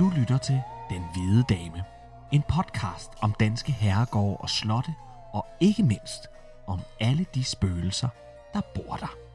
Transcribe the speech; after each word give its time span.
Du 0.00 0.12
lytter 0.16 0.38
til 0.38 0.62
Den 0.90 1.02
Hvide 1.12 1.42
Dame. 1.42 1.84
En 2.32 2.42
podcast 2.42 3.10
om 3.20 3.34
danske 3.40 3.72
herregårde 3.72 4.36
og 4.36 4.50
slotte, 4.50 4.94
og 5.32 5.46
ikke 5.60 5.82
mindst 5.82 6.28
om 6.66 6.80
alle 7.00 7.26
de 7.34 7.44
spøgelser, 7.44 8.08
der 8.54 8.60
bor 8.74 8.96
der. 8.96 9.29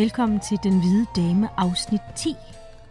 Velkommen 0.00 0.40
til 0.40 0.58
Den 0.62 0.80
Hvide 0.80 1.06
Dame 1.16 1.48
afsnit 1.56 2.00
10. 2.16 2.36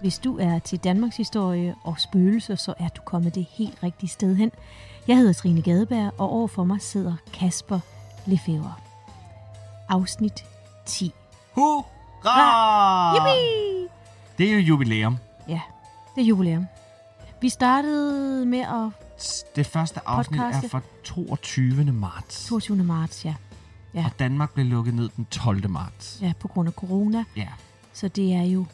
Hvis 0.02 0.20
du 0.20 0.38
er 0.38 0.60
til 0.60 0.80
Danmarks 0.80 1.18
historie 1.18 1.76
og 1.84 2.00
spøgelser, 2.00 2.56
så 2.56 2.74
er 2.80 2.88
du 2.88 3.02
kommet 3.06 3.36
det 3.36 3.46
helt 3.52 3.84
rigtige 3.84 4.10
sted 4.10 4.36
hen. 4.36 4.52
Jeg 5.08 5.18
hedder 5.18 5.34
Trine 5.34 5.62
Gadeberg, 5.62 6.14
og 6.18 6.30
overfor 6.30 6.64
mig 6.64 6.82
sidder 6.82 7.16
Kasper 7.34 7.80
Lefebvre. 8.26 8.74
Afsnit 9.90 10.46
10. 10.86 11.14
Hurra! 11.56 13.16
Yippie! 13.16 13.90
Det 14.38 14.50
er 14.50 14.54
jo 14.54 14.60
jubilæum. 14.60 15.18
Ja, 15.48 15.62
det 16.16 16.22
er 16.22 16.26
jubilæum. 16.26 16.66
Vi 17.42 17.50
startede 17.50 18.46
med 18.46 18.60
at 18.60 19.46
Det 19.56 19.66
første 19.66 20.00
afsnit 20.06 20.42
Podcast, 20.42 20.66
er 20.66 20.70
fra 20.70 20.82
22. 21.04 21.84
marts. 21.84 22.48
22. 22.48 22.84
marts, 22.84 23.26
ja. 23.26 23.36
Ja. 23.94 24.06
Og 24.06 24.20
Danmark 24.20 24.54
blev 24.54 24.66
lukket 24.66 24.94
ned 24.94 25.10
den 25.18 25.26
12. 25.26 25.70
marts. 25.70 26.20
Ja, 26.22 26.34
på 26.40 26.48
grund 26.48 26.68
af 26.68 26.74
corona. 26.74 27.24
Ja. 27.36 27.48
Så 27.94 28.08
det 28.08 28.34
er 28.34 28.44
jo, 28.44 28.66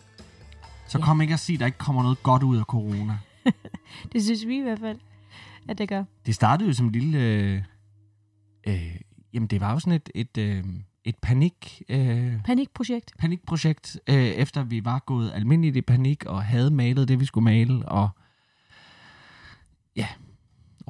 Så 0.88 0.98
Ja. 0.98 1.04
kom 1.06 1.22
ikke 1.22 1.34
at 1.34 1.40
sige, 1.40 1.54
at 1.56 1.60
der 1.60 1.66
ikke 1.66 1.78
kommer 1.78 2.04
noget 2.04 2.24
godt 2.24 2.44
ud 2.44 2.58
af 2.58 2.64
corona. 2.64 3.18
det 4.14 4.24
synes 4.24 4.48
vi 4.48 4.58
i 4.58 4.62
hvert 4.62 4.80
fald, 4.80 5.00
at 5.68 5.78
det 5.78 5.90
gør. 5.90 6.04
Det 6.26 6.36
startede 6.36 6.68
jo 6.70 6.74
som 6.74 6.86
en 6.86 6.92
lille... 6.92 7.18
Øh, 7.20 7.62
øh, 8.68 8.96
jamen, 9.34 9.48
det 9.48 9.62
var 9.62 9.72
jo 9.72 9.80
sådan 9.80 9.94
et, 9.94 10.10
et, 10.16 10.38
øh, 10.38 10.64
et 11.04 11.16
panik... 11.22 11.82
Øh, 11.90 12.44
Panikprojekt. 12.44 13.14
panikprojekt, 13.20 14.00
øh, 14.08 14.16
efter 14.16 14.64
vi 14.64 14.86
var 14.86 15.00
gået 15.00 15.32
almindeligt 15.36 15.76
i 15.76 15.82
panik 15.82 16.26
og 16.26 16.44
havde 16.44 16.72
malet 16.72 17.08
det, 17.08 17.20
vi 17.20 17.26
skulle 17.26 17.44
male, 17.44 17.90
og 17.90 18.10
ja, 19.96 20.08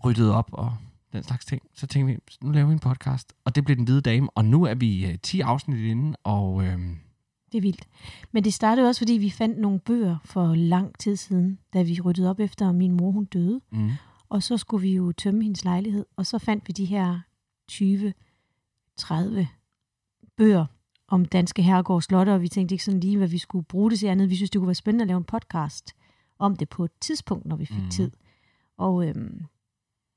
ryddet 0.05 0.31
op 0.31 0.49
og 0.51 0.77
den 1.16 1.23
slags 1.23 1.45
ting. 1.45 1.61
Så 1.73 1.88
tænkte 1.88 2.13
vi, 2.13 2.19
nu 2.44 2.52
laver 2.52 2.67
vi 2.67 2.73
en 2.73 2.80
podcast, 2.80 3.33
og 3.45 3.55
det 3.55 3.66
blev 3.66 3.75
Den 3.77 3.83
Hvide 3.85 4.02
Dame, 4.02 4.30
og 4.35 4.45
nu 4.45 4.63
er 4.63 4.75
vi 4.75 5.05
øh, 5.05 5.17
10 5.23 5.39
afsnit 5.39 5.80
inde, 5.80 6.17
og 6.23 6.63
øh, 6.63 6.80
Det 7.52 7.58
er 7.58 7.61
vildt. 7.61 7.88
Men 8.31 8.44
det 8.44 8.53
startede 8.53 8.88
også, 8.88 8.99
fordi 8.99 9.13
vi 9.13 9.30
fandt 9.30 9.58
nogle 9.59 9.80
bøger 9.80 10.17
for 10.26 10.55
lang 10.55 10.99
tid 10.99 11.15
siden, 11.15 11.59
da 11.73 11.81
vi 11.83 12.02
ryddede 12.02 12.30
op 12.30 12.39
efter, 12.39 12.70
at 12.70 12.76
min 12.76 12.92
mor 12.92 13.11
hun 13.11 13.26
døde. 13.26 13.61
mm, 13.71 13.92
Og 14.30 14.43
så 14.43 14.58
skulle 14.58 14.81
vi 14.81 14.95
jo 14.95 15.11
tømme 15.11 15.43
hendes 15.43 15.64
lejlighed, 15.64 16.05
og 16.15 16.26
så 16.26 16.37
fandt 16.39 16.67
vi 16.67 16.73
de 16.73 16.86
her 16.86 17.20
20-30 17.71 19.45
bøger 20.37 20.65
om 21.08 21.26
danske 21.26 21.61
herregård 21.61 21.95
og 21.95 22.03
slotte, 22.03 22.30
og 22.33 22.42
vi 22.42 22.47
tænkte 22.47 22.73
ikke 22.73 22.83
sådan 22.83 22.99
lige, 22.99 23.17
hvad 23.17 23.27
vi 23.27 23.37
skulle 23.37 23.65
bruge 23.65 23.92
det 23.92 23.99
til 23.99 24.08
andet. 24.08 24.30
Vi 24.30 24.36
synes, 24.36 24.49
det 24.49 24.59
kunne 24.59 24.67
være 24.67 24.76
spændende 24.76 25.03
at 25.03 25.08
lave 25.08 25.17
en 25.17 25.23
podcast 25.23 25.95
om 26.39 26.55
det 26.55 26.70
på 26.70 26.86
et 26.86 26.92
tidspunkt, 27.02 27.45
når 27.45 27.55
vi 27.55 27.65
fik 27.65 27.83
mm. 27.83 27.89
tid. 27.89 28.11
Og 28.77 29.08
øhm, 29.08 29.45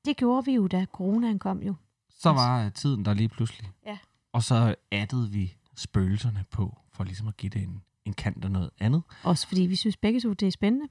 det 0.09 0.17
gjorde 0.17 0.45
vi 0.45 0.51
jo, 0.51 0.67
da 0.67 0.85
coronaen 0.93 1.39
kom 1.39 1.63
jo. 1.63 1.75
så 2.09 2.29
var 2.29 2.65
øh, 2.65 2.71
tiden 2.71 3.05
der 3.05 3.13
lige 3.13 3.29
pludselig. 3.29 3.69
Ja. 3.85 3.97
Og 4.33 4.43
så 4.43 4.75
addede 4.91 5.31
vi 5.31 5.55
spøgelserne 5.75 6.45
på, 6.51 6.77
for 6.93 7.03
ligesom 7.03 7.27
at 7.27 7.37
give 7.37 7.49
det 7.49 7.61
en, 7.61 7.81
en 8.05 8.13
kant 8.13 8.45
og 8.45 8.51
noget 8.51 8.69
andet. 8.79 9.01
Også 9.23 9.47
fordi 9.47 9.61
vi 9.61 9.75
synes 9.75 9.97
begge 9.97 10.19
to, 10.19 10.33
det 10.33 10.47
er 10.47 10.51
spændende. 10.51 10.87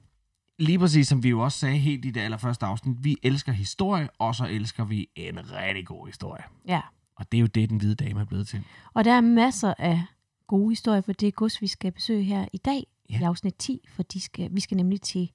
Lige 0.58 0.78
præcis 0.78 1.08
som 1.08 1.22
vi 1.22 1.28
jo 1.28 1.40
også 1.40 1.58
sagde 1.58 1.78
helt 1.78 2.04
i 2.04 2.10
det 2.10 2.20
allerførste 2.20 2.66
afsnit, 2.66 3.04
vi 3.04 3.16
elsker 3.22 3.52
historie, 3.52 4.08
og 4.18 4.34
så 4.34 4.46
elsker 4.46 4.84
vi 4.84 5.08
en 5.16 5.52
rigtig 5.52 5.86
god 5.86 6.06
historie. 6.06 6.42
Ja. 6.68 6.80
Og 7.16 7.32
det 7.32 7.38
er 7.38 7.40
jo 7.40 7.46
det, 7.46 7.70
den 7.70 7.78
hvide 7.78 7.94
dame 7.94 8.20
er 8.20 8.24
blevet 8.24 8.48
til. 8.48 8.64
Og 8.94 9.04
der 9.04 9.12
er 9.12 9.20
masser 9.20 9.74
af 9.78 10.02
gode 10.46 10.70
historier 10.70 11.00
for 11.00 11.12
det 11.12 11.34
gods, 11.34 11.62
vi 11.62 11.66
skal 11.66 11.92
besøge 11.92 12.22
her 12.22 12.48
i 12.52 12.58
dag 12.58 12.86
ja. 13.10 13.20
i 13.20 13.22
afsnit 13.22 13.54
10, 13.58 13.80
for 13.88 14.02
de 14.02 14.20
skal, 14.20 14.54
vi 14.54 14.60
skal 14.60 14.76
nemlig 14.76 15.00
til 15.00 15.30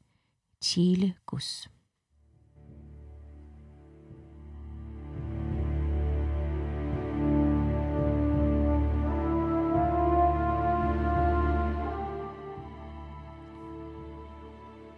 Tjæle 0.61 1.13
gods. 1.25 1.69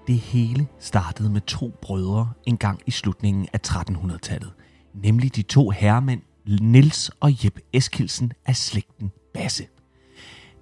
Det 0.08 0.18
hele 0.18 0.68
startede 0.80 1.30
med 1.30 1.42
to 1.42 1.74
brødre 1.82 2.30
engang 2.46 2.80
i 2.86 2.92
slutningen 2.92 3.48
af 3.54 3.60
1300-tallet. 3.68 4.54
Nemlig 4.94 5.36
de 5.36 5.42
to 5.42 5.70
herremænd 5.70 6.22
Nils 6.62 7.12
og 7.20 7.46
Jeb 7.46 7.60
Eskilsen 7.74 8.34
af 8.46 8.56
slægten 8.56 9.12
Basse. 9.34 9.68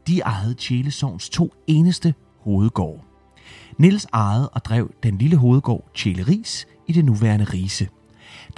De 0.08 0.20
ejede 0.20 0.54
Tjælesovns 0.54 1.30
to 1.30 1.54
eneste 1.68 2.14
hovedgårde. 2.40 3.02
Nils 3.78 4.08
ejede 4.14 4.50
og 4.50 4.66
drev 4.66 4.92
den 5.04 5.18
lille 5.18 5.38
hovedgård 5.38 5.92
Tjæle 5.96 6.44
i 6.88 6.94
det 6.94 7.06
nuværende 7.06 7.46
Rise. 7.46 7.88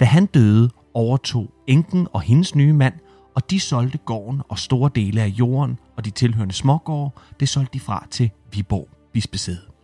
Da 0.00 0.04
han 0.04 0.26
døde, 0.26 0.70
overtog 0.94 1.50
enken 1.66 2.08
og 2.12 2.20
hendes 2.20 2.54
nye 2.54 2.72
mand, 2.72 2.94
og 3.34 3.50
de 3.50 3.60
solgte 3.60 3.98
gården 3.98 4.42
og 4.48 4.58
store 4.58 4.90
dele 4.94 5.22
af 5.22 5.28
jorden 5.28 5.78
og 5.96 6.04
de 6.04 6.10
tilhørende 6.10 6.54
smågårde, 6.54 7.14
det 7.40 7.48
solgte 7.48 7.72
de 7.72 7.80
fra 7.80 8.06
til 8.10 8.30
Viborg 8.52 8.88
bispesæde. 9.12 9.75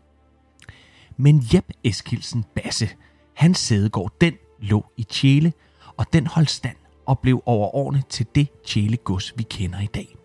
Men 1.16 1.42
Jeb 1.54 1.64
Eskilsen 1.84 2.44
Basse, 2.54 2.88
hans 3.34 3.58
sædegård, 3.58 4.12
den 4.20 4.34
lå 4.60 4.84
i 4.96 5.02
Tjæle, 5.02 5.52
og 5.96 6.06
den 6.12 6.26
holdt 6.26 6.50
stand 6.50 6.76
og 7.06 7.18
blev 7.18 7.42
over 7.46 7.74
årene 7.74 8.02
til 8.08 8.26
det 8.34 8.48
Tjæle 8.66 8.96
gods, 8.96 9.32
vi 9.36 9.42
kender 9.42 9.80
i 9.80 9.86
dag. 9.86 10.16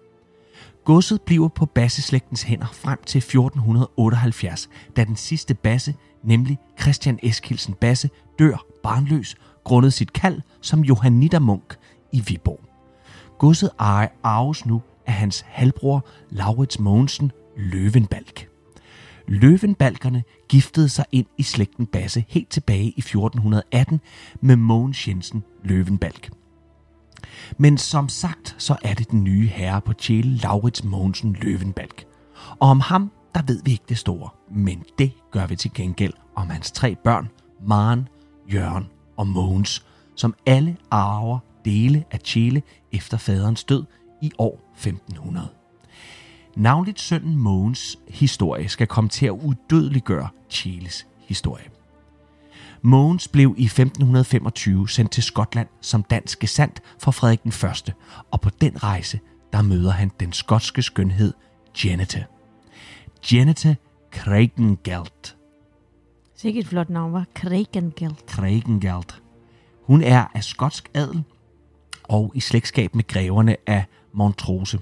Godset 0.85 1.21
bliver 1.21 1.47
på 1.47 1.65
Basse-slægtens 1.65 2.43
hænder 2.43 2.67
frem 2.73 2.99
til 3.05 3.19
1478, 3.19 4.69
da 4.95 5.03
den 5.03 5.15
sidste 5.15 5.53
Basse, 5.53 5.95
nemlig 6.23 6.57
Christian 6.81 7.19
Eskilsen 7.23 7.73
Basse, 7.73 8.09
dør 8.39 8.65
barnløs 8.83 9.35
grundet 9.63 9.93
sit 9.93 10.13
kald 10.13 10.41
som 10.61 10.81
johannitermunk 10.81 11.77
i 12.11 12.23
Viborg. 12.27 12.59
Godset 13.37 13.69
arves 14.23 14.65
nu 14.65 14.81
af 15.05 15.13
hans 15.13 15.45
halvbror 15.47 16.05
Laurits 16.29 16.79
Mogensen 16.79 17.31
Løvenbalk. 17.57 18.56
Løvenbalkerne 19.27 20.23
giftede 20.49 20.89
sig 20.89 21.05
ind 21.11 21.25
i 21.37 21.43
slægten 21.43 21.85
Basse 21.85 22.25
helt 22.27 22.49
tilbage 22.49 22.89
i 22.89 22.99
1418 22.99 24.01
med 24.41 24.55
Mogens 24.55 25.07
Jensen 25.07 25.43
Løvenbalk. 25.63 26.31
Men 27.57 27.77
som 27.77 28.09
sagt, 28.09 28.55
så 28.57 28.75
er 28.81 28.93
det 28.93 29.11
den 29.11 29.23
nye 29.23 29.47
herre 29.47 29.81
på 29.81 29.93
Tjæle, 29.93 30.37
Laurits 30.37 30.83
Mogensen 30.83 31.33
Løvenbalk. 31.41 32.05
Og 32.59 32.69
om 32.69 32.79
ham, 32.79 33.11
der 33.35 33.41
ved 33.47 33.61
vi 33.63 33.71
ikke 33.71 33.83
det 33.89 33.97
store. 33.97 34.29
Men 34.51 34.83
det 34.99 35.11
gør 35.31 35.47
vi 35.47 35.55
til 35.55 35.71
gengæld 35.73 36.13
om 36.35 36.49
hans 36.49 36.71
tre 36.71 36.95
børn, 37.03 37.29
Maren, 37.67 38.07
Jørgen 38.53 38.87
og 39.17 39.27
Mogens, 39.27 39.85
som 40.15 40.35
alle 40.45 40.77
arver 40.91 41.39
dele 41.65 42.03
af 42.11 42.19
Tjæle 42.19 42.61
efter 42.91 43.17
faderens 43.17 43.63
død 43.63 43.83
i 44.21 44.31
år 44.37 44.71
1500. 44.75 45.56
Navnligt 46.57 46.99
sønnen 46.99 47.37
Mogens 47.37 47.99
historie 48.07 48.69
skal 48.69 48.87
komme 48.87 49.09
til 49.09 49.25
at 49.25 49.31
uddødeliggøre 49.31 50.29
Tjæles 50.49 51.07
historie. 51.19 51.65
Mogens 52.81 53.27
blev 53.27 53.55
i 53.57 53.65
1525 53.65 54.89
sendt 54.89 55.11
til 55.11 55.23
Skotland 55.23 55.67
som 55.81 56.03
dansk 56.03 56.39
gesandt 56.39 56.81
for 56.99 57.11
Frederik 57.11 57.43
den 57.43 57.51
Første, 57.51 57.93
og 58.31 58.41
på 58.41 58.49
den 58.49 58.83
rejse, 58.83 59.19
der 59.53 59.61
møder 59.61 59.91
han 59.91 60.11
den 60.19 60.33
skotske 60.33 60.81
skønhed 60.81 61.33
Janete. 61.83 62.25
Janete 63.31 63.77
Kregengeld. 64.11 65.35
Sikkert 66.35 66.63
et 66.63 66.69
flot 66.69 66.89
navn, 66.89 67.13
var 67.13 67.25
Kregengeld. 67.33 68.27
Kregengeld. 68.27 69.21
Hun 69.83 70.03
er 70.03 70.25
af 70.33 70.43
skotsk 70.43 70.89
adel 70.93 71.23
og 72.03 72.31
i 72.35 72.39
slægtskab 72.39 72.95
med 72.95 73.07
greverne 73.07 73.55
af 73.67 73.85
Montrose. 74.13 74.79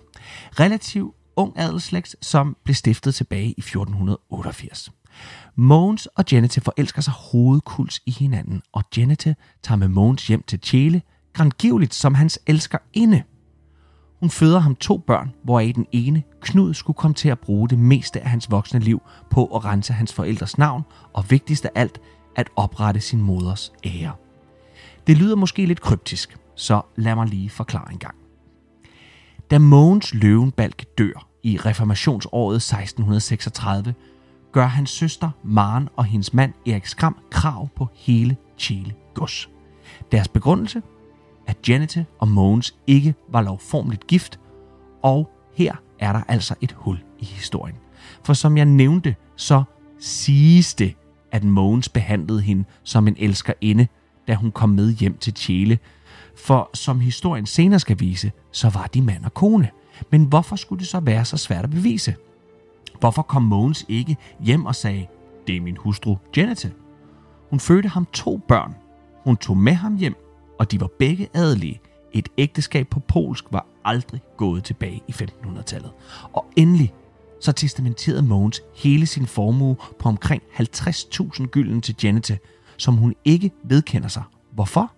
Relativ 0.60 1.16
ung 1.36 1.54
adelsslægt, 1.56 2.16
som 2.22 2.58
blev 2.64 2.76
stiftet 2.76 3.16
tilbage 3.16 3.48
i 3.48 3.60
1488. 3.60 4.92
Mogens 5.56 6.06
og 6.06 6.26
Janete 6.32 6.62
forelsker 6.62 7.02
sig 7.02 7.14
hovedkuls 7.14 8.02
i 8.06 8.12
hinanden, 8.12 8.62
og 8.74 8.84
Janete 8.98 9.36
tager 9.64 9.78
med 9.78 9.88
Mogens 9.88 10.28
hjem 10.28 10.44
til 10.48 10.60
Tjæle, 10.60 11.02
grangivligt 11.34 11.94
som 11.94 12.16
hans 12.16 12.40
elsker 12.48 12.78
inde. 12.94 13.24
Hun 14.20 14.30
føder 14.30 14.60
ham 14.60 14.76
to 14.76 14.98
børn, 14.98 15.34
hvoraf 15.44 15.72
den 15.76 15.86
ene, 15.92 16.24
Knud, 16.42 16.74
skulle 16.74 16.98
komme 16.98 17.16
til 17.16 17.30
at 17.30 17.40
bruge 17.40 17.70
det 17.70 17.80
meste 17.80 18.22
af 18.22 18.30
hans 18.30 18.52
voksne 18.52 18.80
liv 18.80 19.02
på 19.30 19.46
at 19.46 19.66
rense 19.66 19.94
hans 19.94 20.14
forældres 20.14 20.58
navn, 20.58 20.84
og 21.14 21.32
vigtigst 21.32 21.66
af 21.66 21.72
alt, 21.76 22.02
at 22.36 22.50
oprette 22.56 23.00
sin 23.00 23.22
moders 23.22 23.74
ære. 23.86 24.14
Det 25.08 25.18
lyder 25.18 25.36
måske 25.36 25.66
lidt 25.66 25.82
kryptisk, 25.82 26.38
så 26.56 26.82
lad 26.96 27.16
mig 27.16 27.28
lige 27.28 27.50
forklare 27.50 27.92
en 27.92 28.00
gang. 28.00 28.25
Da 29.52 29.60
Mogens 29.60 30.14
Løvenbalk 30.14 30.86
dør 30.98 31.28
i 31.44 31.58
reformationsåret 31.58 32.56
1636, 32.56 33.94
gør 34.52 34.66
hans 34.66 34.90
søster 34.90 35.30
Maren 35.44 35.90
og 35.96 36.06
hendes 36.06 36.34
mand 36.34 36.54
Erik 36.68 36.86
Skram 36.86 37.18
krav 37.32 37.70
på 37.76 37.88
hele 37.94 38.38
Chile 38.58 38.94
gods. 39.14 39.50
Deres 40.12 40.28
begrundelse? 40.28 40.82
At 41.48 41.70
Janette 41.70 42.06
og 42.20 42.28
Mogens 42.28 42.76
ikke 42.88 43.16
var 43.30 43.42
lovformligt 43.42 44.08
gift, 44.08 44.40
og 45.04 45.30
her 45.56 45.76
er 46.00 46.14
der 46.14 46.22
altså 46.28 46.56
et 46.62 46.72
hul 46.72 47.00
i 47.20 47.26
historien. 47.26 47.76
For 48.24 48.34
som 48.34 48.58
jeg 48.58 48.66
nævnte, 48.66 49.16
så 49.36 49.64
siges 50.00 50.74
det, 50.74 50.96
at 51.32 51.44
Mogens 51.44 51.90
behandlede 51.90 52.42
hende 52.42 52.64
som 52.84 53.08
en 53.08 53.16
elskerinde, 53.20 53.88
da 54.28 54.36
hun 54.36 54.52
kom 54.52 54.70
med 54.70 54.92
hjem 54.92 55.18
til 55.18 55.34
Chile. 55.34 55.80
For 56.36 56.70
som 56.74 57.00
historien 57.00 57.46
senere 57.46 57.80
skal 57.80 58.00
vise, 58.00 58.32
så 58.52 58.70
var 58.70 58.88
de 58.88 59.02
mand 59.02 59.26
og 59.26 59.34
kone. 59.34 59.70
Men 60.10 60.26
hvorfor 60.26 60.56
skulle 60.56 60.80
det 60.80 60.88
så 60.88 61.00
være 61.00 61.26
så 61.26 61.38
svært 61.38 61.64
at 61.64 61.70
bevise? 61.70 62.16
Hvorfor 63.00 63.22
kom 63.22 63.42
Mogens 63.42 63.86
ikke 63.90 64.18
hjem 64.40 64.66
og 64.66 64.76
sagde, 64.76 65.08
det 65.48 65.58
er 65.58 65.62
min 65.62 65.78
hustru 65.78 66.18
Janette? 66.38 66.74
Hun 67.50 67.60
fødte 67.60 67.90
ham 67.90 68.08
to 68.14 68.42
børn. 68.48 68.76
Hun 69.24 69.38
tog 69.38 69.58
med 69.58 69.74
ham 69.74 69.96
hjem, 69.96 70.16
og 70.60 70.72
de 70.72 70.82
var 70.82 70.90
begge 71.00 71.30
adelige. 71.34 71.82
Et 72.14 72.30
ægteskab 72.38 72.88
på 72.88 73.00
polsk 73.00 73.46
var 73.52 73.66
aldrig 73.86 74.22
gået 74.38 74.64
tilbage 74.64 75.02
i 75.08 75.12
1500-tallet. 75.12 75.92
Og 76.34 76.46
endelig 76.56 76.94
så 77.42 77.52
testamenterede 77.52 78.22
Mogens 78.22 78.62
hele 78.76 79.06
sin 79.06 79.26
formue 79.26 79.76
på 80.00 80.10
omkring 80.10 80.44
50.000 80.60 81.46
gylden 81.46 81.82
til 81.82 81.96
Janette, 82.04 82.40
som 82.78 82.96
hun 82.96 83.16
ikke 83.26 83.52
vedkender 83.64 84.08
sig. 84.08 84.24
Hvorfor? 84.52 84.95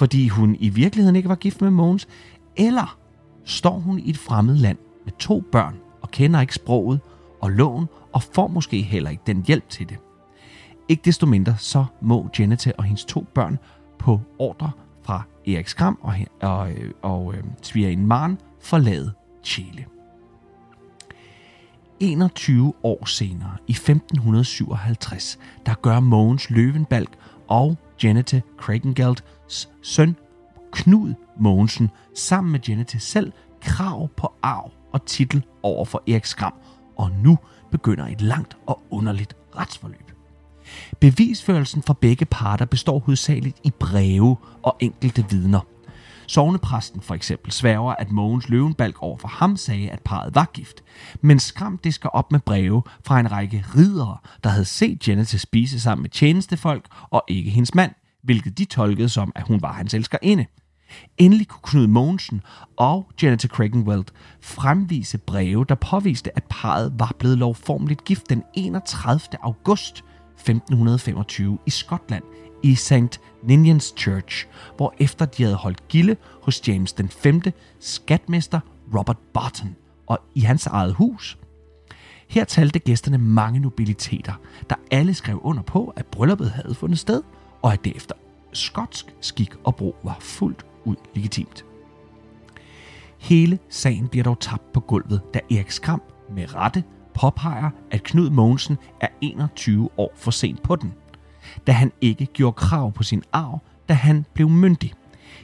Fordi 0.00 0.28
hun 0.28 0.56
i 0.60 0.68
virkeligheden 0.68 1.16
ikke 1.16 1.28
var 1.28 1.34
gift 1.34 1.60
med 1.60 1.70
Mogens, 1.70 2.08
eller 2.56 2.98
står 3.44 3.78
hun 3.78 3.98
i 3.98 4.10
et 4.10 4.18
fremmed 4.18 4.56
land 4.56 4.78
med 5.04 5.12
to 5.18 5.40
børn 5.52 5.76
og 6.02 6.10
kender 6.10 6.40
ikke 6.40 6.54
sproget 6.54 7.00
og 7.40 7.50
loven 7.50 7.86
og 8.12 8.22
får 8.22 8.48
måske 8.48 8.82
heller 8.82 9.10
ikke 9.10 9.22
den 9.26 9.44
hjælp 9.46 9.68
til 9.68 9.88
det. 9.88 9.98
Ikke 10.88 11.02
desto 11.04 11.26
mindre 11.26 11.56
så 11.58 11.84
må 12.00 12.28
Janette 12.38 12.78
og 12.78 12.84
hendes 12.84 13.04
to 13.04 13.26
børn 13.34 13.58
på 13.98 14.20
ordre 14.38 14.70
fra 15.02 15.22
Erik 15.46 15.68
Skram 15.68 15.98
og, 16.02 16.14
og, 16.40 16.72
øh, 16.72 16.90
og, 17.02 17.34
øh, 17.34 17.38
og 17.38 17.54
svigerinde 17.62 18.06
Maren 18.06 18.38
forlade 18.60 19.12
Chile. 19.44 19.84
21 22.00 22.72
år 22.82 23.04
senere, 23.04 23.56
i 23.66 23.72
1557, 23.72 25.38
der 25.66 25.74
gør 25.74 26.00
Mogens 26.00 26.50
Løvenbalk 26.50 27.10
og 27.48 27.76
Janette 28.02 28.42
Craigengeld 28.58 29.16
søn 29.82 30.16
Knud 30.72 31.14
Mogensen 31.40 31.90
sammen 32.14 32.52
med 32.52 32.60
Janette 32.68 33.00
selv 33.00 33.32
krav 33.60 34.08
på 34.16 34.32
arv 34.42 34.72
og 34.92 35.06
titel 35.06 35.44
over 35.62 35.84
for 35.84 36.02
Erik 36.08 36.24
Skram, 36.24 36.54
og 36.96 37.10
nu 37.10 37.38
begynder 37.70 38.06
et 38.06 38.20
langt 38.20 38.56
og 38.66 38.82
underligt 38.90 39.36
retsforløb. 39.56 40.12
Bevisførelsen 41.00 41.82
fra 41.82 41.94
begge 42.00 42.24
parter 42.24 42.64
består 42.64 42.98
hovedsageligt 42.98 43.58
i 43.64 43.70
breve 43.70 44.36
og 44.62 44.76
enkelte 44.80 45.24
vidner. 45.30 45.60
Sovnepræsten 46.26 47.00
for 47.00 47.14
eksempel 47.14 47.52
sværger, 47.52 47.94
at 47.94 48.10
Mogens 48.10 48.48
Løvenbalk 48.48 49.02
over 49.02 49.18
for 49.18 49.28
ham 49.28 49.56
sagde, 49.56 49.90
at 49.90 50.00
parret 50.00 50.34
var 50.34 50.50
gift. 50.54 50.82
Men 51.20 51.38
Skram 51.38 51.78
disker 51.78 52.08
op 52.08 52.32
med 52.32 52.40
breve 52.40 52.82
fra 53.04 53.20
en 53.20 53.32
række 53.32 53.64
ridere, 53.76 54.16
der 54.44 54.50
havde 54.50 54.64
set 54.64 55.08
Janet 55.08 55.28
spise 55.28 55.80
sammen 55.80 56.02
med 56.02 56.10
tjenestefolk 56.10 56.84
og 57.10 57.24
ikke 57.28 57.50
hendes 57.50 57.74
mand, 57.74 57.92
hvilket 58.22 58.58
de 58.58 58.64
tolkede 58.64 59.08
som, 59.08 59.32
at 59.34 59.46
hun 59.46 59.62
var 59.62 59.72
hans 59.72 59.94
elskerinde. 59.94 60.46
Endelig 61.18 61.48
kunne 61.48 61.60
Knud 61.62 61.86
Mogensen 61.86 62.40
og 62.76 63.10
Janet 63.22 63.50
Kragenweld 63.50 64.04
fremvise 64.40 65.18
breve, 65.18 65.64
der 65.68 65.74
påviste, 65.74 66.36
at 66.36 66.44
parret 66.50 66.92
var 66.98 67.16
blevet 67.18 67.38
lovformeligt 67.38 68.04
gift 68.04 68.30
den 68.30 68.42
31. 68.54 69.20
august 69.42 70.04
1525 70.34 71.58
i 71.66 71.70
Skotland 71.70 72.24
i 72.62 72.74
St. 72.74 73.20
Ninians 73.42 73.94
Church, 73.98 74.46
hvor 74.76 74.94
efter 74.98 75.24
de 75.24 75.42
havde 75.42 75.56
holdt 75.56 75.88
gilde 75.88 76.16
hos 76.42 76.68
James 76.68 76.92
den 76.92 77.08
5. 77.08 77.42
skatmester 77.80 78.60
Robert 78.94 79.18
Barton 79.34 79.76
og 80.06 80.18
i 80.34 80.40
hans 80.40 80.66
eget 80.66 80.94
hus. 80.94 81.38
Her 82.28 82.44
talte 82.44 82.78
gæsterne 82.78 83.18
mange 83.18 83.60
nobiliteter, 83.60 84.32
der 84.70 84.76
alle 84.90 85.14
skrev 85.14 85.40
under 85.42 85.62
på, 85.62 85.92
at 85.96 86.06
brylluppet 86.06 86.50
havde 86.50 86.74
fundet 86.74 86.98
sted, 86.98 87.22
og 87.62 87.72
at 87.72 87.84
det 87.84 87.96
efter 87.96 88.14
skotsk 88.52 89.14
skik 89.20 89.54
og 89.64 89.76
brug 89.76 89.96
var 90.02 90.16
fuldt 90.20 90.66
ud 90.84 90.96
legitimt. 91.14 91.64
Hele 93.18 93.58
sagen 93.68 94.08
bliver 94.08 94.24
dog 94.24 94.40
tabt 94.40 94.72
på 94.72 94.80
gulvet, 94.80 95.20
da 95.34 95.40
Erik 95.50 95.70
Skram 95.70 96.02
med 96.30 96.54
rette 96.54 96.84
påpeger, 97.14 97.70
at 97.90 98.02
Knud 98.02 98.30
Mogensen 98.30 98.78
er 99.00 99.08
21 99.20 99.90
år 99.96 100.12
for 100.16 100.30
sent 100.30 100.62
på 100.62 100.76
den, 100.76 100.94
da 101.66 101.72
han 101.72 101.92
ikke 102.00 102.26
gjorde 102.26 102.52
krav 102.52 102.92
på 102.92 103.02
sin 103.02 103.22
arv, 103.32 103.58
da 103.88 103.94
han 103.94 104.24
blev 104.34 104.48
myndig. 104.48 104.94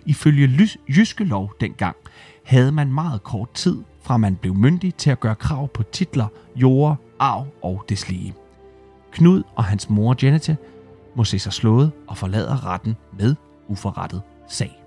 Ifølge 0.07 0.69
jyske 0.89 1.25
lov 1.25 1.53
dengang 1.61 1.97
havde 2.45 2.73
man 2.73 2.93
meget 2.93 3.23
kort 3.23 3.53
tid 3.53 3.83
fra 4.03 4.17
man 4.17 4.37
blev 4.37 4.55
myndig 4.55 4.95
til 4.95 5.11
at 5.11 5.21
gøre 5.21 5.35
krav 5.35 5.69
på 5.69 5.83
titler, 5.83 6.27
jord, 6.57 6.97
arv 7.19 7.47
og 7.63 7.85
deslige. 7.89 8.35
Knud 9.13 9.43
og 9.57 9.65
hans 9.65 9.91
mor 9.91 10.17
Janette 10.23 10.57
må 11.17 11.25
se 11.25 11.39
sig 11.39 11.53
slået 11.53 11.93
og 12.07 12.17
forlader 12.17 12.67
retten 12.67 12.97
med 13.19 13.35
uforrettet 13.69 14.23
sag. 14.49 14.83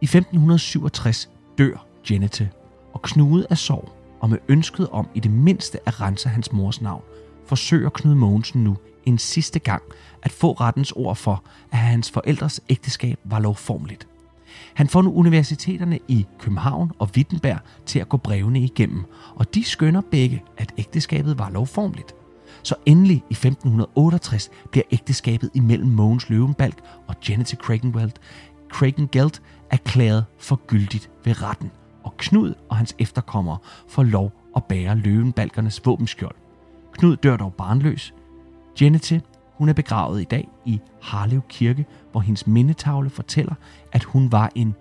I 0.00 0.04
1567 0.04 1.30
dør 1.58 1.86
Janette, 2.10 2.50
og 2.92 3.02
knudet 3.02 3.46
af 3.50 3.58
sorg 3.58 3.92
og 4.20 4.30
med 4.30 4.38
ønsket 4.48 4.88
om 4.88 5.08
i 5.14 5.20
det 5.20 5.30
mindste 5.30 5.78
at 5.86 6.00
rense 6.00 6.28
hans 6.28 6.52
mors 6.52 6.80
navn, 6.80 7.02
forsøger 7.46 7.90
Knud 7.90 8.14
Mogensen 8.14 8.64
nu 8.64 8.76
en 9.04 9.18
sidste 9.18 9.58
gang 9.58 9.82
at 10.22 10.32
få 10.32 10.52
rettens 10.52 10.92
ord 10.92 11.16
for, 11.16 11.44
at 11.70 11.78
hans 11.78 12.10
forældres 12.10 12.60
ægteskab 12.68 13.18
var 13.24 13.38
lovformeligt. 13.38 14.08
Han 14.74 14.88
får 14.88 15.02
nu 15.02 15.14
universiteterne 15.14 15.98
i 16.08 16.26
København 16.38 16.92
og 16.98 17.10
Wittenberg 17.16 17.58
til 17.86 17.98
at 17.98 18.08
gå 18.08 18.16
brevene 18.16 18.60
igennem, 18.60 19.04
og 19.34 19.54
de 19.54 19.64
skønner 19.64 20.00
begge, 20.10 20.42
at 20.56 20.72
ægteskabet 20.78 21.38
var 21.38 21.50
lovformeligt. 21.50 22.14
Så 22.62 22.74
endelig 22.86 23.16
i 23.16 23.32
1568 23.32 24.50
bliver 24.70 24.84
ægteskabet 24.90 25.50
imellem 25.54 25.88
Mogens 25.88 26.30
Løvenbalk 26.30 26.80
og 27.06 27.14
Janet 27.28 27.58
Kragenweld 27.58 28.12
Kragengeld 28.70 29.40
erklæret 29.70 30.24
for 30.38 30.60
gyldigt 30.66 31.10
ved 31.24 31.42
retten, 31.42 31.70
og 32.04 32.16
Knud 32.16 32.54
og 32.68 32.76
hans 32.76 32.96
efterkommere 32.98 33.58
får 33.88 34.02
lov 34.02 34.32
at 34.56 34.64
bære 34.64 34.96
løvenbalkernes 34.96 35.86
våbenskjold. 35.86 36.34
Knud 36.92 37.16
dør 37.16 37.36
dog 37.36 37.54
barnløs. 37.54 38.14
Janette, 38.80 39.22
hun 39.52 39.68
er 39.68 39.72
begravet 39.72 40.20
i 40.20 40.24
dag 40.24 40.48
i 40.64 40.80
Harlev 41.02 41.42
Kirke, 41.48 41.86
hvor 42.12 42.20
hendes 42.20 42.46
mindetavle 42.46 43.10
fortæller, 43.10 43.54
at 43.92 44.04
hun 44.04 44.32
var 44.32 44.52
en 44.54 44.74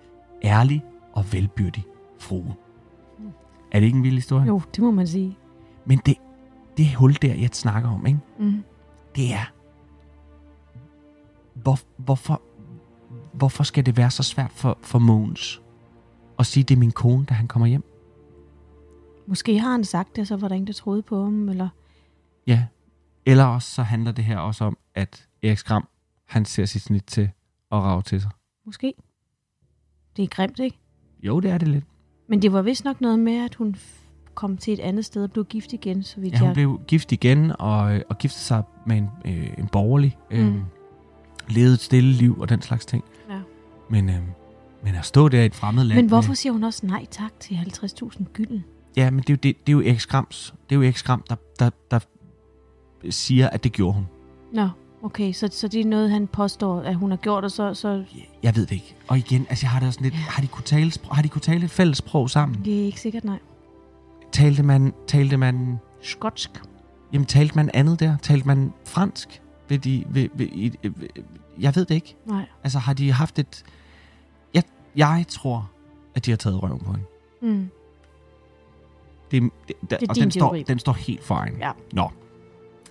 ærlig 0.43 0.83
og 1.13 1.33
velbyrdig 1.33 1.83
frue. 2.19 2.55
Er 3.71 3.79
det 3.79 3.85
ikke 3.85 3.97
en 3.97 4.03
vild 4.03 4.15
historie? 4.15 4.47
Jo, 4.47 4.61
det 4.75 4.83
må 4.83 4.91
man 4.91 5.07
sige. 5.07 5.37
Men 5.85 6.01
det, 6.05 6.15
det 6.77 6.95
hul 6.95 7.13
der, 7.21 7.33
jeg 7.33 7.49
snakker 7.53 7.89
om, 7.89 8.05
ikke? 8.05 8.19
Mm. 8.39 8.63
det 9.15 9.33
er, 9.33 9.53
hvor, 11.53 11.79
hvorfor, 11.97 12.41
hvorfor 13.33 13.63
skal 13.63 13.85
det 13.85 13.97
være 13.97 14.11
så 14.11 14.23
svært 14.23 14.51
for, 14.51 14.77
for 14.81 14.99
Mogens 14.99 15.61
at 16.39 16.45
sige, 16.45 16.63
det 16.63 16.75
er 16.75 16.79
min 16.79 16.91
kone, 16.91 17.25
da 17.25 17.33
han 17.33 17.47
kommer 17.47 17.67
hjem? 17.67 17.83
Måske 19.27 19.59
har 19.59 19.71
han 19.71 19.83
sagt 19.83 20.15
det, 20.15 20.27
så 20.27 20.37
var 20.37 20.47
der 20.47 20.55
ingen, 20.55 20.67
der 20.67 20.73
troede 20.73 21.01
på 21.01 21.23
ham, 21.23 21.49
eller... 21.49 21.69
Ja. 22.47 22.65
Eller 23.25 23.45
også 23.45 23.71
så 23.71 23.83
handler 23.83 24.11
det 24.11 24.25
her 24.25 24.37
også 24.37 24.63
om, 24.63 24.77
at 24.95 25.27
Erik 25.43 25.57
Skram, 25.57 25.87
han 26.25 26.45
ser 26.45 26.65
sit 26.65 26.81
snit 26.81 27.03
til 27.03 27.29
at 27.71 27.77
rave 27.77 28.01
til 28.01 28.21
sig. 28.21 28.31
Måske. 28.65 28.93
Det 30.17 30.23
er 30.23 30.27
grimt, 30.27 30.59
ikke? 30.59 30.79
Jo, 31.23 31.39
det 31.39 31.51
er 31.51 31.57
det 31.57 31.67
lidt. 31.67 31.85
Men 32.27 32.41
det 32.41 32.53
var 32.53 32.61
vist 32.61 32.83
nok 32.83 33.01
noget 33.01 33.19
med, 33.19 33.45
at 33.45 33.55
hun 33.55 33.75
f- 34.37 34.39
kom 34.39 34.57
til 34.57 34.73
et 34.73 34.79
andet 34.79 35.05
sted 35.05 35.23
og 35.23 35.31
blev 35.31 35.45
gift 35.45 35.73
igen, 35.73 36.03
så 36.03 36.19
vidt 36.19 36.33
Ja, 36.33 36.37
hun 36.39 36.45
jeg... 36.47 36.53
blev 36.53 36.81
gift 36.87 37.11
igen 37.11 37.51
og, 37.59 37.79
og 38.09 38.17
giftede 38.17 38.43
sig 38.43 38.63
med 38.85 38.97
en, 38.97 39.09
øh, 39.25 39.47
en 39.57 39.67
borgerlig. 39.67 40.17
Øh, 40.31 40.45
Mm. 40.47 40.61
Levede 41.49 41.73
et 41.73 41.79
stille 41.79 42.11
liv 42.11 42.37
og 42.39 42.49
den 42.49 42.61
slags 42.61 42.85
ting. 42.85 43.03
Ja. 43.29 43.39
Men, 43.89 44.09
øh, 44.09 44.15
men 44.83 44.95
at 44.95 45.05
stå 45.05 45.29
der 45.29 45.41
i 45.41 45.45
et 45.45 45.55
fremmed 45.55 45.83
land... 45.83 45.99
Men 46.01 46.07
hvorfor 46.07 46.29
Med, 46.29 46.35
siger 46.35 46.53
hun 46.53 46.63
også 46.63 46.85
nej 46.85 47.05
tak 47.11 47.31
til 47.39 47.53
50.000 47.55 48.23
gylden? 48.33 48.63
ja, 48.97 49.09
men 49.09 49.19
det 49.19 49.29
er 49.29 49.33
jo, 49.33 49.37
det, 49.43 49.43
det 49.67 49.69
er 49.69 49.71
jo 49.71 49.79
Erik 49.81 49.99
Skrams. 49.99 50.53
Det 50.69 50.75
er 50.75 50.79
jo 50.79 50.83
Erik 50.83 50.97
Skram, 50.97 51.23
der, 51.29 51.35
der, 51.59 51.69
der 51.91 51.99
siger, 53.09 53.49
at 53.49 53.63
det 53.63 53.71
gjorde 53.71 53.93
hun. 53.93 54.07
Nå, 54.53 54.69
okay, 55.03 55.33
så, 55.33 55.47
så 55.51 55.67
det 55.67 55.81
er 55.81 55.85
noget, 55.85 56.09
han 56.11 56.27
påstår, 56.27 56.79
at 56.81 56.95
hun 56.95 57.09
har 57.09 57.17
gjort, 57.17 57.43
og 57.43 57.51
så, 57.51 57.73
så 57.73 58.03
Jeg 58.43 58.55
ved 58.55 58.65
det 58.65 58.71
ikke. 58.71 58.95
Og 59.07 59.17
igen, 59.17 59.45
altså 59.49 59.65
jeg 59.65 59.71
har 59.71 59.79
det 59.79 59.87
også 59.87 59.97
sådan 59.97 60.03
lidt, 60.11 60.13
Ja. 60.13 60.19
har 60.29 60.41
de 60.41 60.47
kunne 60.47 60.63
tale, 60.65 60.91
har 61.11 61.21
de 61.21 61.29
kunne 61.29 61.41
tale 61.41 61.65
et 61.65 61.71
fælles 61.71 61.97
sprog 61.97 62.29
sammen? 62.29 62.65
det 62.65 62.81
er 62.81 62.85
ikke 62.85 62.99
sikkert 63.01 63.23
nej. 63.23 63.39
Talte 64.31 64.63
man, 64.63 64.93
talte 65.07 65.37
man, 65.37 65.77
Skotsk. 66.01 66.63
jamen 67.13 67.25
talte 67.25 67.55
man 67.55 67.69
andet 67.73 67.99
der? 67.99 68.17
Talte 68.21 68.47
man 68.47 68.73
fransk? 68.85 69.41
Vil 69.69 69.83
de, 69.83 70.03
vil, 70.09 70.29
i- 70.37 70.77
vil, 70.81 71.09
jeg 71.59 71.75
ved 71.75 71.85
det 71.85 71.95
ikke. 71.95 72.15
Nej. 72.25 72.45
Altså, 72.63 72.79
har 72.79 72.93
de 72.93 73.11
haft 73.11 73.39
et... 73.39 73.63
Jeg, 74.53 74.63
jeg 74.95 75.25
tror, 75.29 75.71
at 76.15 76.25
de 76.25 76.31
har 76.31 76.37
taget 76.37 76.63
røven 76.63 76.79
på 76.79 76.91
hende. 76.91 77.05
Mm. 77.41 77.69
Det, 79.31 79.41
det, 79.67 79.75
det, 79.89 79.91
er 79.91 79.97
og 80.09 80.15
din 80.15 80.23
den 80.23 80.31
står, 80.31 80.47
teori. 80.47 80.63
den 80.63 80.79
står 80.79 80.93
helt 80.93 81.23
for 81.23 81.35
egen. 81.35 81.57
Ja. 81.57 81.71
Nå. 81.93 82.09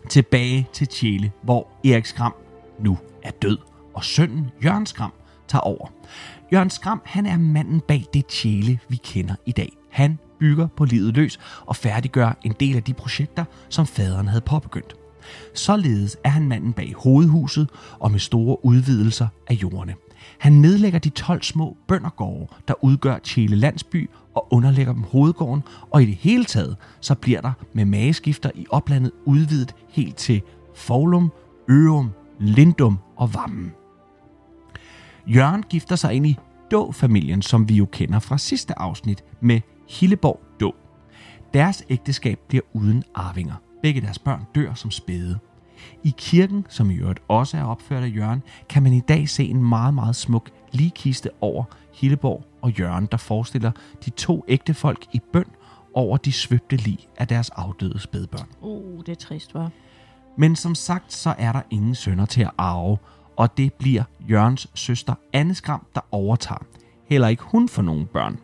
Tilbage 0.09 0.69
til 0.73 0.87
Tjele, 0.89 1.33
hvor 1.43 1.69
Erik 1.85 2.07
Skram 2.07 2.35
nu 2.79 2.99
er 3.23 3.31
død, 3.31 3.59
og 3.95 4.05
sønnen 4.05 4.51
Jørgen 4.65 4.87
Skram 4.87 5.13
tager 5.49 5.63
over. 5.63 5.87
Jørgen 6.53 6.71
Skram, 6.71 7.03
han 7.05 7.27
er 7.27 7.37
manden 7.39 7.81
bag 7.81 8.05
det 8.15 8.27
Tjele, 8.27 8.79
vi 8.89 8.97
kender 8.97 9.35
i 9.47 9.53
dag. 9.53 9.73
Han 9.91 10.19
bygger 10.41 10.67
på 10.77 10.85
livet 10.85 11.17
løs 11.17 11.39
og 11.67 11.77
færdiggør 11.77 12.39
en 12.43 12.55
del 12.61 12.77
af 12.77 12.83
de 12.83 12.95
projekter, 12.95 13.45
som 13.69 13.87
faderen 13.87 14.29
havde 14.29 14.41
påbegyndt. 14.41 14.95
Således 15.55 16.17
er 16.25 16.29
han 16.29 16.49
manden 16.49 16.73
bag 16.73 16.95
hovedhuset 16.97 17.69
og 17.99 18.11
med 18.11 18.19
store 18.19 18.65
udvidelser 18.65 19.29
af 19.47 19.55
jordene. 19.55 19.95
Han 20.39 20.53
nedlægger 20.53 20.99
de 20.99 21.09
12 21.09 21.43
små 21.43 21.77
bøndergårde, 21.89 22.55
der 22.69 22.85
udgør 22.85 23.19
Tjele 23.19 23.57
landsby 23.57 24.11
og 24.35 24.53
underlægger 24.53 24.93
dem 24.93 25.03
hovedgården, 25.03 25.63
og 25.91 26.03
i 26.03 26.07
det 26.07 26.15
hele 26.15 26.45
taget, 26.45 26.77
så 27.01 27.15
bliver 27.15 27.41
der 27.41 27.53
med 27.73 27.85
mageskifter 27.85 28.51
i 28.55 28.67
oplandet 28.71 29.13
udvidet 29.25 29.75
helt 29.89 30.17
til 30.17 30.43
Forlum, 30.75 31.33
Ørum, 31.71 32.11
Lindum 32.41 32.99
og 33.17 33.35
Vammen. 33.35 33.73
Jørgen 35.27 35.63
gifter 35.63 35.97
sig 35.97 36.15
ind 36.15 36.27
i 36.27 36.37
Då-familien, 36.71 37.43
som 37.43 37.69
vi 37.69 37.75
jo 37.75 37.87
kender 37.87 38.19
fra 38.19 38.39
sidste 38.39 38.79
afsnit 38.79 39.25
med 39.41 39.61
Hilleborg 39.89 40.41
Då. 40.61 40.75
Deres 41.55 41.85
ægteskab 41.89 42.39
bliver 42.49 42.63
uden 42.73 43.05
arvinger. 43.15 43.55
Begge 43.83 44.01
deres 44.01 44.19
børn 44.19 44.47
dør 44.55 44.75
som 44.75 44.91
spæde. 44.91 45.39
I 46.05 46.15
kirken, 46.17 46.67
som 46.69 46.91
i 46.91 46.95
øvrigt 46.95 47.21
også 47.29 47.57
er 47.57 47.65
opført 47.65 48.03
af 48.03 48.13
Jørgen, 48.17 48.43
kan 48.69 48.83
man 48.83 48.93
i 48.93 49.01
dag 49.01 49.29
se 49.29 49.45
en 49.45 49.65
meget, 49.65 49.95
meget 49.95 50.17
smuk 50.17 50.51
ligkiste 50.73 51.31
over 51.41 51.65
Hilleborg 51.95 52.45
og 52.63 52.71
Jørgen, 52.79 53.09
der 53.11 53.17
forestiller 53.17 53.71
de 54.05 54.11
to 54.11 54.45
ægte 54.49 54.75
folk 54.75 55.07
i 55.13 55.21
bøn 55.33 55.45
over 55.95 56.17
de 56.17 56.33
svøbte 56.33 56.77
lig 56.77 57.09
af 57.17 57.29
deres 57.29 57.51
afdøde 57.51 57.99
spædbørn. 57.99 58.49
Uh, 58.61 59.01
det 59.07 59.09
er 59.09 59.17
trist, 59.17 59.55
var. 59.55 59.71
Men 60.39 60.57
som 60.57 60.75
sagt, 60.75 61.13
så 61.13 61.35
er 61.39 61.53
der 61.53 61.63
ingen 61.71 61.95
sønner 61.95 62.27
til 62.27 62.43
at 62.43 62.51
arve, 62.59 62.99
og 63.37 63.57
det 63.57 63.73
bliver 63.73 64.03
Jørgens 64.31 64.69
søster 64.75 65.15
Anne 65.33 65.55
Skram, 65.55 65.87
der 65.95 66.01
overtager. 66.11 66.65
Heller 67.05 67.29
ikke 67.29 67.43
hun 67.43 67.69
får 67.69 67.83
nogen 67.83 68.07
børn. 68.07 68.39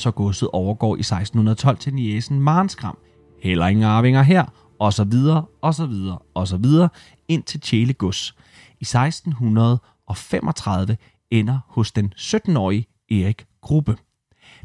Så 0.00 0.10
godset 0.10 0.48
overgår 0.52 0.96
i 0.96 1.00
1612 1.00 1.78
til 1.78 1.94
niesen 1.94 2.40
Marnskram. 2.40 2.98
Heller 3.42 3.66
ingen 3.66 3.84
arvinger 3.84 4.22
her, 4.22 4.44
og 4.78 4.92
så 4.92 5.04
videre, 5.04 5.44
og 5.62 5.74
så 5.74 5.86
videre, 5.86 6.18
og 6.34 6.48
så 6.48 6.56
videre, 6.56 6.88
ind 7.28 7.42
til 7.42 7.60
Tjele 7.60 7.92
Gods. 7.92 8.34
I 8.80 8.82
1635 8.82 10.96
ender 11.30 11.58
hos 11.68 11.92
den 11.92 12.12
17-årige 12.16 12.86
Erik 13.10 13.46
Gruppe. 13.60 13.96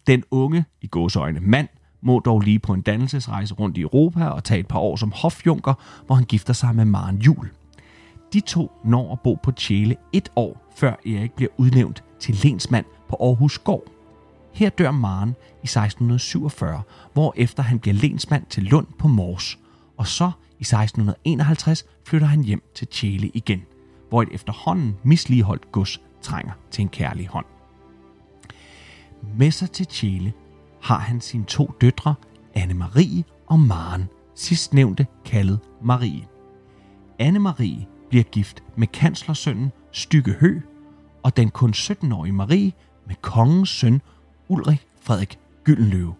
Den 0.08 0.24
unge, 0.32 0.66
i 0.82 0.88
gåsøjne 0.88 1.40
mand, 1.40 1.68
må 2.02 2.20
dog 2.20 2.42
lige 2.42 2.60
på 2.60 2.74
en 2.74 2.82
dannelsesrejse 2.82 3.54
rundt 3.54 3.78
i 3.78 3.82
Europa 3.82 4.26
og 4.26 4.44
tage 4.44 4.60
et 4.60 4.68
par 4.68 4.80
år 4.80 4.96
som 4.96 5.12
hofjunker, 5.16 5.74
hvor 6.06 6.16
han 6.16 6.26
gifter 6.26 6.54
sig 6.54 6.76
med 6.76 6.86
Maren 6.86 7.18
Jul. 7.18 7.50
De 8.34 8.40
to 8.40 8.72
når 8.86 9.12
at 9.12 9.20
bo 9.20 9.38
på 9.44 9.52
Tjæle 9.52 9.96
et 10.14 10.32
år, 10.36 10.72
før 10.76 10.94
Erik 11.06 11.34
bliver 11.34 11.52
udnævnt 11.58 12.04
til 12.20 12.36
lensmand 12.44 12.86
på 13.10 13.18
Aarhus 13.20 13.58
Gård. 13.58 13.95
Her 14.56 14.70
dør 14.70 14.92
Maren 14.92 15.30
i 15.64 15.68
1647, 15.68 16.82
hvor 17.14 17.34
efter 17.38 17.64
han 17.64 17.80
bliver 17.80 17.94
lensmand 17.94 18.46
til 18.46 18.64
Lund 18.64 18.88
på 19.00 19.08
Mors. 19.08 19.60
Og 19.98 20.08
så 20.08 20.32
i 20.60 20.62
1651 20.62 21.86
flytter 22.06 22.28
han 22.28 22.44
hjem 22.44 22.64
til 22.76 22.88
Tjæle 22.88 23.32
igen, 23.34 23.62
hvor 24.10 24.22
et 24.22 24.30
efterhånden 24.32 24.96
misligeholdt 25.04 25.72
gods 25.72 26.02
trænger 26.22 26.54
til 26.72 26.82
en 26.82 26.90
kærlig 26.90 27.28
hånd. 27.28 27.46
Med 29.38 29.52
sig 29.52 29.72
til 29.72 29.86
Tjæle 29.86 30.34
har 30.82 31.00
han 31.00 31.22
sine 31.22 31.46
to 31.46 31.72
døtre, 31.82 32.16
Anne-Marie 32.58 33.22
og 33.48 33.60
Maren, 33.60 34.06
sidstnævnte 34.36 35.08
kaldet 35.26 35.60
Marie. 35.84 36.28
Anne-Marie 37.22 38.08
bliver 38.10 38.24
gift 38.24 38.64
med 38.76 38.88
kanslersønnen 38.88 39.72
Stykke 39.92 40.32
Hø, 40.32 40.60
og 41.24 41.38
den 41.38 41.50
kun 41.50 41.74
17-årige 41.76 42.34
Marie 42.34 42.72
med 43.08 43.16
kongens 43.22 43.70
søn 43.70 44.02
Ulrik 44.48 44.88
Frederik 45.02 45.40
Gyldenløve. 45.64 46.14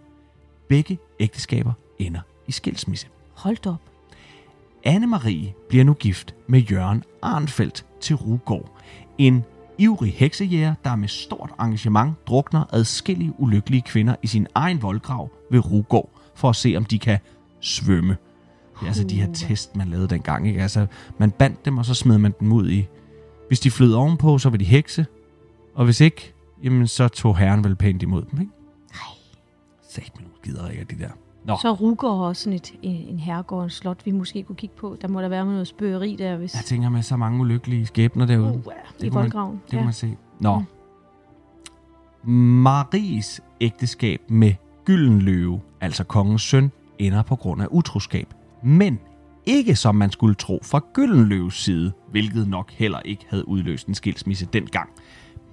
Begge 0.68 0.98
ægteskaber 1.20 1.74
ender 2.00 2.22
i 2.48 2.52
skilsmisse. 2.52 3.08
Hold 3.34 3.68
op. 3.68 3.82
Anne-Marie 4.88 5.68
bliver 5.70 5.84
nu 5.84 5.94
gift 5.94 6.36
med 6.48 6.60
Jørgen 6.62 7.04
Arnfeldt 7.22 7.86
til 8.02 8.16
Rugård. 8.16 8.72
En 9.18 9.44
ivrig 9.78 10.14
heksejæger, 10.14 10.76
der 10.84 10.96
med 10.96 11.08
stort 11.08 11.54
engagement 11.60 12.28
drukner 12.28 12.64
adskillige 12.74 13.34
ulykkelige 13.38 13.82
kvinder 13.82 14.16
i 14.22 14.28
sin 14.28 14.48
egen 14.56 14.82
voldgrav 14.82 15.30
ved 15.52 15.72
Rugård, 15.72 16.10
for 16.36 16.50
at 16.50 16.56
se, 16.56 16.74
om 16.78 16.86
de 16.86 17.00
kan 17.00 17.20
svømme. 17.60 18.18
Det 18.74 18.82
er 18.82 18.88
altså 18.88 19.04
de 19.04 19.22
her 19.22 19.34
test, 19.34 19.76
man 19.76 19.88
lavede 19.88 20.08
dengang. 20.08 20.48
Ikke? 20.48 20.62
Altså, 20.62 20.88
man 21.18 21.32
bandt 21.32 21.66
dem, 21.66 21.78
og 21.78 21.86
så 21.86 21.94
smed 21.94 22.18
man 22.18 22.34
dem 22.40 22.52
ud 22.52 22.70
i... 22.70 22.88
Hvis 23.48 23.60
de 23.60 23.72
flød 23.72 23.94
ovenpå, 23.94 24.38
så 24.38 24.50
var 24.50 24.58
de 24.58 24.66
hekse. 24.66 25.06
Og 25.76 25.86
hvis 25.86 26.02
ikke, 26.02 26.34
jamen 26.64 26.88
så 26.88 27.08
tog 27.08 27.38
herren 27.38 27.64
vel 27.64 27.76
pænt 27.76 28.04
imod 28.04 28.22
dem, 28.32 28.40
ikke? 28.42 28.52
Nej. 28.92 29.02
Sagt 29.90 30.12
med 30.16 30.22
nogle 30.24 30.38
gider 30.44 30.70
ikke 30.70 30.96
de 30.96 31.04
der. 31.04 31.10
Nå, 31.46 31.58
Så 31.62 31.74
Rugård 31.74 32.28
også 32.28 32.44
sådan 32.44 32.56
et, 32.56 32.74
en, 32.82 32.96
en 33.08 33.20
herregård, 33.20 33.64
en 33.64 33.70
slot, 33.70 34.06
vi 34.06 34.12
måske 34.12 34.44
kunne 34.44 34.56
kigge 34.56 34.76
på. 34.76 34.98
Der 35.02 35.08
må 35.08 35.22
der 35.22 35.28
være 35.28 35.46
noget 35.46 35.68
spøgeri 35.68 36.16
der, 36.20 36.38
hvis... 36.38 36.56
jeg 36.56 36.64
tænker 36.66 36.90
med 36.90 37.02
så 37.02 37.18
mange 37.18 37.40
ulykkelige 37.42 37.86
skæbner 37.86 38.26
derude. 38.26 38.52
Uh, 38.54 38.56
I 38.56 38.62
kunne 38.62 39.10
man- 39.10 39.14
voldgraven. 39.14 39.62
Det 39.66 39.72
kan 39.72 39.84
man 39.84 39.94
se. 39.94 40.18
Nå. 40.40 40.64
Maries 42.24 43.42
ægteskab 43.62 44.22
med 44.28 44.54
Gyldenløve, 44.86 45.62
altså 45.82 46.04
kongens 46.04 46.42
søn, 46.42 46.72
ender 47.00 47.22
på 47.24 47.36
grund 47.36 47.62
af 47.62 47.68
utroskab. 47.72 48.34
Men 48.64 49.00
ikke 49.46 49.76
som 49.76 49.96
man 49.96 50.12
skulle 50.12 50.36
tro 50.36 50.60
fra 50.64 50.82
Gyldenløves 50.94 51.54
side, 51.54 51.92
hvilket 52.12 52.48
nok 52.48 52.72
heller 52.72 53.00
ikke 53.00 53.26
havde 53.30 53.48
udløst 53.48 53.88
en 53.88 53.96
skilsmisse 53.96 54.46
dengang, 54.46 54.90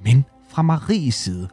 men 0.05 0.25
fra 0.53 0.63
Maries 0.63 1.15
side. 1.15 1.49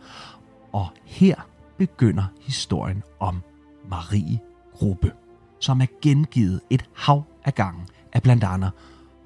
Og 0.73 0.87
her 1.05 1.35
begynder 1.77 2.23
historien 2.41 3.03
om 3.19 3.41
Marie 3.89 4.39
Gruppe, 4.73 5.11
som 5.59 5.81
er 5.81 5.85
gengivet 6.01 6.61
et 6.69 6.85
hav 6.95 7.23
af 7.45 7.55
gangen 7.55 7.87
af 8.13 8.23
blandt 8.23 8.43
andet 8.43 8.71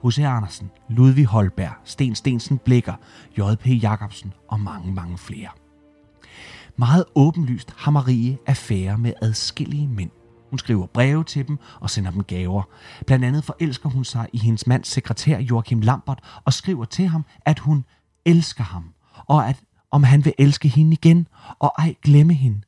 H.C. 0.05 0.19
Andersen, 0.19 0.71
Ludvig 0.89 1.25
Holberg, 1.25 1.73
Sten 1.83 2.15
Stensen 2.15 2.57
Blikker, 2.57 2.93
J.P. 3.37 3.67
Jacobsen 3.67 4.33
og 4.47 4.59
mange, 4.59 4.93
mange 4.93 5.17
flere. 5.17 5.49
Meget 6.75 7.05
åbenlyst 7.15 7.73
har 7.77 7.91
Marie 7.91 8.37
affære 8.45 8.97
med 8.97 9.13
adskillige 9.21 9.87
mænd. 9.87 10.09
Hun 10.49 10.59
skriver 10.59 10.85
breve 10.85 11.23
til 11.23 11.47
dem 11.47 11.57
og 11.79 11.89
sender 11.89 12.11
dem 12.11 12.23
gaver. 12.23 12.63
Blandt 13.07 13.25
andet 13.25 13.43
forelsker 13.43 13.89
hun 13.89 14.03
sig 14.03 14.27
i 14.33 14.37
hendes 14.37 14.67
mands 14.67 14.87
sekretær 14.87 15.39
Joachim 15.39 15.79
Lambert 15.81 16.19
og 16.45 16.53
skriver 16.53 16.85
til 16.85 17.07
ham, 17.07 17.25
at 17.45 17.59
hun 17.59 17.85
elsker 18.25 18.63
ham, 18.63 18.93
og 19.25 19.49
at 19.49 19.63
om 19.91 20.03
han 20.03 20.25
vil 20.25 20.33
elske 20.37 20.67
hende 20.67 20.93
igen, 20.93 21.27
og 21.59 21.71
ej 21.77 21.95
glemme 22.01 22.33
hende, 22.33 22.61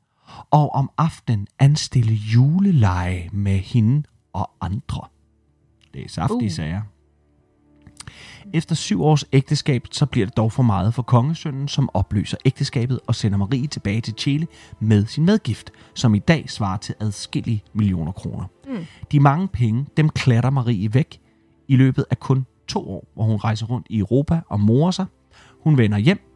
og 0.52 0.72
om 0.72 0.90
aftenen 0.98 1.48
anstille 1.60 2.14
juleleje 2.14 3.30
med 3.34 3.58
hende 3.58 4.04
og 4.34 4.52
andre. 4.62 5.02
Det 5.94 6.06
er 6.06 6.10
saftige 6.10 6.46
Uh. 6.46 6.52
sager. 6.52 6.82
Efter 8.54 8.76
syv 8.76 9.04
års 9.04 9.26
ægteskab, 9.34 9.88
så 9.92 10.06
bliver 10.06 10.26
det 10.26 10.38
dog 10.38 10.52
for 10.52 10.64
meget 10.64 10.94
for 10.94 11.02
kongesønnen, 11.02 11.68
som 11.68 11.90
opløser 11.94 12.38
ægteskabet 12.46 13.00
og 13.08 13.16
sender 13.16 13.38
Marie 13.38 13.68
tilbage 13.68 14.02
til 14.02 14.14
Chile 14.18 14.48
med 14.80 15.06
sin 15.06 15.26
medgift, 15.26 15.72
som 15.94 16.16
i 16.16 16.20
dag 16.20 16.50
svarer 16.50 16.78
til 16.78 16.96
adskillige 17.00 17.64
millioner 17.74 18.12
kroner. 18.12 18.46
Mm. 18.68 18.86
De 19.12 19.20
mange 19.20 19.48
penge, 19.48 19.86
dem 19.98 20.10
klatter 20.10 20.50
Marie 20.50 20.94
væk 20.94 21.22
i 21.68 21.76
løbet 21.76 22.06
af 22.10 22.20
kun 22.20 22.46
to 22.68 22.90
år, 22.90 23.08
hvor 23.14 23.24
hun 23.24 23.36
rejser 23.36 23.66
rundt 23.66 23.88
i 23.90 24.00
Europa 24.00 24.42
og 24.50 24.60
morer 24.60 24.92
sig. 24.92 25.06
Hun 25.64 25.78
vender 25.78 25.98
hjem 25.98 26.35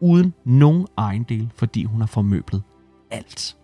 uden 0.00 0.34
nogen 0.44 0.86
ejendel, 0.98 1.50
fordi 1.54 1.84
hun 1.84 2.00
har 2.00 2.06
formøblet 2.06 2.62
alt. 3.10 3.56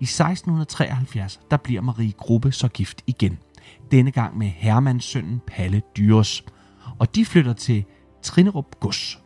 I 0.00 0.04
1673, 0.04 1.40
der 1.50 1.56
bliver 1.56 1.80
Marie 1.80 2.12
Gruppe 2.12 2.52
så 2.52 2.68
gift 2.68 3.02
igen. 3.06 3.38
Denne 3.90 4.10
gang 4.10 4.38
med 4.38 4.46
Hermans 4.46 5.04
søn 5.04 5.40
Palle 5.46 5.82
Dyres. 5.96 6.44
Og 6.98 7.14
de 7.14 7.24
flytter 7.24 7.52
til 7.52 7.84
Trinerup 8.22 8.80
Gods. 8.80 9.20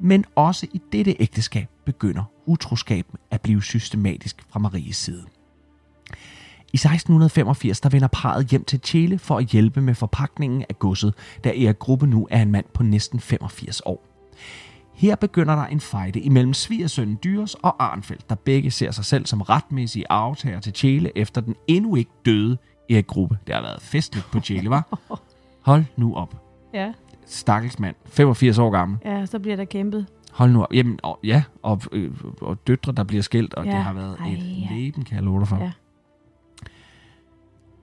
Men 0.00 0.24
også 0.36 0.66
i 0.72 0.80
dette 0.92 1.16
ægteskab 1.20 1.68
begynder 1.86 2.24
utroskaben 2.46 3.18
at 3.30 3.40
blive 3.40 3.62
systematisk 3.62 4.44
fra 4.48 4.58
Maries 4.58 4.96
side. 4.96 5.24
I 6.72 6.76
1685 6.76 7.80
der 7.80 7.88
vender 7.88 8.08
parret 8.08 8.46
hjem 8.46 8.64
til 8.64 8.80
Chile 8.84 9.18
for 9.18 9.38
at 9.38 9.46
hjælpe 9.46 9.80
med 9.80 9.94
forpakningen 9.94 10.64
af 10.68 10.78
godset, 10.78 11.14
da 11.44 11.48
Erik 11.48 11.78
Gruppe 11.78 12.06
nu 12.06 12.28
er 12.30 12.42
en 12.42 12.50
mand 12.50 12.64
på 12.74 12.82
næsten 12.82 13.20
85 13.20 13.80
år. 13.80 14.06
Her 14.94 15.16
begynder 15.16 15.54
der 15.56 15.66
en 15.66 15.80
fejde 15.80 16.20
imellem 16.20 16.54
svigersønnen 16.54 17.18
Dyres 17.24 17.54
og 17.54 17.84
Arnfeldt, 17.84 18.28
der 18.30 18.34
begge 18.34 18.70
ser 18.70 18.90
sig 18.90 19.04
selv 19.04 19.26
som 19.26 19.40
retmæssige 19.40 20.04
arvtager 20.10 20.60
til 20.60 20.72
Chile 20.72 21.18
efter 21.18 21.40
den 21.40 21.54
endnu 21.66 21.94
ikke 21.96 22.10
døde 22.26 22.58
Erik 22.90 23.06
Gruppe. 23.06 23.38
Det 23.46 23.54
har 23.54 23.62
været 23.62 23.82
festligt 23.82 24.26
på 24.32 24.40
Chile, 24.40 24.70
var. 24.70 24.98
Hold 25.70 25.84
nu 25.96 26.14
op. 26.14 26.42
Ja, 26.74 26.92
Stakkels 27.26 27.78
mand. 27.78 27.94
85 28.06 28.58
år 28.58 28.70
gammel. 28.70 28.98
ja, 29.04 29.26
så 29.26 29.38
bliver 29.38 29.56
der 29.56 29.64
kæmpet. 29.64 30.06
Hold 30.32 30.50
nu 30.50 30.62
op. 30.62 30.72
Jamen, 30.74 30.98
og, 31.02 31.18
ja, 31.24 31.42
og, 31.62 31.80
øh, 31.92 32.10
og 32.40 32.66
døtre, 32.66 32.92
der 32.92 33.04
bliver 33.04 33.22
skilt, 33.22 33.54
og 33.54 33.64
Ja. 33.64 33.70
det 33.70 33.78
har 33.82 33.92
været 33.92 34.16
Ej, 34.20 34.28
et 34.28 34.38
ja. 34.70 34.74
leben, 34.76 35.04
kan 35.04 35.14
jeg 35.16 35.24
love 35.24 35.40
dig 35.40 35.48
for. 35.48 35.56
Ja. 35.56 35.70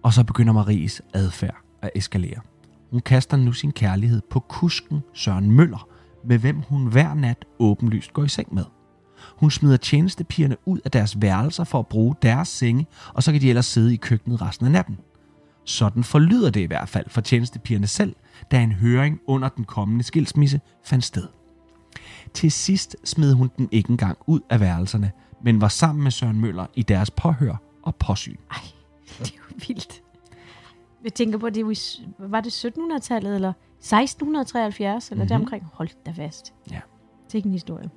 Og 0.03 0.13
så 0.13 0.23
begynder 0.23 0.53
Maries 0.53 1.01
adfærd 1.13 1.55
at 1.81 1.89
eskalere. 1.95 2.39
Hun 2.91 2.99
kaster 2.99 3.37
nu 3.37 3.51
sin 3.51 3.71
kærlighed 3.71 4.21
på 4.29 4.39
kusken 4.39 5.03
Søren 5.13 5.51
Møller, 5.51 5.87
med 6.25 6.37
hvem 6.37 6.61
hun 6.61 6.87
hver 6.87 7.13
nat 7.13 7.45
åbenlyst 7.59 8.13
går 8.13 8.23
i 8.23 8.27
seng 8.27 8.53
med. 8.53 8.65
Hun 9.37 9.51
smider 9.51 9.77
tjenestepigerne 9.77 10.55
ud 10.65 10.79
af 10.85 10.91
deres 10.91 11.21
værelser 11.21 11.63
for 11.63 11.79
at 11.79 11.87
bruge 11.87 12.15
deres 12.21 12.47
senge, 12.47 12.87
og 13.13 13.23
så 13.23 13.31
kan 13.31 13.41
de 13.41 13.49
ellers 13.49 13.65
sidde 13.65 13.93
i 13.93 13.97
køkkenet 13.97 14.41
resten 14.41 14.65
af 14.65 14.71
natten. 14.71 14.97
Sådan 15.65 16.03
forlyder 16.03 16.49
det 16.49 16.61
i 16.61 16.65
hvert 16.65 16.89
fald 16.89 17.09
for 17.09 17.21
tjenestepigerne 17.21 17.87
selv, 17.87 18.15
da 18.51 18.63
en 18.63 18.71
høring 18.71 19.19
under 19.27 19.49
den 19.49 19.65
kommende 19.65 20.03
skilsmisse 20.03 20.61
fandt 20.83 21.05
sted. 21.05 21.27
Til 22.33 22.51
sidst 22.51 22.95
smed 23.03 23.33
hun 23.33 23.51
dem 23.57 23.69
ikke 23.71 23.89
engang 23.89 24.17
ud 24.27 24.39
af 24.49 24.59
værelserne, 24.59 25.11
men 25.43 25.61
var 25.61 25.67
sammen 25.67 26.03
med 26.03 26.11
Søren 26.11 26.39
Møller 26.39 26.65
i 26.75 26.83
deres 26.83 27.11
påhør 27.11 27.55
og 27.83 27.95
påsyn. 27.95 28.35
Ej, 28.51 28.57
det 29.19 29.27
er 29.27 29.35
jo 29.37 29.55
vildt. 29.67 30.01
Jeg 31.03 31.13
tænker 31.13 31.37
på, 31.37 31.49
det 31.49 31.65
var 32.19 32.41
det 32.41 32.65
1700-tallet, 32.65 33.35
eller 33.35 33.53
1673, 33.81 35.09
eller 35.11 35.15
Mhm. 35.15 35.19
mm-hmm. 35.21 35.27
deromkring? 35.29 35.67
Hold 35.73 35.89
da 36.05 36.11
fast. 36.11 36.53
Ja. 36.71 36.79
Det 37.27 37.33
er 37.33 37.35
ikke 37.35 37.47
en 37.47 37.51
historie. 37.53 37.89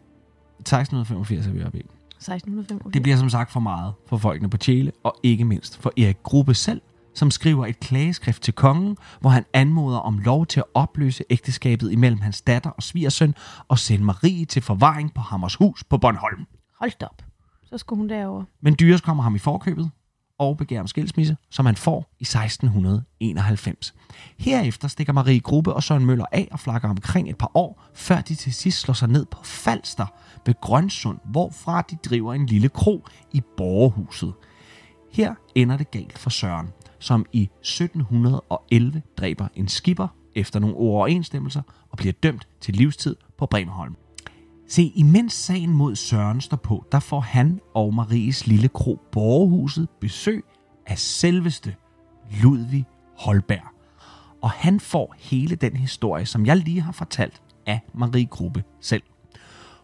1685 0.60 1.46
er 1.46 1.50
vi 1.52 1.62
oppe 1.64 1.78
i. 1.78 1.82
1685. 2.16 2.92
Det 2.94 3.02
bliver 3.02 3.16
som 3.16 3.30
sagt 3.30 3.50
for 3.52 3.60
meget 3.60 3.94
for 4.06 4.16
folkene 4.16 4.50
på 4.50 4.56
Tjæle, 4.56 4.92
og 5.02 5.16
ikke 5.22 5.44
mindst 5.44 5.78
for 5.78 5.92
Erik 5.96 6.22
Gruppe 6.22 6.54
selv, 6.54 6.80
som 7.14 7.30
skriver 7.30 7.66
et 7.66 7.80
klageskrift 7.80 8.42
til 8.42 8.54
kongen, 8.54 8.96
hvor 9.20 9.30
han 9.30 9.44
anmoder 9.52 9.98
om 9.98 10.18
lov 10.18 10.46
til 10.46 10.60
at 10.60 10.64
opløse 10.74 11.24
ægteskabet 11.30 11.92
imellem 11.92 12.20
hans 12.20 12.42
datter 12.42 12.70
og 12.70 12.82
svigersøn 12.82 13.34
og 13.68 13.78
sende 13.78 14.04
Marie 14.04 14.44
til 14.44 14.62
forvaring 14.62 15.14
på 15.14 15.20
Hammershus 15.20 15.84
på 15.84 15.98
Bornholm. 15.98 16.46
Hold 16.80 17.02
op. 17.02 17.22
Så 17.64 17.78
skulle 17.78 17.98
hun 17.98 18.08
derover. 18.08 18.44
Men 18.60 18.76
Dyres 18.80 19.00
kommer 19.00 19.22
ham 19.22 19.34
i 19.34 19.38
forkøbet 19.38 19.90
og 20.38 20.56
begærer 20.56 20.80
om 20.80 20.86
skilsmisse, 20.86 21.36
som 21.50 21.66
han 21.66 21.76
får 21.76 22.14
i 22.18 22.22
1691. 22.22 23.94
Herefter 24.38 24.88
stikker 24.88 25.12
Marie 25.12 25.40
Gruppe 25.40 25.72
og 25.72 25.82
Søren 25.82 26.06
Møller 26.06 26.24
af 26.32 26.48
og 26.52 26.60
flakker 26.60 26.88
omkring 26.88 27.30
et 27.30 27.38
par 27.38 27.50
år, 27.54 27.82
før 27.94 28.20
de 28.20 28.34
til 28.34 28.54
sidst 28.54 28.80
slår 28.80 28.94
sig 28.94 29.08
ned 29.08 29.24
på 29.24 29.44
Falster 29.44 30.06
ved 30.46 30.54
Grønsund, 30.60 31.18
hvorfra 31.24 31.82
de 31.82 31.96
driver 31.96 32.34
en 32.34 32.46
lille 32.46 32.68
kro 32.68 33.06
i 33.32 33.42
Borgerhuset. 33.56 34.32
Her 35.12 35.34
ender 35.54 35.76
det 35.76 35.90
galt 35.90 36.18
for 36.18 36.30
Søren, 36.30 36.68
som 36.98 37.26
i 37.32 37.42
1711 37.42 39.02
dræber 39.18 39.48
en 39.54 39.68
skipper 39.68 40.08
efter 40.34 40.60
nogle 40.60 40.76
overensstemmelser 40.76 41.62
og 41.90 41.98
bliver 41.98 42.12
dømt 42.12 42.48
til 42.60 42.74
livstid 42.74 43.16
på 43.38 43.46
Bremerholm. 43.46 43.96
Se, 44.68 44.92
imens 44.94 45.32
sagen 45.32 45.70
mod 45.70 45.96
Søren 45.96 46.40
står 46.40 46.56
på, 46.56 46.86
der 46.92 47.00
får 47.00 47.20
han 47.20 47.60
og 47.74 47.94
Maries 47.94 48.46
lille 48.46 48.68
kro 48.68 49.00
Borgerhuset 49.12 49.88
besøg 50.00 50.44
af 50.86 50.98
selveste 50.98 51.74
Ludvig 52.42 52.84
Holberg. 53.18 53.68
Og 54.42 54.50
han 54.50 54.80
får 54.80 55.14
hele 55.18 55.56
den 55.56 55.76
historie, 55.76 56.26
som 56.26 56.46
jeg 56.46 56.56
lige 56.56 56.80
har 56.80 56.92
fortalt 56.92 57.42
af 57.66 57.80
Marie 57.94 58.26
Gruppe 58.26 58.64
selv. 58.80 59.02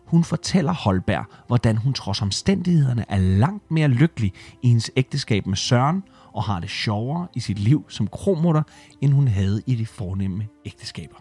Hun 0.07 0.25
fortæller 0.25 0.73
Holberg, 0.73 1.25
hvordan 1.47 1.77
hun 1.77 1.93
trods 1.93 2.23
omstændighederne 2.23 3.05
er 3.09 3.19
langt 3.19 3.71
mere 3.71 3.89
lykkelig 3.89 4.33
i 4.63 4.69
hendes 4.69 4.91
ægteskab 4.97 5.47
med 5.47 5.57
Søren, 5.57 6.03
og 6.33 6.43
har 6.43 6.61
det 6.61 6.71
sjovere 6.71 7.29
i 7.35 7.41
sit 7.41 7.59
liv 7.59 7.85
som 7.89 8.07
kromutter, 8.07 8.63
end 9.01 9.13
hun 9.13 9.29
havde 9.29 9.63
i 9.67 9.75
de 9.75 9.87
fornemme 9.87 10.49
ægteskaber. 10.65 11.17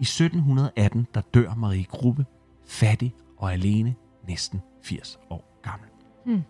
I 0.00 0.02
1718, 0.02 1.06
der 1.14 1.20
dør 1.20 1.54
Marie 1.54 1.84
Gruppe, 1.84 2.26
fattig 2.66 3.14
og 3.38 3.52
alene, 3.52 3.94
næsten 4.28 4.62
80 4.82 5.18
år 5.30 5.60
gammel. 5.62 5.88
Hmm. 6.26 6.42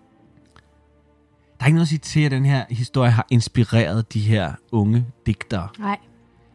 Der 1.59 1.65
er 1.65 1.67
ikke 1.67 1.75
noget 1.75 1.85
at 1.85 1.89
sige 1.89 1.99
til, 1.99 2.21
at 2.21 2.31
den 2.31 2.45
her 2.45 2.65
historie 2.71 3.11
har 3.11 3.27
inspireret 3.31 4.13
de 4.15 4.21
her 4.21 4.53
unge 4.73 5.07
digtere, 5.27 5.69
Nej, 5.79 5.99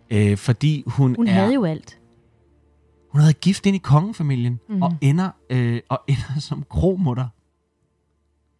øh, 0.09 0.37
fordi 0.37 0.83
hun, 0.87 1.15
hun 1.15 1.27
er... 1.27 1.31
havde 1.31 1.53
jo 1.53 1.65
alt. 1.65 1.99
Hun 3.11 3.21
har 3.21 3.27
været 3.27 3.39
gift 3.39 3.65
ind 3.65 3.75
i 3.75 3.79
kongefamilien, 3.79 4.59
mm. 4.69 4.81
og, 4.81 4.95
ender, 5.01 5.29
øh, 5.49 5.81
og 5.89 6.01
ender 6.07 6.39
som 6.49 6.63
kromutter. 6.69 7.27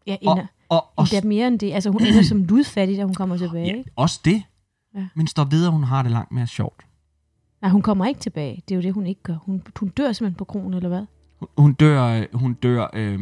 Ja, 0.08 0.18
Og, 0.26 0.34
ender. 0.34 0.46
og, 0.70 0.86
og, 0.96 1.08
Endda 1.14 1.28
mere 1.28 1.48
end 1.48 1.60
det. 1.60 1.74
Altså, 1.74 1.90
hun 1.90 2.02
ender 2.06 2.22
som 2.24 2.44
ludfattig, 2.50 2.98
da 2.98 3.04
hun 3.04 3.14
kommer 3.14 3.38
tilbage. 3.38 3.78
ja, 3.78 3.84
også 3.96 4.20
det. 4.26 4.44
Ja. 4.96 5.08
Men 5.16 5.28
står 5.28 5.44
ved, 5.44 5.66
at 5.66 5.72
hun 5.72 5.84
har 5.84 6.04
det 6.04 6.12
langt 6.12 6.32
mere 6.32 6.48
sjovt. 6.48 6.86
Nej, 7.62 7.72
hun 7.72 7.82
kommer 7.82 8.06
ikke 8.06 8.20
tilbage. 8.20 8.64
Det 8.70 8.76
er 8.76 8.76
jo 8.76 8.82
det, 8.82 8.94
hun 8.94 9.08
ikke 9.08 9.22
gør. 9.24 9.36
Hun, 9.46 9.62
hun 9.80 9.90
dør 9.90 10.12
simpelthen 10.12 10.38
på 10.38 10.44
kronen, 10.46 10.74
eller 10.74 10.90
hvad? 10.90 11.06
Hun- 11.58 11.74
dør, 11.74 12.04
øh, 12.06 12.26
hun 12.34 12.54
dør 12.54 12.88
øh, 12.94 13.16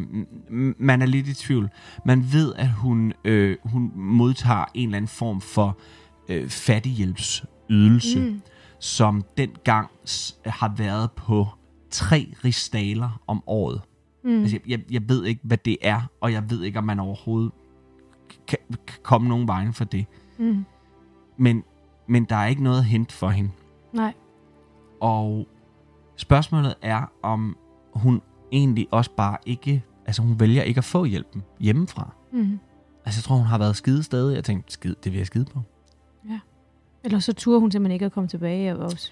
m- 0.50 0.76
man 0.80 1.02
er 1.02 1.06
lidt 1.06 1.28
i 1.28 1.34
tvivl. 1.34 1.70
Man 2.06 2.26
ved, 2.32 2.54
at 2.56 2.70
hun, 2.70 3.14
øh, 3.26 3.58
hun 3.64 3.92
modtager 3.96 4.66
en 4.74 4.90
eller 4.90 4.98
anden 4.98 5.08
form 5.10 5.42
for 5.42 5.78
øh, 6.30 6.50
fattighjælpsydelse, 6.50 8.20
mm. 8.20 8.42
som 8.80 9.24
dengang 9.38 9.90
har 10.46 10.74
været 10.78 11.12
på 11.12 11.48
tre 11.90 12.34
ristaler 12.46 13.22
om 13.28 13.44
året. 13.48 13.82
Mm. 14.24 14.30
Altså, 14.30 14.60
jeg, 14.68 14.80
jeg, 14.80 14.92
jeg 14.94 15.10
ved 15.10 15.26
ikke, 15.26 15.42
hvad 15.44 15.58
det 15.58 15.78
er, 15.82 16.02
og 16.22 16.32
jeg 16.34 16.50
ved 16.50 16.64
ikke, 16.64 16.80
om 16.80 16.86
man 16.86 17.00
overhovedet 17.00 17.52
kan, 18.48 18.58
kan 18.88 19.00
komme 19.04 19.28
nogen 19.30 19.48
vejen 19.48 19.74
for 19.74 19.86
det. 19.86 20.06
Mm. 20.40 20.66
Men, 21.38 21.64
men 22.08 22.26
der 22.26 22.36
er 22.36 22.48
ikke 22.48 22.64
noget 22.64 22.78
at 22.78 22.86
hente 22.86 23.16
for 23.16 23.30
hende. 23.30 23.52
Nej. 23.94 24.14
Og 25.02 25.48
spørgsmålet 26.16 26.76
er, 26.82 27.12
om 27.24 27.58
hun 27.94 28.22
egentlig 28.52 28.88
også 28.92 29.12
bare 29.18 29.38
ikke... 29.46 29.84
Altså, 30.06 30.22
hun 30.22 30.40
vælger 30.40 30.64
ikke 30.64 30.78
at 30.78 30.84
få 30.84 31.06
hjælpen 31.06 31.44
hjemmefra. 31.60 32.14
Mm. 32.34 32.60
Altså, 33.06 33.20
jeg 33.20 33.24
tror, 33.24 33.36
hun 33.36 33.46
har 33.46 33.58
været 33.58 33.76
skide 33.76 34.04
stadig. 34.04 34.36
Jeg 34.36 34.44
tænkte, 34.44 34.74
skid, 34.74 34.96
det 35.04 35.12
vil 35.12 35.18
jeg 35.18 35.28
skide 35.28 35.46
på. 35.46 35.62
Eller 37.04 37.20
så 37.20 37.34
turde 37.34 37.60
hun 37.60 37.72
simpelthen 37.72 37.94
ikke 37.94 38.06
at 38.06 38.12
komme 38.12 38.28
tilbage. 38.28 38.76
Og 38.78 38.84
også. 38.84 39.12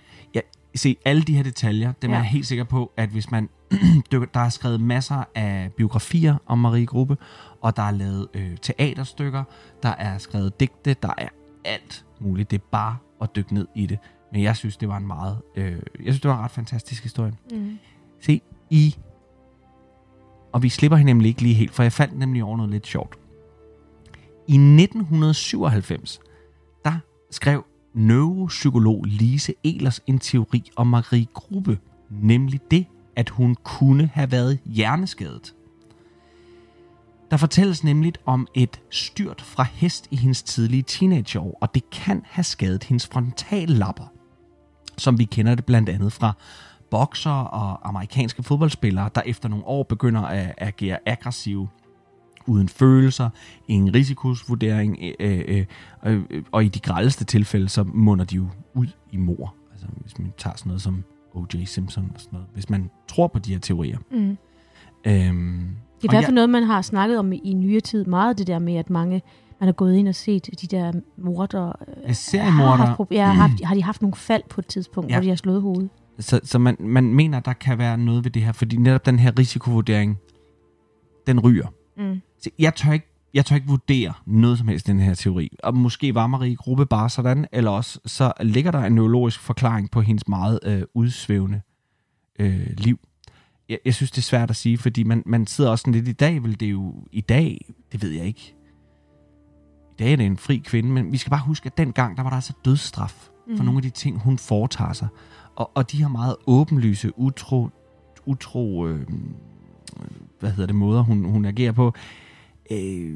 Se, 0.75 0.97
alle 1.05 1.21
de 1.21 1.35
her 1.35 1.43
detaljer, 1.43 1.91
dem 2.01 2.09
ja. 2.09 2.15
er 2.15 2.19
Ja. 2.19 2.23
jeg 2.23 2.31
helt 2.31 2.45
sikker 2.47 2.63
på, 2.63 2.91
at 2.97 3.09
hvis 3.09 3.31
man... 3.31 3.49
dykker- 4.13 4.27
der 4.33 4.39
er 4.39 4.49
skrevet 4.49 4.81
masser 4.81 5.23
af 5.35 5.71
biografier 5.77 6.35
om 6.45 6.59
Marie 6.59 6.85
Gruppe, 6.85 7.17
og 7.61 7.75
der 7.77 7.83
er 7.83 7.91
lavet 7.91 8.27
øh, 8.33 8.57
teaterstykker, 8.61 9.43
der 9.83 9.89
er 9.89 10.17
skrevet 10.17 10.59
digte, 10.59 10.93
der 10.93 11.13
er 11.17 11.29
alt 11.65 12.05
muligt. 12.19 12.51
Det 12.51 12.57
er 12.61 12.65
bare 12.71 12.97
at 13.21 13.35
dykke 13.35 13.53
ned 13.53 13.67
i 13.75 13.85
det. 13.85 13.99
Men 14.35 14.43
jeg 14.43 14.55
synes, 14.57 14.77
det 14.77 14.89
var 14.89 14.97
en 14.97 15.07
meget... 15.07 15.41
Øh, 15.55 15.71
jeg 15.71 15.79
synes, 15.99 16.21
det 16.21 16.29
var 16.29 16.37
en 16.37 16.43
ret 16.43 16.51
fantastisk 16.51 17.03
historie. 17.03 17.33
Mm. 17.51 17.77
Se, 18.21 18.41
i... 18.69 18.95
Og 20.51 20.63
vi 20.63 20.69
slipper 20.69 20.97
hende 20.97 21.09
nemlig 21.09 21.29
ikke 21.29 21.41
lige 21.41 21.55
helt, 21.55 21.71
for 21.71 21.83
jeg 21.83 21.93
fandt 21.93 22.17
nemlig 22.17 22.43
over 22.43 22.57
noget 22.57 22.71
lidt 22.71 22.87
sjovt. 22.87 23.15
I 24.47 24.53
1997, 24.53 26.19
der 26.85 26.99
skrev 27.31 27.65
neuropsykolog 27.93 29.03
Lise 29.05 29.53
Elers 29.63 30.01
en 30.07 30.19
teori 30.19 30.63
om 30.75 30.87
Marie 30.87 31.27
Gruppe, 31.33 31.79
nemlig 32.09 32.59
det, 32.71 32.85
at 33.15 33.29
hun 33.29 33.55
kunne 33.63 34.09
have 34.13 34.31
været 34.31 34.59
hjerneskadet. 34.65 35.55
Der 37.31 37.37
fortælles 37.37 37.83
nemlig 37.83 38.13
om 38.25 38.47
et 38.53 38.81
styrt 38.89 39.41
fra 39.41 39.63
hest 39.63 40.07
i 40.11 40.15
hendes 40.15 40.43
tidlige 40.43 40.83
teenageår, 40.83 41.57
og 41.61 41.75
det 41.75 41.89
kan 41.89 42.21
have 42.25 42.43
skadet 42.43 42.83
hendes 42.83 43.07
frontallapper, 43.07 44.14
som 44.97 45.19
vi 45.19 45.23
kender 45.23 45.55
det 45.55 45.65
blandt 45.65 45.89
andet 45.89 46.13
fra 46.13 46.33
bokser 46.91 47.31
og 47.31 47.89
amerikanske 47.89 48.43
fodboldspillere, 48.43 49.09
der 49.15 49.21
efter 49.25 49.49
nogle 49.49 49.65
år 49.65 49.83
begynder 49.83 50.21
at 50.21 50.53
agere 50.57 50.97
aggressive, 51.05 51.67
uden 52.47 52.69
følelser, 52.69 53.29
ingen 53.67 53.95
risikosvurdering, 53.95 54.97
øh, 55.19 55.41
øh, 55.47 55.65
øh, 56.05 56.23
øh, 56.29 56.43
og 56.51 56.65
i 56.65 56.67
de 56.67 56.79
grældeste 56.79 57.25
tilfælde, 57.25 57.69
så 57.69 57.83
munder 57.83 58.25
de 58.25 58.35
jo 58.35 58.47
ud 58.73 58.87
i 59.11 59.17
mor. 59.17 59.55
Altså 59.71 59.87
hvis 60.01 60.19
man 60.19 60.33
tager 60.37 60.55
sådan 60.57 60.69
noget 60.69 60.81
som 60.81 61.03
O.J. 61.33 61.65
Simpson 61.65 62.11
og 62.13 62.21
sådan 62.21 62.29
noget. 62.33 62.47
Hvis 62.53 62.69
man 62.69 62.89
tror 63.07 63.27
på 63.27 63.39
de 63.39 63.51
her 63.53 63.59
teorier. 63.59 63.97
Mm. 64.11 64.37
Øhm, 65.05 65.75
Det 66.01 66.07
er 66.07 66.13
i 66.13 66.15
hvert 66.15 66.23
fald 66.25 66.35
noget, 66.35 66.49
man 66.49 66.63
har 66.63 66.81
snakket 66.81 67.19
om 67.19 67.33
i, 67.33 67.41
i 67.43 67.53
nyere 67.53 67.81
tid. 67.81 68.05
Meget 68.05 68.37
det 68.37 68.47
der 68.47 68.59
med, 68.59 68.75
at 68.75 68.89
mange 68.89 69.21
man 69.59 69.67
har 69.67 69.73
gået 69.73 69.95
ind 69.95 70.07
og 70.07 70.15
set 70.15 70.49
de 70.61 70.67
der 70.67 70.91
morder. 71.17 71.71
Ja, 72.07 72.13
seriemordere. 72.13 72.77
Har, 72.77 72.85
haft, 72.85 72.99
prob- 72.99 73.07
ja, 73.11 73.25
har, 73.25 73.33
haft, 73.33 73.63
har 73.63 73.75
de 73.75 73.83
haft 73.83 74.01
nogle 74.01 74.15
fald 74.15 74.43
på 74.49 74.61
et 74.61 74.67
tidspunkt, 74.67 75.09
ja. 75.09 75.15
hvor 75.15 75.21
de 75.21 75.29
har 75.29 75.35
slået 75.35 75.61
hovedet? 75.61 75.89
Så, 76.19 76.39
så 76.43 76.59
man, 76.59 76.77
man 76.79 77.13
mener, 77.13 77.39
der 77.39 77.53
kan 77.53 77.77
være 77.77 77.97
noget 77.97 78.23
ved 78.23 78.31
det 78.31 78.41
her, 78.41 78.51
fordi 78.51 78.77
netop 78.77 79.05
den 79.05 79.19
her 79.19 79.39
risikovurdering, 79.39 80.17
den 81.27 81.39
ryger. 81.39 81.67
Mm. 81.97 82.21
Så 82.39 82.49
jeg 82.59 82.75
tør 82.75 82.91
ikke 82.91 83.15
jeg 83.35 83.45
tør 83.45 83.55
ikke 83.55 83.67
vurdere 83.67 84.13
noget 84.25 84.57
som 84.57 84.67
helst 84.67 84.87
i 84.87 84.91
den 84.91 84.99
her 84.99 85.13
teori. 85.13 85.57
Og 85.63 85.77
måske 85.77 86.15
var 86.15 86.27
Marie 86.27 86.55
Gruppe 86.55 86.85
bare 86.85 87.09
sådan, 87.09 87.47
eller 87.51 87.71
også 87.71 87.99
så 88.05 88.33
ligger 88.41 88.71
der 88.71 88.79
en 88.79 88.95
neurologisk 88.95 89.39
forklaring 89.39 89.91
på 89.91 90.01
hendes 90.01 90.27
meget 90.27 90.59
øh, 90.63 90.81
udsvævende 90.93 91.61
øh, 92.39 92.67
liv. 92.77 92.99
Jeg, 93.69 93.79
jeg 93.85 93.93
synes, 93.93 94.11
det 94.11 94.17
er 94.17 94.21
svært 94.23 94.49
at 94.49 94.55
sige, 94.55 94.77
fordi 94.77 95.03
man, 95.03 95.23
man 95.25 95.47
sidder 95.47 95.69
også 95.69 95.81
sådan 95.81 95.93
lidt 95.93 96.07
i 96.07 96.11
dag, 96.11 96.43
vil 96.43 96.59
det 96.59 96.71
jo 96.71 96.93
i 97.11 97.21
dag, 97.21 97.73
det 97.91 98.01
ved 98.01 98.09
jeg 98.09 98.25
ikke. 98.25 98.55
I 99.99 100.03
dag 100.03 100.11
er 100.11 100.15
det 100.15 100.25
en 100.25 100.37
fri 100.37 100.57
kvinde, 100.57 100.89
men 100.89 101.11
vi 101.11 101.17
skal 101.17 101.29
bare 101.29 101.41
huske, 101.45 101.65
at 101.67 101.77
dengang, 101.77 102.17
der 102.17 102.23
var 102.23 102.29
der 102.29 102.35
altså 102.35 102.53
dødsstraf 102.65 103.29
for 103.57 103.63
nogle 103.63 103.77
af 103.77 103.81
de 103.81 103.89
ting, 103.89 104.19
hun 104.19 104.37
foretager 104.37 104.93
sig. 104.93 105.07
Og, 105.55 105.71
og 105.75 105.91
de 105.91 106.01
har 106.01 106.09
meget 106.09 106.35
åbenlyse, 106.47 107.19
utro, 107.19 107.69
utro 108.25 108.87
øh, 108.87 109.07
hvad 110.39 110.51
hedder 110.51 110.65
det, 110.65 110.75
måder, 110.75 111.01
hun, 111.01 111.23
hun 111.23 111.45
agerer 111.45 111.71
på. 111.71 111.93
Øh, 112.71 113.13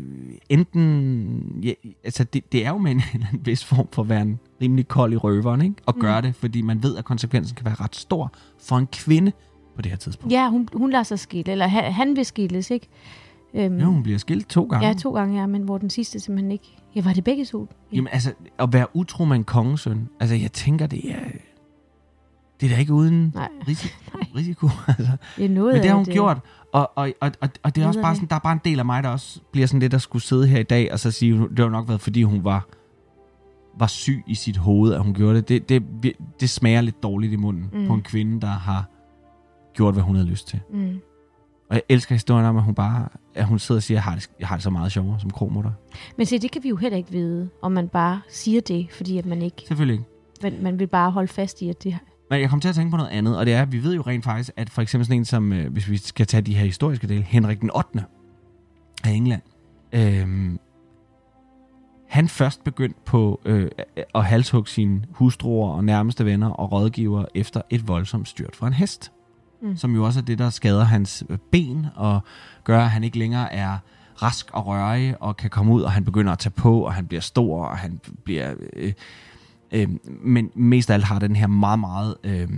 enten, 0.49 1.59
ja, 1.63 1.73
altså 2.03 2.23
det, 2.23 2.51
det 2.51 2.65
er 2.65 2.69
jo 2.69 2.77
med 2.77 2.91
en, 2.91 3.03
en 3.13 3.45
vis 3.45 3.65
form 3.65 3.87
for 3.91 4.01
at 4.01 4.09
være 4.09 4.21
en 4.21 4.39
rimelig 4.61 4.87
kold 4.87 5.13
i 5.13 5.17
røveren, 5.17 5.61
ikke? 5.61 5.75
Og 5.85 5.95
gøre 5.95 6.21
det, 6.21 6.35
fordi 6.35 6.61
man 6.61 6.83
ved, 6.83 6.97
at 6.97 7.05
konsekvensen 7.05 7.55
kan 7.55 7.65
være 7.65 7.75
ret 7.75 7.95
stor 7.95 8.31
for 8.59 8.77
en 8.77 8.87
kvinde 8.87 9.31
på 9.75 9.81
det 9.81 9.91
her 9.91 9.97
tidspunkt. 9.97 10.33
Ja, 10.33 10.49
hun, 10.49 10.67
hun 10.73 10.91
lader 10.91 11.03
sig 11.03 11.19
skille, 11.19 11.51
eller 11.51 11.67
han, 11.67 11.93
han 11.93 12.15
vil 12.15 12.25
skilles, 12.25 12.71
ikke? 12.71 12.87
Øhm, 13.53 13.77
Ja, 13.77 13.83
hun 13.85 14.03
bliver 14.03 14.17
skilt 14.19 14.49
to 14.49 14.63
gange. 14.63 14.88
ja, 14.88 14.93
to 14.93 15.13
gange, 15.13 15.39
ja, 15.39 15.45
men 15.45 15.62
hvor 15.62 15.77
den 15.77 15.89
sidste 15.89 16.19
simpelthen 16.19 16.51
ikke... 16.51 16.77
Ja, 16.95 17.01
var 17.01 17.13
det 17.13 17.23
begge 17.23 17.45
to? 17.45 17.67
Ja. 17.91 17.95
Jamen 17.95 18.09
altså, 18.12 18.33
at 18.59 18.73
være 18.73 18.88
utro 18.95 19.25
med 19.25 19.35
en 19.35 19.43
kongesøn, 19.43 20.09
altså 20.19 20.35
jeg 20.35 20.51
tænker, 20.51 20.88
det 20.88 21.12
er... 21.12 21.19
Det 22.62 22.65
er 22.71 22.73
da 22.75 22.79
ikke 22.79 22.93
uden 22.93 23.31
Nej, 23.35 23.49
risiko. 23.67 23.95
risiko 24.35 24.69
altså. 24.88 25.17
det 25.38 25.45
er 25.45 25.49
noget 25.49 25.73
Men 25.73 25.81
det 25.81 25.89
har 25.89 25.97
hun 25.97 26.05
gjort, 26.05 26.38
og, 26.73 26.91
og, 26.95 27.12
og, 27.21 27.31
og, 27.41 27.49
og 27.63 27.75
det 27.75 27.83
er 27.83 27.88
også 27.88 28.01
bare 28.01 28.09
det. 28.09 28.17
sådan, 28.17 28.29
der 28.29 28.35
er 28.35 28.39
bare 28.39 28.53
en 28.53 28.62
del 28.65 28.79
af 28.79 28.85
mig, 28.85 29.03
der 29.03 29.09
også 29.09 29.39
bliver 29.51 29.67
sådan 29.67 29.79
lidt, 29.79 29.91
der 29.91 29.97
skulle 29.97 30.23
sidde 30.23 30.47
her 30.47 30.59
i 30.59 30.63
dag, 30.63 30.91
og 30.93 30.99
så 30.99 31.12
sige, 31.12 31.33
det 31.49 31.59
har 31.59 31.69
nok 31.69 31.88
været, 31.88 32.01
fordi 32.01 32.23
hun 32.23 32.43
var, 32.43 32.67
var 33.79 33.88
syg 33.88 34.23
i 34.27 34.35
sit 34.35 34.57
hoved, 34.57 34.93
at 34.93 35.03
hun 35.03 35.13
gjorde 35.13 35.41
det. 35.41 35.69
Det, 35.69 35.83
det, 36.03 36.13
det 36.39 36.49
smager 36.49 36.81
lidt 36.81 37.03
dårligt 37.03 37.33
i 37.33 37.35
munden 37.35 37.69
mm. 37.73 37.88
på 37.88 37.93
en 37.93 38.01
kvinde, 38.01 38.41
der 38.41 38.47
har 38.47 38.85
gjort, 39.73 39.93
hvad 39.93 40.03
hun 40.03 40.15
havde 40.15 40.27
lyst 40.29 40.47
til. 40.47 40.59
Mm. 40.73 40.99
Og 41.69 41.75
jeg 41.75 41.82
elsker 41.89 42.15
historien 42.15 42.45
om, 42.45 42.58
at 42.58 42.63
hun 42.63 42.75
bare, 42.75 43.08
at 43.36 43.45
hun 43.45 43.60
sidder 43.60 43.79
og 43.79 43.84
siger, 43.84 43.95
jeg 43.95 44.03
har 44.03 44.15
det, 44.15 44.29
jeg 44.39 44.47
har 44.47 44.55
det 44.55 44.63
så 44.63 44.69
meget 44.69 44.91
sjovere 44.91 45.19
som 45.19 45.29
kromutter. 45.29 45.71
Men 46.17 46.25
se, 46.25 46.39
det 46.39 46.51
kan 46.51 46.63
vi 46.63 46.69
jo 46.69 46.75
heller 46.75 46.97
ikke 46.97 47.12
vide, 47.12 47.49
om 47.62 47.71
man 47.71 47.88
bare 47.88 48.21
siger 48.29 48.62
det, 48.62 48.88
fordi 48.91 49.17
at 49.17 49.25
man 49.25 49.41
ikke... 49.41 49.63
Selvfølgelig 49.67 49.93
ikke. 49.93 50.05
Man, 50.43 50.63
man 50.63 50.79
vil 50.79 50.88
bare 50.88 51.12
holde 51.12 51.27
fast 51.27 51.62
i, 51.62 51.69
at 51.69 51.84
det... 51.84 51.97
Men 52.29 52.41
jeg 52.41 52.49
kom 52.49 52.62
til 52.62 52.69
at 52.69 52.75
tænke 52.75 52.91
på 52.91 52.97
noget 52.97 53.10
andet, 53.10 53.38
og 53.38 53.45
det 53.45 53.53
er, 53.53 53.62
at 53.62 53.71
vi 53.71 53.84
ved 53.84 53.95
jo 53.95 54.01
rent 54.01 54.23
faktisk, 54.23 54.51
at 54.55 54.69
for 54.69 54.82
eksempel 54.82 55.05
sådan 55.05 55.19
en 55.19 55.25
som, 55.25 55.53
øh, 55.53 55.71
hvis 55.71 55.89
vi 55.89 55.97
skal 55.97 56.25
tage 56.27 56.41
de 56.41 56.55
her 56.55 56.65
historiske 56.65 57.08
dele, 57.08 57.23
Henrik 57.23 57.62
den 57.62 57.71
8. 57.75 58.05
af 59.03 59.10
England, 59.10 59.41
øhm, 59.93 60.60
han 62.08 62.27
først 62.27 62.63
begyndt 62.63 63.05
på 63.05 63.41
øh, 63.45 63.71
at 64.15 64.25
halshugge 64.25 64.69
sine 64.69 65.03
hustruer 65.12 65.69
og 65.69 65.84
nærmeste 65.84 66.25
venner 66.25 66.49
og 66.49 66.71
rådgiver 66.71 67.25
efter 67.36 67.62
et 67.69 67.88
voldsomt 67.88 68.27
styrt 68.27 68.55
fra 68.55 68.67
en 68.67 68.73
hest. 68.73 69.12
Mm. 69.61 69.67
Mm. 69.69 69.77
Som 69.77 69.95
jo 69.95 70.05
også 70.05 70.19
er 70.19 70.23
det, 70.23 70.39
der 70.39 70.49
skader 70.49 70.83
hans 70.83 71.23
øh, 71.29 71.37
ben 71.51 71.85
og 71.95 72.23
gør, 72.63 72.81
at 72.83 72.89
han 72.89 73.03
ikke 73.03 73.19
længere 73.19 73.53
er 73.53 73.77
rask 74.21 74.49
og 74.53 74.65
rørig 74.65 75.21
og 75.21 75.37
kan 75.37 75.49
komme 75.49 75.73
ud, 75.73 75.81
og 75.81 75.91
han 75.91 76.05
begynder 76.05 76.31
at 76.31 76.39
tage 76.39 76.53
på, 76.53 76.79
og 76.81 76.93
han 76.93 77.07
bliver 77.07 77.21
stor, 77.21 77.65
og 77.65 77.77
han 77.77 77.99
bliver... 78.23 78.53
Øh, 78.73 78.93
øh, 79.71 79.87
men 80.23 80.49
mest 80.55 80.89
af 80.89 80.93
alt 80.93 81.03
har 81.03 81.19
den 81.19 81.35
her 81.35 81.47
meget, 81.47 81.79
meget... 81.79 82.15
Øh, 82.23 82.49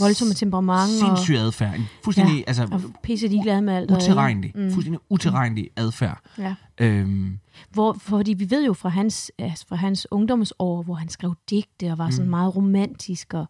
Voldsomme 0.00 0.34
temperament 0.34 0.80
og, 0.80 0.88
sindssyg 0.88 1.34
adfærd. 1.36 1.74
En 1.74 1.84
fuldstændig, 2.04 2.36
ja, 2.36 2.42
altså, 2.46 2.68
og 2.72 2.80
pisse 3.02 3.28
ligeglad 3.28 3.60
med 3.60 3.74
alt. 3.74 3.90
utilregnelig. 3.90 4.52
Mm. 4.54 4.62
Mm. 4.62 4.72
Fuldstændig 4.72 5.00
utilregnelig 5.10 5.70
adfærd. 5.76 6.20
Ja. 6.38 6.54
Øhm, 6.80 7.38
Hvor, 7.70 7.96
fordi 8.00 8.32
vi 8.32 8.50
ved 8.50 8.64
jo 8.66 8.72
fra 8.72 8.88
hans, 8.88 9.32
altså 9.38 9.64
fra 9.68 9.76
hans 9.76 10.06
ungdomsår, 10.10 10.82
hvor 10.82 10.94
han 10.94 11.08
skrev 11.08 11.34
digte 11.50 11.90
og 11.92 11.98
var 11.98 12.10
sådan 12.10 12.24
Mm. 12.26 12.30
meget 12.30 12.56
romantisk 12.56 13.34
og, 13.34 13.46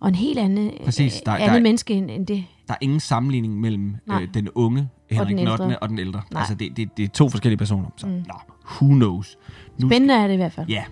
og 0.00 0.08
en 0.08 0.14
helt 0.14 0.38
anden, 0.38 0.72
Præcis. 0.84 1.16
øh, 1.16 1.20
Der- 1.26 1.32
andet 1.32 1.48
der 1.48 1.54
er- 1.56 1.60
menneske 1.60 1.94
end, 1.94 2.10
end 2.10 2.26
det. 2.26 2.44
der 2.68 2.74
er 2.74 2.78
ingen 2.80 3.00
sammenligning 3.00 3.60
mellem 3.60 3.96
Nej. 4.06 4.22
øh, 4.22 4.34
den 4.34 4.48
unge 4.54 4.88
Henrik 5.10 5.28
den 5.28 5.36
den 5.38 5.46
ældre. 5.48 5.64
8. 5.64 5.78
og 5.82 5.88
den 5.88 5.98
ældre. 5.98 6.22
Nej. 6.30 6.40
Altså, 6.40 6.54
det, 6.54 6.76
det, 6.76 6.96
det 6.96 7.04
er 7.04 7.08
to 7.08 7.28
forskellige 7.28 7.58
personer. 7.58 7.88
Så, 7.96 8.06
Mm. 8.06 8.12
nå, 8.12 8.34
who 8.70 8.86
knows? 8.94 9.38
Nu 9.78 9.88
Spændende 9.88 10.14
er 10.14 10.26
det 10.26 10.34
i 10.34 10.36
hvert 10.36 10.52
fald. 10.52 10.68
Ja. 10.68 10.84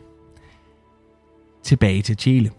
Tilbage 1.62 2.02
til 2.02 2.16
Chile. 2.18 2.50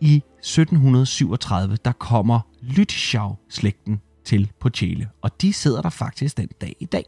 I 0.00 0.22
1737, 0.42 1.76
der 1.84 1.92
kommer 1.92 2.40
Lütschau-slægten 2.62 4.00
til 4.24 4.50
på 4.60 4.70
Chile, 4.70 5.08
og 5.22 5.42
de 5.42 5.52
sidder 5.52 5.82
der 5.82 5.90
faktisk 5.90 6.36
den 6.36 6.48
dag 6.60 6.76
i 6.80 6.84
dag. 6.84 7.04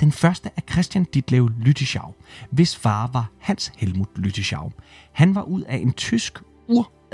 Den 0.00 0.12
første 0.12 0.50
er 0.56 0.60
Christian 0.72 1.04
Ditlev 1.04 1.50
Lüttichau, 1.60 2.12
hvis 2.50 2.76
far 2.76 3.10
var 3.12 3.30
Hans 3.38 3.72
Helmut 3.76 4.08
Lüttichau. 4.18 4.70
Han 5.12 5.34
var 5.34 5.42
ud 5.42 5.62
af 5.62 5.76
en 5.76 5.92
tysk 5.92 6.38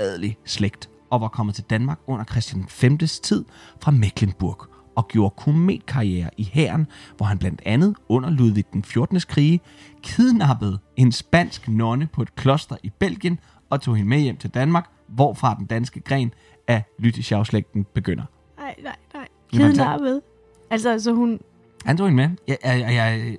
uradelig 0.01 0.37
slægt 0.45 0.89
og 1.09 1.21
var 1.21 1.27
kommet 1.27 1.55
til 1.55 1.63
Danmark 1.63 1.99
under 2.07 2.25
Christian 2.25 2.63
V's 2.63 3.21
tid 3.21 3.45
fra 3.81 3.91
Mecklenburg 3.91 4.65
og 4.95 5.07
gjorde 5.07 5.33
kometkarriere 5.37 6.29
i 6.37 6.49
hæren, 6.53 6.87
hvor 7.17 7.25
han 7.25 7.37
blandt 7.37 7.61
andet 7.65 7.95
under 8.09 8.29
Ludvig 8.29 8.65
den 8.73 8.83
14. 8.83 9.19
krige 9.19 9.59
kidnappede 10.03 10.79
en 10.97 11.11
spansk 11.11 11.67
nonne 11.67 12.07
på 12.13 12.21
et 12.21 12.35
kloster 12.35 12.75
i 12.83 12.91
Belgien 12.99 13.39
og 13.69 13.81
tog 13.81 13.95
hende 13.95 14.09
med 14.09 14.19
hjem 14.19 14.37
til 14.37 14.49
Danmark, 14.49 14.89
hvorfra 15.07 15.55
den 15.59 15.65
danske 15.65 15.99
gren 15.99 16.33
af 16.67 16.83
Lüttichau-slægten 16.99 17.85
begynder. 17.93 18.23
Nej, 18.57 18.75
nej, 18.83 18.95
nej. 19.13 19.27
Kidnappet. 19.53 20.21
Altså, 20.69 20.99
så 20.99 21.13
hun, 21.13 21.39
Han 21.85 21.97
tog 21.97 22.07
hende 22.07 22.27
med. 22.27 22.37
Jeg, 22.47 22.57
jeg, 22.63 22.93
jeg, 22.93 23.37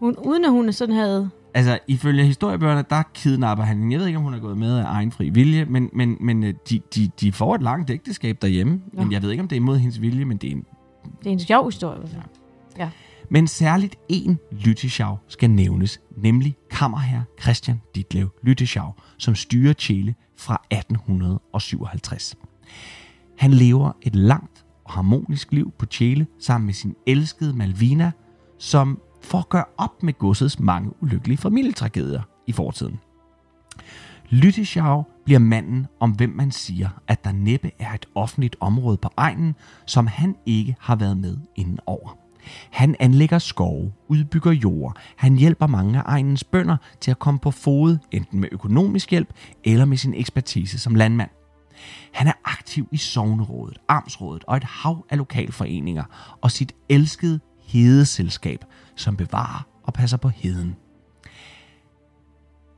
hun, 0.00 0.16
uden 0.16 0.44
at 0.44 0.50
hun 0.50 0.72
sådan 0.72 0.94
havde... 0.94 1.30
Altså, 1.54 1.78
ifølge 1.88 2.24
historiebøgerne, 2.24 2.84
der 2.90 3.02
kidnapper 3.14 3.64
han 3.64 3.78
hende. 3.78 3.92
Jeg 3.92 4.00
ved 4.00 4.06
ikke, 4.06 4.16
om 4.16 4.22
hun 4.24 4.34
er 4.34 4.38
gået 4.38 4.58
med 4.58 4.78
af 4.78 4.84
egen 4.84 5.12
fri 5.12 5.30
vilje, 5.30 5.64
men, 5.64 5.90
men, 5.92 6.16
men 6.20 6.44
øh, 6.44 6.54
de, 6.70 6.80
de, 6.94 7.10
de 7.20 7.32
får 7.32 7.54
et 7.54 7.62
langt 7.62 7.90
ægteskab 7.90 8.42
derhjemme. 8.42 8.80
Ja. 8.96 9.02
Men 9.02 9.12
jeg 9.12 9.22
ved 9.22 9.30
ikke, 9.30 9.42
om 9.42 9.48
det 9.48 9.56
er 9.56 9.60
imod 9.60 9.78
hendes 9.78 10.00
vilje, 10.00 10.24
men 10.24 10.36
det 10.36 10.48
er 10.48 10.52
en... 10.52 10.64
Det 11.18 11.26
er 11.26 11.30
en 11.30 11.40
sjov 11.40 11.64
historie. 11.64 11.98
hvert 11.98 12.10
fald. 12.10 12.22
Men 13.30 13.46
særligt 13.46 13.96
en 14.08 14.38
Lüttichau 14.52 15.16
skal 15.28 15.50
nævnes, 15.50 16.00
nemlig 16.16 16.56
kammerherre 16.70 17.24
Christian 17.40 17.80
Ditlev 17.94 18.28
Lüttichau, 18.46 18.92
som 19.18 19.34
styrer 19.34 19.72
Chile 19.72 20.14
fra 20.36 20.62
1857. 20.70 22.34
Han 23.38 23.50
lever 23.50 23.92
et 24.02 24.14
langt 24.14 24.64
og 24.84 24.92
harmonisk 24.92 25.52
liv 25.52 25.72
på 25.78 25.86
Chile 25.86 26.26
sammen 26.40 26.66
med 26.66 26.74
sin 26.74 26.94
elskede 27.06 27.56
Malvina, 27.56 28.10
som 28.58 29.00
for 29.28 29.38
at 29.38 29.48
gøre 29.48 29.64
op 29.76 30.02
med 30.02 30.18
godsets 30.18 30.60
mange 30.60 30.92
ulykkelige 31.02 31.38
familietragedier 31.38 32.22
i 32.46 32.52
fortiden. 32.52 33.00
Lüttichau 34.32 35.22
bliver 35.24 35.38
manden, 35.38 35.86
om 36.00 36.10
hvem 36.10 36.30
man 36.30 36.50
siger, 36.50 36.88
at 37.08 37.24
der 37.24 37.32
næppe 37.32 37.70
er 37.78 37.92
et 37.94 38.06
offentligt 38.14 38.56
område 38.60 38.96
på 38.96 39.08
egnen, 39.16 39.54
som 39.86 40.06
han 40.06 40.36
ikke 40.46 40.76
har 40.80 40.96
været 40.96 41.16
med 41.16 41.36
inden 41.56 41.78
over. 41.86 42.18
Han 42.70 42.96
anlægger 43.00 43.38
skove, 43.38 43.92
udbygger 44.08 44.52
jord, 44.52 44.96
han 45.16 45.36
hjælper 45.36 45.66
mange 45.66 45.98
af 45.98 46.02
egnens 46.06 46.44
bønder 46.44 46.76
til 47.00 47.10
at 47.10 47.18
komme 47.18 47.40
på 47.40 47.50
fod, 47.50 47.98
enten 48.10 48.40
med 48.40 48.48
økonomisk 48.52 49.10
hjælp 49.10 49.32
eller 49.64 49.84
med 49.84 49.96
sin 49.96 50.14
ekspertise 50.14 50.78
som 50.78 50.94
landmand. 50.94 51.30
Han 52.12 52.26
er 52.26 52.32
aktiv 52.44 52.88
i 52.92 52.96
sovnerådet, 52.96 53.78
amtsrådet 53.88 54.44
og 54.46 54.56
et 54.56 54.64
hav 54.64 55.06
af 55.10 55.18
lokalforeninger 55.18 56.04
og 56.40 56.50
sit 56.50 56.72
elskede 56.88 57.40
hedeselskab, 57.68 58.64
som 58.96 59.16
bevarer 59.16 59.66
og 59.82 59.94
passer 59.94 60.16
på 60.16 60.28
heden. 60.28 60.76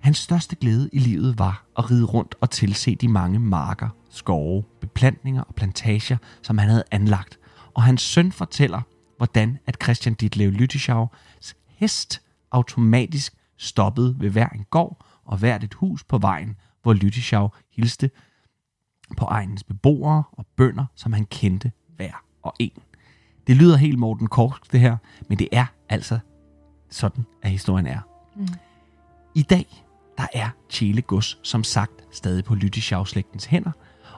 Hans 0.01 0.19
største 0.19 0.57
glæde 0.57 0.91
i 0.93 0.99
livet 0.99 1.39
var 1.39 1.65
at 1.79 1.91
ride 1.91 2.05
rundt 2.05 2.35
og 2.41 2.51
tilse 2.51 2.95
de 2.95 3.09
mange 3.09 3.39
marker, 3.39 3.89
skove, 4.11 4.63
beplantninger 4.81 5.43
og 5.43 5.55
plantager, 5.55 6.17
som 6.43 6.59
han 6.59 6.69
havde 6.69 6.85
anlagt. 6.91 7.39
Og 7.75 7.83
hans 7.83 8.03
søn 8.03 8.33
fortæller, 8.33 8.81
hvordan 9.17 9.59
at 9.67 9.77
Christian 9.83 10.15
Ditlev 10.15 10.53
Lytischau's 10.53 11.55
hest 11.67 12.23
automatisk 12.51 13.35
stoppede 13.57 14.17
ved 14.21 14.31
hver 14.31 14.49
en 14.49 14.67
gård 14.71 15.07
og 15.25 15.39
hvert 15.39 15.65
et 15.65 15.75
hus 15.75 16.05
på 16.05 16.19
vejen, 16.19 16.57
hvor 16.83 16.93
Lytischau 16.93 17.51
hilste 17.73 18.11
på 19.17 19.25
egens 19.25 19.65
beboere 19.65 20.23
og 20.33 20.47
bønder, 20.57 20.87
som 20.95 21.13
han 21.13 21.27
kendte 21.27 21.73
hver 21.97 22.25
og 22.43 22.55
en. 22.59 22.83
Det 23.51 23.59
lyder 23.59 23.77
helt 23.77 23.99
Morten 23.99 24.27
Korsk, 24.27 24.73
det 24.73 24.81
her, 24.81 24.97
men 25.29 25.39
det 25.39 25.49
er 25.53 25.67
altså 25.89 26.19
sådan, 26.91 27.25
at 27.43 27.51
historien 27.51 27.87
er. 27.87 27.99
Mm. 28.37 28.49
I 29.35 29.43
dag, 29.43 29.85
der 30.19 30.27
er 30.35 31.01
Gods 31.01 31.39
som 31.43 31.65
sagt 31.65 31.93
stadig 32.13 32.45
på 32.45 32.55
Lüttichau-slægtens 32.55 33.45
hænder 33.45 33.71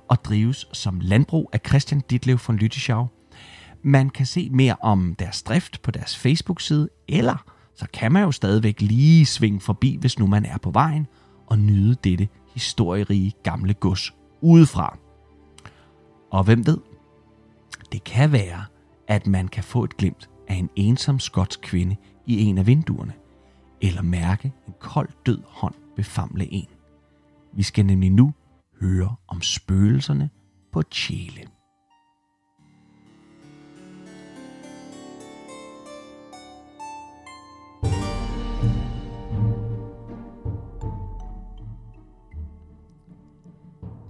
og 0.09 0.25
drives 0.25 0.69
som 0.73 1.01
landbrug 1.01 1.51
af 1.53 1.61
Christian 1.67 2.01
Ditlev 2.11 2.39
von 2.47 2.59
Lüttichau. 2.59 3.07
Man 3.83 4.11
kan 4.11 4.27
se 4.27 4.51
mere 4.51 4.77
om 4.83 5.15
deres 5.19 5.43
drift 5.43 5.83
på 5.83 5.91
deres 5.91 6.17
Facebook-side, 6.17 6.89
eller 7.09 7.45
så 7.75 7.87
kan 7.93 8.13
man 8.13 8.23
jo 8.23 8.33
stadigvæk 8.33 8.81
lige 8.81 9.27
svinge 9.27 9.61
forbi, 9.61 9.97
hvis 10.01 10.19
nu 10.19 10.27
man 10.27 10.45
er 10.45 10.59
på 10.59 10.71
vejen, 10.71 11.07
og 11.47 11.59
nyde 11.59 11.97
dette 12.05 12.29
historierige 12.55 13.33
gamle 13.43 13.75
gods 13.75 14.15
udefra. 14.41 14.99
Og 16.31 16.45
hvem 16.45 16.67
ved? 16.67 16.79
Det 17.93 18.05
kan 18.05 18.33
være, 18.33 18.65
at 19.09 19.27
man 19.27 19.49
kan 19.49 19.65
få 19.65 19.85
et 19.85 19.97
glimt 19.97 20.31
af 20.49 20.55
en 20.55 20.71
ensom 20.77 21.19
skotsk 21.19 21.61
kvinde 21.63 21.97
i 22.27 22.43
en 22.45 22.59
af 22.59 22.67
vinduerne, 22.67 23.13
eller 23.81 24.03
mærke 24.03 24.53
en 24.69 24.75
kold 24.79 25.09
død 25.27 25.43
hånd 25.47 25.75
befamle 25.97 26.53
en. 26.53 26.69
Vi 27.53 27.63
skal 27.63 27.87
nemlig 27.87 28.11
nu 28.11 28.33
høre 28.81 29.17
om 29.29 29.41
spøgelserne 29.41 30.31
på 30.73 30.83
Chile. 30.83 31.43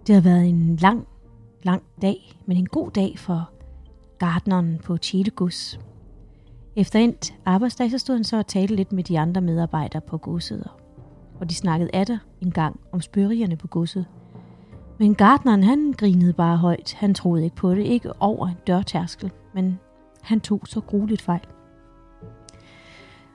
Det 0.06 0.14
har 0.14 0.22
været 0.22 0.48
en 0.48 0.76
lang, 0.76 1.06
lang 1.62 1.82
dag, 2.02 2.38
men 2.46 2.56
en 2.56 2.66
god 2.66 2.90
dag 2.90 3.18
for 3.18 3.51
gardneren 4.22 4.80
på 4.84 4.96
Tjelegus. 4.96 5.80
Efter 6.76 6.98
endt 6.98 7.34
arbejdsdag, 7.44 7.90
så 7.90 7.98
stod 7.98 8.14
han 8.14 8.24
så 8.24 8.36
og 8.38 8.46
talte 8.46 8.76
lidt 8.76 8.92
med 8.92 9.04
de 9.04 9.18
andre 9.18 9.40
medarbejdere 9.40 10.00
på 10.00 10.18
godset. 10.18 10.68
Og 11.40 11.50
de 11.50 11.54
snakkede 11.54 11.90
atter 11.92 12.18
en 12.40 12.50
gang 12.50 12.80
om 12.92 13.00
spørgerierne 13.00 13.56
på 13.56 13.66
godset. 13.66 14.06
Men 14.98 15.14
gardneren, 15.14 15.62
han 15.62 15.94
grinede 15.98 16.32
bare 16.32 16.56
højt. 16.56 16.94
Han 16.98 17.14
troede 17.14 17.44
ikke 17.44 17.56
på 17.56 17.74
det, 17.74 17.82
ikke 17.82 18.22
over 18.22 18.46
en 18.46 18.56
dørtærskel, 18.66 19.30
men 19.54 19.78
han 20.22 20.40
tog 20.40 20.60
så 20.64 20.80
grueligt 20.80 21.22
fejl. 21.22 21.46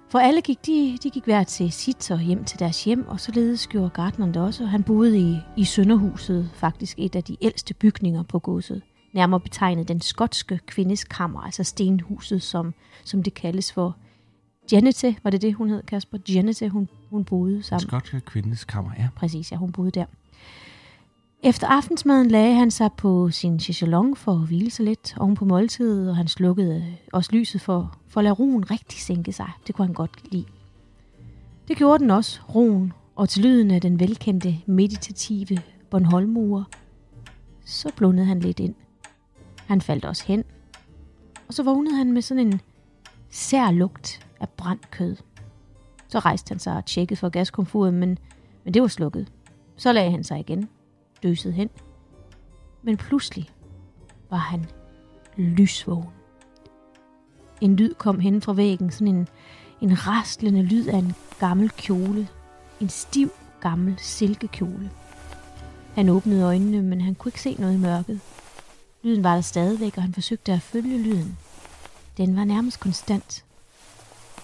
For 0.10 0.20
alle 0.20 0.42
gik 0.42 0.66
de, 0.66 0.98
de 1.04 1.10
gik 1.10 1.26
hver 1.26 1.44
til 1.44 1.72
sit 1.72 2.12
og 2.12 2.20
hjem 2.20 2.44
til 2.44 2.60
deres 2.60 2.84
hjem, 2.84 3.08
og 3.08 3.20
således 3.20 3.68
gjorde 3.68 3.90
gardneren 3.90 4.34
det 4.34 4.42
også. 4.42 4.66
Han 4.66 4.84
boede 4.84 5.20
i, 5.20 5.38
i 5.58 5.64
Sønderhuset, 5.64 6.50
faktisk 6.54 7.00
et 7.00 7.16
af 7.16 7.24
de 7.24 7.38
ældste 7.42 7.74
bygninger 7.74 8.24
på 8.24 8.40
godset. 8.40 8.82
Nærmere 9.14 9.40
betegnet 9.40 9.88
den 9.88 10.02
skotske 10.02 10.60
kvindes 10.66 11.04
kammer, 11.04 11.42
altså 11.42 11.64
stenhuset, 11.64 12.44
som, 12.44 12.74
som 13.04 13.24
det 13.24 13.34
kaldes 13.34 13.74
for. 13.74 13.96
Janete, 14.72 15.16
var 15.24 15.30
det 15.30 15.42
det, 15.42 15.54
hun 15.54 15.70
hed, 15.70 15.84
Kasper? 15.84 16.18
Janete, 16.30 16.70
hun, 16.70 16.90
hun 17.10 17.24
boede 17.26 17.64
sammen. 17.64 17.88
Skotske 17.88 18.20
kvindes 18.20 18.66
kammer, 18.66 18.92
ja. 18.98 19.10
Præcis, 19.16 19.52
ja, 19.52 19.58
hun 19.58 19.72
boede 19.72 19.92
der. 19.92 20.06
Efter 21.44 21.68
aftensmaden 21.68 22.32
lagde 22.32 22.56
han 22.56 22.72
sig 22.72 22.94
på 22.94 23.30
sin 23.30 23.60
chaiselong 23.60 24.18
for 24.18 24.32
at 24.32 24.48
hvile 24.48 24.72
sig 24.72 24.86
lidt 24.86 25.16
oven 25.20 25.36
på 25.36 25.46
måltidet, 25.46 26.10
og 26.10 26.16
han 26.16 26.28
slukkede 26.28 26.86
også 27.14 27.30
lyset 27.34 27.62
for, 27.62 27.98
for 28.08 28.20
at 28.20 28.24
lade 28.24 28.34
roen 28.34 28.72
rigtig 28.72 29.00
sænke 29.00 29.32
sig. 29.32 29.50
Det 29.68 29.76
kunne 29.76 29.86
han 29.88 29.94
godt 29.94 30.32
lide. 30.32 30.46
Det 31.68 31.78
gjorde 31.78 32.00
den 32.00 32.12
også, 32.12 32.42
roen, 32.56 32.94
og 33.16 33.30
til 33.30 33.44
lyden 33.44 33.72
af 33.72 33.82
den 33.82 34.00
velkendte 34.00 34.58
meditative 34.66 35.58
Bornholmure, 35.90 36.66
så 37.66 37.92
blundede 37.96 38.28
han 38.28 38.40
lidt 38.40 38.60
ind. 38.60 38.76
Han 39.68 39.82
faldt 39.82 40.06
også 40.06 40.24
hen, 40.28 40.44
og 41.48 41.54
så 41.54 41.64
vågnede 41.64 41.96
han 41.96 42.12
med 42.12 42.22
sådan 42.22 42.48
en 42.48 42.62
sær 43.30 43.72
lugt 43.72 44.28
af 44.40 44.50
brændt 44.50 44.92
kød. 44.92 45.16
Så 46.08 46.20
rejste 46.20 46.50
han 46.50 46.60
sig 46.60 46.76
og 46.76 46.86
tjekkede 46.86 47.20
for 47.20 47.30
gaskomfuret, 47.30 47.94
men, 47.94 48.18
men 48.64 48.74
det 48.74 48.82
var 48.82 48.88
slukket. 48.88 49.32
Så 49.76 49.94
lagde 49.94 50.12
han 50.12 50.24
sig 50.24 50.40
igen 50.40 50.70
døsede 51.24 51.54
hen. 51.54 51.70
Men 52.84 52.98
pludselig 52.98 53.50
var 54.30 54.38
han 54.38 54.66
lysvågen. 55.38 56.10
En 57.62 57.76
lyd 57.76 57.94
kom 57.94 58.20
hen 58.20 58.42
fra 58.42 58.54
væggen, 58.54 58.92
sådan 58.92 59.16
en, 59.16 59.28
en 59.82 60.08
rastlende 60.08 60.62
lyd 60.62 60.88
af 60.88 60.98
en 60.98 61.14
gammel 61.40 61.70
kjole. 61.70 62.28
En 62.82 62.90
stiv, 62.90 63.30
gammel 63.62 63.96
silkekjole. 63.98 64.92
Han 65.96 66.10
åbnede 66.10 66.44
øjnene, 66.44 66.82
men 66.82 67.02
han 67.02 67.16
kunne 67.16 67.30
ikke 67.30 67.42
se 67.42 67.56
noget 67.60 67.74
i 67.74 67.78
mørket. 67.78 68.20
Lyden 69.08 69.24
var 69.24 69.34
der 69.34 69.42
stadigvæk, 69.42 69.98
og 69.98 70.04
han 70.04 70.14
forsøgte 70.14 70.54
at 70.54 70.62
følge 70.62 71.04
lyden. 71.04 71.38
Den 72.18 72.36
var 72.36 72.44
nærmest 72.44 72.80
konstant. 72.80 73.46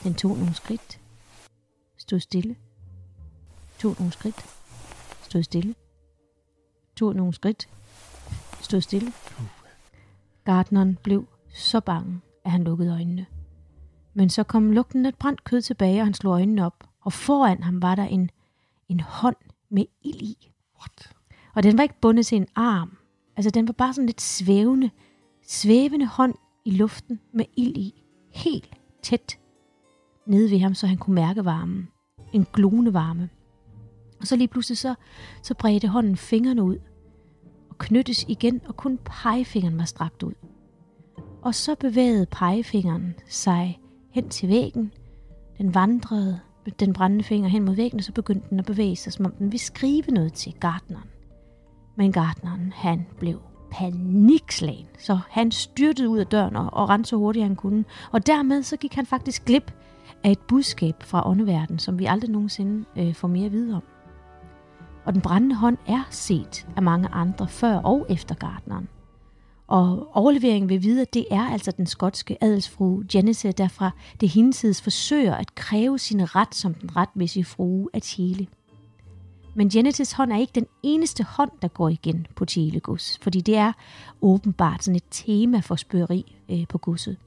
Den 0.03 0.13
tog 0.13 0.37
nogle 0.37 0.53
skridt. 0.53 0.99
Stod 1.97 2.19
stille. 2.19 2.55
Tog 3.79 3.95
nogle 3.99 4.13
skridt. 4.13 4.45
Stod 5.23 5.43
stille 5.43 5.75
tog 6.95 7.15
nogle 7.15 7.33
skridt, 7.33 7.69
stod 8.61 8.81
stille. 8.81 9.13
Gardneren 10.43 10.97
blev 11.03 11.27
så 11.53 11.79
bange, 11.79 12.21
at 12.45 12.51
han 12.51 12.63
lukkede 12.63 12.91
øjnene. 12.91 13.25
Men 14.13 14.29
så 14.29 14.43
kom 14.43 14.71
lugten 14.71 15.05
af 15.05 15.15
brændt 15.15 15.43
kød 15.43 15.61
tilbage, 15.61 16.01
og 16.01 16.05
han 16.05 16.13
slog 16.13 16.33
øjnene 16.33 16.65
op. 16.65 16.83
Og 17.01 17.13
foran 17.13 17.63
ham 17.63 17.81
var 17.81 17.95
der 17.95 18.03
en, 18.03 18.31
en 18.89 18.99
hånd 18.99 19.35
med 19.69 19.85
ild 20.01 20.21
i. 20.21 20.51
What? 20.79 21.13
Og 21.53 21.63
den 21.63 21.77
var 21.77 21.83
ikke 21.83 21.99
bundet 22.01 22.25
til 22.25 22.35
en 22.35 22.47
arm. 22.55 22.97
Altså, 23.35 23.49
den 23.49 23.67
var 23.67 23.73
bare 23.73 23.93
sådan 23.93 24.05
lidt 24.05 24.21
svævende, 24.21 24.89
svævende 25.47 26.05
hånd 26.05 26.35
i 26.65 26.71
luften 26.71 27.19
med 27.33 27.45
ild 27.57 27.77
i. 27.77 28.03
Helt 28.31 28.69
tæt 29.01 29.39
nede 30.25 30.51
ved 30.51 30.59
ham, 30.59 30.73
så 30.73 30.87
han 30.87 30.97
kunne 30.97 31.15
mærke 31.15 31.45
varmen. 31.45 31.87
En 32.33 32.47
glående 32.53 32.93
varme. 32.93 33.29
Og 34.21 34.27
så 34.27 34.35
lige 34.35 34.47
pludselig 34.47 34.77
så, 34.77 34.95
så 35.41 35.53
bredte 35.53 35.87
hånden 35.87 36.17
fingrene 36.17 36.63
ud 36.63 36.77
og 37.69 37.77
knyttes 37.77 38.25
igen, 38.27 38.61
og 38.65 38.77
kun 38.77 38.99
pegefingeren 39.05 39.77
var 39.77 39.85
strakt 39.85 40.23
ud. 40.23 40.33
Og 41.41 41.55
så 41.55 41.75
bevægede 41.75 42.25
pegefingeren 42.25 43.15
sig 43.27 43.79
hen 44.11 44.29
til 44.29 44.49
væggen. 44.49 44.91
Den 45.57 45.75
vandrede 45.75 46.39
den 46.79 46.93
brændende 46.93 47.23
finger 47.23 47.49
hen 47.49 47.63
mod 47.63 47.75
væggen, 47.75 47.99
og 47.99 48.03
så 48.03 48.11
begyndte 48.11 48.49
den 48.49 48.59
at 48.59 48.65
bevæge 48.65 48.95
sig, 48.95 49.13
som 49.13 49.25
om 49.25 49.31
den 49.31 49.45
ville 49.51 49.59
skrive 49.59 50.03
noget 50.07 50.33
til 50.33 50.53
gardneren. 50.59 51.09
Men 51.95 52.11
gardneren, 52.11 52.73
han 52.75 53.05
blev 53.19 53.41
panikslagen, 53.71 54.87
så 54.99 55.19
han 55.29 55.51
styrtede 55.51 56.09
ud 56.09 56.17
af 56.17 56.27
døren 56.27 56.55
og, 56.55 56.69
og 56.73 56.89
rendte 56.89 57.09
så 57.09 57.15
hurtigt 57.15 57.45
han 57.45 57.55
kunne. 57.55 57.85
Og 58.11 58.27
dermed 58.27 58.63
så 58.63 58.77
gik 58.77 58.93
han 58.93 59.05
faktisk 59.05 59.45
glip 59.45 59.73
af 60.23 60.31
et 60.31 60.39
budskab 60.39 60.95
fra 61.03 61.29
åndeverdenen, 61.29 61.79
som 61.79 61.99
vi 61.99 62.05
aldrig 62.05 62.29
nogensinde 62.29 62.85
øh, 62.97 63.13
får 63.13 63.27
mere 63.27 63.45
at 63.45 63.51
vide 63.51 63.75
om 63.75 63.83
og 65.05 65.13
den 65.13 65.21
brændende 65.21 65.55
hånd 65.55 65.77
er 65.87 66.03
set 66.09 66.67
af 66.75 66.83
mange 66.83 67.07
andre 67.07 67.47
før 67.47 67.75
og 67.77 68.05
efter 68.09 68.35
gardneren. 68.35 68.87
Og 69.67 70.07
overleveringen 70.13 70.69
ved 70.69 70.79
videre, 70.79 71.05
det 71.13 71.25
er 71.31 71.41
altså 71.41 71.71
den 71.71 71.85
skotske 71.85 72.43
adelsfru 72.43 73.01
Janice, 73.13 73.51
der 73.51 73.67
fra 73.67 73.91
det 74.21 74.29
hinsides 74.29 74.81
forsøger 74.81 75.35
at 75.35 75.55
kræve 75.55 75.99
sin 75.99 76.35
ret 76.35 76.55
som 76.55 76.73
den 76.73 76.95
retmæssige 76.95 77.45
frue 77.45 77.89
af 77.93 78.01
Chile. 78.01 78.47
Men 79.55 79.69
Genetis 79.69 80.11
hånd 80.11 80.31
er 80.31 80.37
ikke 80.37 80.55
den 80.55 80.67
eneste 80.83 81.23
hånd, 81.23 81.51
der 81.61 81.67
går 81.67 81.89
igen 81.89 82.27
på 82.35 82.45
Telegus, 82.45 83.19
fordi 83.21 83.41
det 83.41 83.55
er 83.55 83.73
åbenbart 84.21 84.83
sådan 84.83 84.95
et 84.95 85.03
tema 85.11 85.59
for 85.59 85.75
spørgeri 85.75 86.35
øh, 86.49 86.67
på 86.67 86.77
godset. 86.77 87.17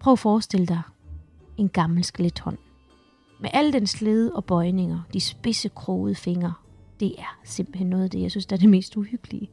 Prøv 0.00 0.12
at 0.12 0.18
forestille 0.18 0.66
dig 0.66 0.82
en 1.56 1.68
gammel 1.68 2.04
skelethånd 2.04 2.58
med 3.40 3.50
alle 3.52 3.72
den 3.72 3.86
slede 3.86 4.32
og 4.32 4.44
bøjninger, 4.44 5.00
de 5.12 5.20
spidse 5.20 5.68
krogede 5.68 6.14
fingre. 6.14 6.54
Det 7.00 7.14
er 7.18 7.38
simpelthen 7.44 7.86
noget 7.86 8.04
af 8.04 8.10
det, 8.10 8.22
jeg 8.22 8.30
synes, 8.30 8.46
der 8.46 8.56
er 8.56 8.60
det 8.60 8.68
mest 8.68 8.96
uhyggelige. 8.96 9.50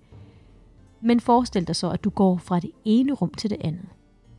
Men 1.01 1.19
forestil 1.19 1.67
dig 1.67 1.75
så, 1.75 1.89
at 1.89 2.03
du 2.03 2.09
går 2.09 2.37
fra 2.37 2.59
det 2.59 2.71
ene 2.85 3.13
rum 3.13 3.33
til 3.33 3.49
det 3.49 3.57
andet. 3.61 3.85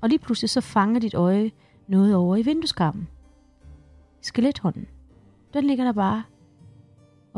Og 0.00 0.08
lige 0.08 0.18
pludselig 0.18 0.50
så 0.50 0.60
fanger 0.60 1.00
dit 1.00 1.14
øje 1.14 1.50
noget 1.88 2.14
over 2.14 2.36
i 2.36 2.42
vindueskarmen. 2.42 3.08
Skelethånden. 4.20 4.86
Den 5.54 5.64
ligger 5.64 5.84
der 5.84 5.92
bare. 5.92 6.22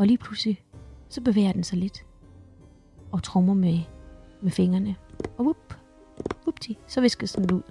Og 0.01 0.07
lige 0.07 0.17
pludselig, 0.17 0.63
så 1.09 1.21
bevæger 1.21 1.51
den 1.51 1.63
sig 1.63 1.77
lidt. 1.77 2.05
Og 3.11 3.23
trommer 3.23 3.53
med, 3.53 3.79
med 4.41 4.51
fingrene. 4.51 4.95
Og 5.37 5.43
whoop, 5.45 5.73
whoopti, 6.43 6.77
så 6.87 7.01
viskes 7.01 7.31
den 7.31 7.51
ud. 7.51 7.61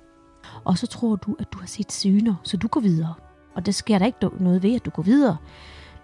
Og 0.64 0.78
så 0.78 0.86
tror 0.86 1.16
du, 1.16 1.36
at 1.38 1.46
du 1.52 1.58
har 1.58 1.66
set 1.66 1.92
syner, 1.92 2.34
så 2.44 2.56
du 2.56 2.68
går 2.68 2.80
videre 2.80 3.14
og 3.54 3.66
der 3.66 3.72
sker 3.72 3.98
der 3.98 4.06
ikke 4.06 4.18
noget 4.40 4.62
ved, 4.62 4.74
at 4.74 4.84
du 4.84 4.90
går 4.90 5.02
videre. 5.02 5.36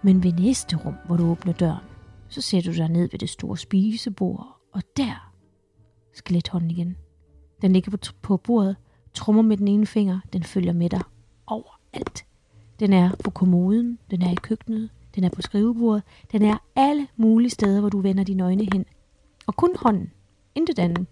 Men 0.01 0.23
ved 0.23 0.33
næste 0.33 0.77
rum, 0.85 0.95
hvor 1.05 1.17
du 1.17 1.31
åbner 1.31 1.53
døren, 1.53 1.83
så 2.27 2.41
ser 2.41 2.61
du 2.61 2.71
dig 2.71 2.89
ned 2.89 3.09
ved 3.11 3.19
det 3.19 3.29
store 3.29 3.57
spisebord, 3.57 4.57
og 4.73 4.81
der 4.97 5.31
skelethånden 6.13 6.71
igen. 6.71 6.97
Den 7.61 7.73
ligger 7.73 7.91
på, 7.91 7.97
på 8.21 8.37
bordet, 8.37 8.75
trummer 9.13 9.41
med 9.41 9.57
den 9.57 9.67
ene 9.67 9.85
finger, 9.85 10.19
den 10.33 10.43
følger 10.43 10.73
med 10.73 10.89
dig 10.89 11.01
overalt. 11.47 12.25
Den 12.79 12.93
er 12.93 13.11
på 13.23 13.31
kommoden, 13.31 13.99
den 14.11 14.21
er 14.21 14.31
i 14.31 14.35
køkkenet, 14.35 14.89
den 15.15 15.23
er 15.23 15.29
på 15.29 15.41
skrivebordet, 15.41 16.03
den 16.31 16.41
er 16.41 16.57
alle 16.75 17.07
mulige 17.17 17.49
steder, 17.49 17.79
hvor 17.79 17.89
du 17.89 18.01
vender 18.01 18.23
dine 18.23 18.43
øjne 18.43 18.67
hen. 18.73 18.85
Og 19.47 19.55
kun 19.55 19.69
hånden, 19.75 20.11
intet 20.55 20.79
andet. 20.79 21.05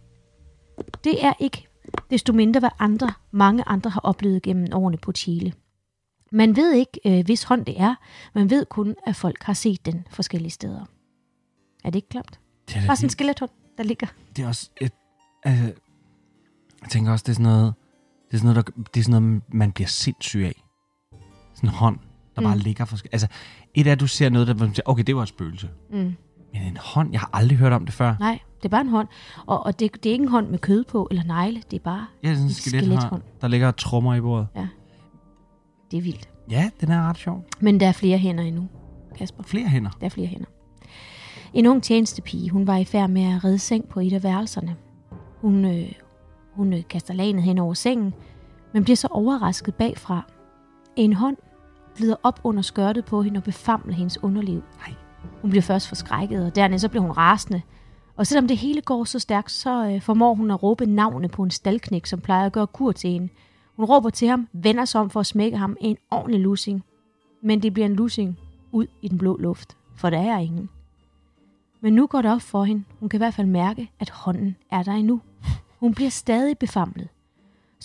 Det 1.03 1.25
er 1.25 1.33
ikke 1.39 1.67
desto 2.09 2.33
mindre, 2.33 2.59
hvad 2.59 2.69
andre, 2.79 3.13
mange 3.31 3.63
andre 3.67 3.89
har 3.89 4.01
oplevet 4.01 4.41
gennem 4.41 4.67
årene 4.73 4.97
på 4.97 5.11
Chile. 5.11 5.53
Man 6.31 6.55
ved 6.55 6.73
ikke, 6.73 6.99
øh, 7.05 7.25
hvis 7.25 7.43
hånd 7.43 7.65
det 7.65 7.81
er. 7.81 7.95
Man 8.33 8.49
ved 8.49 8.65
kun, 8.65 8.95
at 9.07 9.15
folk 9.15 9.43
har 9.43 9.53
set 9.53 9.85
den 9.85 10.07
forskellige 10.09 10.51
steder. 10.51 10.85
Er 11.83 11.89
det 11.89 11.95
ikke 11.95 12.09
klart? 12.09 12.39
Det 12.67 12.75
er 12.75 12.87
Bare 12.87 12.95
sådan 12.95 13.05
en 13.05 13.09
skelethånd, 13.09 13.51
der 13.77 13.83
ligger. 13.83 14.07
Det 14.35 14.43
er 14.43 14.47
også 14.47 14.69
et... 14.81 14.91
Altså, 15.43 15.73
jeg 16.81 16.89
tænker 16.89 17.11
også, 17.11 17.23
det 17.23 17.29
er 17.29 17.33
sådan 17.33 17.43
noget... 17.43 17.73
Det 18.27 18.33
er 18.33 18.37
sådan 18.37 18.53
noget, 18.53 18.67
der, 18.67 18.83
det 18.93 18.99
er 18.99 19.03
sådan 19.03 19.21
noget 19.21 19.43
man 19.53 19.71
bliver 19.71 19.87
sindssyg 19.87 20.39
af. 20.39 20.63
Sådan 21.55 21.69
en 21.69 21.75
hånd, 21.75 21.99
der 22.35 22.41
mm. 22.41 22.47
bare 22.47 22.57
ligger 22.57 22.85
forskelligt. 22.85 23.13
Altså, 23.13 23.27
et 23.73 23.87
af, 23.87 23.91
at 23.91 23.99
du 23.99 24.07
ser 24.07 24.29
noget, 24.29 24.47
der 24.47 24.53
man 24.53 24.75
siger, 24.75 24.83
okay, 24.85 25.03
det 25.03 25.15
var 25.15 25.21
et 25.21 25.27
spøgelse. 25.27 25.69
Mm. 25.91 26.15
Men 26.53 26.61
en 26.67 26.77
hånd, 26.77 27.11
jeg 27.11 27.19
har 27.19 27.29
aldrig 27.33 27.57
hørt 27.57 27.73
om 27.73 27.85
det 27.85 27.93
før. 27.93 28.15
Nej, 28.19 28.39
det 28.57 28.65
er 28.65 28.69
bare 28.69 28.81
en 28.81 28.89
hånd. 28.89 29.07
Og, 29.45 29.65
og 29.65 29.79
det, 29.79 30.03
det 30.03 30.09
er 30.09 30.13
ikke 30.13 30.23
en 30.23 30.29
hånd 30.29 30.49
med 30.49 30.59
kød 30.59 30.83
på 30.83 31.07
eller 31.11 31.23
negle. 31.23 31.63
Det 31.71 31.79
er 31.79 31.83
bare 31.83 32.05
ja, 32.23 32.27
det 32.27 32.33
er 32.33 32.35
sådan 32.35 32.47
en 32.47 32.53
skelethånd, 32.53 32.99
skelethånd, 32.99 33.21
der 33.41 33.47
ligger 33.47 33.67
og 33.67 33.77
trummer 33.77 34.15
i 34.15 34.21
bordet. 34.21 34.47
Ja. 34.55 34.67
Det 35.91 35.97
er 35.97 36.01
vildt. 36.01 36.29
Ja, 36.51 36.69
den 36.81 36.91
er 36.91 37.09
ret 37.09 37.17
sjov. 37.17 37.45
Men 37.59 37.79
der 37.79 37.87
er 37.87 37.91
flere 37.91 38.17
hænder 38.17 38.43
endnu, 38.43 38.67
Kasper. 39.17 39.43
Flere 39.43 39.67
hænder? 39.67 39.89
Der 39.99 40.05
er 40.05 40.09
flere 40.09 40.27
hænder. 40.27 40.45
En 41.53 41.65
ung 41.67 41.83
tjenestepige, 41.83 42.49
hun 42.49 42.67
var 42.67 42.77
i 42.77 42.85
færd 42.85 43.09
med 43.09 43.35
at 43.35 43.43
redde 43.43 43.59
seng 43.59 43.89
på 43.89 43.99
et 43.99 44.13
af 44.13 44.23
værelserne. 44.23 44.75
Hun, 45.41 45.65
øh, 45.65 45.91
hun 46.53 46.73
øh, 46.73 46.83
kaster 46.89 47.13
lanet 47.13 47.43
hen 47.43 47.57
over 47.57 47.73
sengen, 47.73 48.13
men 48.73 48.83
bliver 48.83 48.95
så 48.95 49.07
overrasket 49.11 49.75
bagfra. 49.75 50.25
En 50.95 51.13
hånd 51.13 51.37
glider 51.95 52.15
op 52.23 52.39
under 52.43 52.61
skørtet 52.61 53.05
på 53.05 53.21
hende 53.21 53.37
og 53.37 53.43
befamler 53.43 53.93
hendes 53.93 54.23
underliv. 54.23 54.63
Nej. 54.77 54.95
Hun 55.41 55.49
bliver 55.49 55.61
først 55.61 55.87
forskrækket, 55.87 56.45
og 56.45 56.55
dernæst 56.55 56.81
så 56.81 56.89
bliver 56.89 57.01
hun 57.01 57.11
rasende. 57.11 57.61
Og 58.15 58.27
selvom 58.27 58.47
det 58.47 58.57
hele 58.57 58.81
går 58.81 59.03
så 59.03 59.19
stærkt, 59.19 59.51
så 59.51 59.85
øh, 59.85 60.01
formår 60.01 60.33
hun 60.33 60.51
at 60.51 60.63
råbe 60.63 60.85
navnet 60.85 61.31
på 61.31 61.43
en 61.43 61.51
staldknæk, 61.51 62.05
som 62.05 62.19
plejer 62.21 62.45
at 62.45 62.51
gøre 62.51 62.67
kur 62.67 62.91
til 62.91 63.09
hende. 63.09 63.29
Hun 63.75 63.85
råber 63.85 64.09
til 64.09 64.27
ham, 64.27 64.47
vender 64.53 64.85
sig 64.85 65.01
om 65.01 65.09
for 65.09 65.19
at 65.19 65.25
smække 65.25 65.57
ham 65.57 65.77
en 65.81 65.97
ordentlig 66.11 66.41
lussing. 66.41 66.83
Men 67.41 67.61
det 67.61 67.73
bliver 67.73 67.85
en 67.85 67.95
lussing 67.95 68.39
ud 68.71 68.87
i 69.01 69.07
den 69.07 69.17
blå 69.17 69.37
luft, 69.37 69.77
for 69.95 70.09
der 70.09 70.19
er 70.19 70.39
ingen. 70.39 70.69
Men 71.81 71.93
nu 71.93 72.07
går 72.07 72.21
det 72.21 72.31
op 72.31 72.41
for 72.41 72.63
hende. 72.63 72.83
Hun 72.99 73.09
kan 73.09 73.17
i 73.17 73.23
hvert 73.23 73.33
fald 73.33 73.47
mærke, 73.47 73.91
at 73.99 74.09
hånden 74.09 74.55
er 74.71 74.83
der 74.83 74.91
endnu. 74.91 75.21
Hun 75.79 75.93
bliver 75.93 76.09
stadig 76.09 76.57
befamlet. 76.57 77.07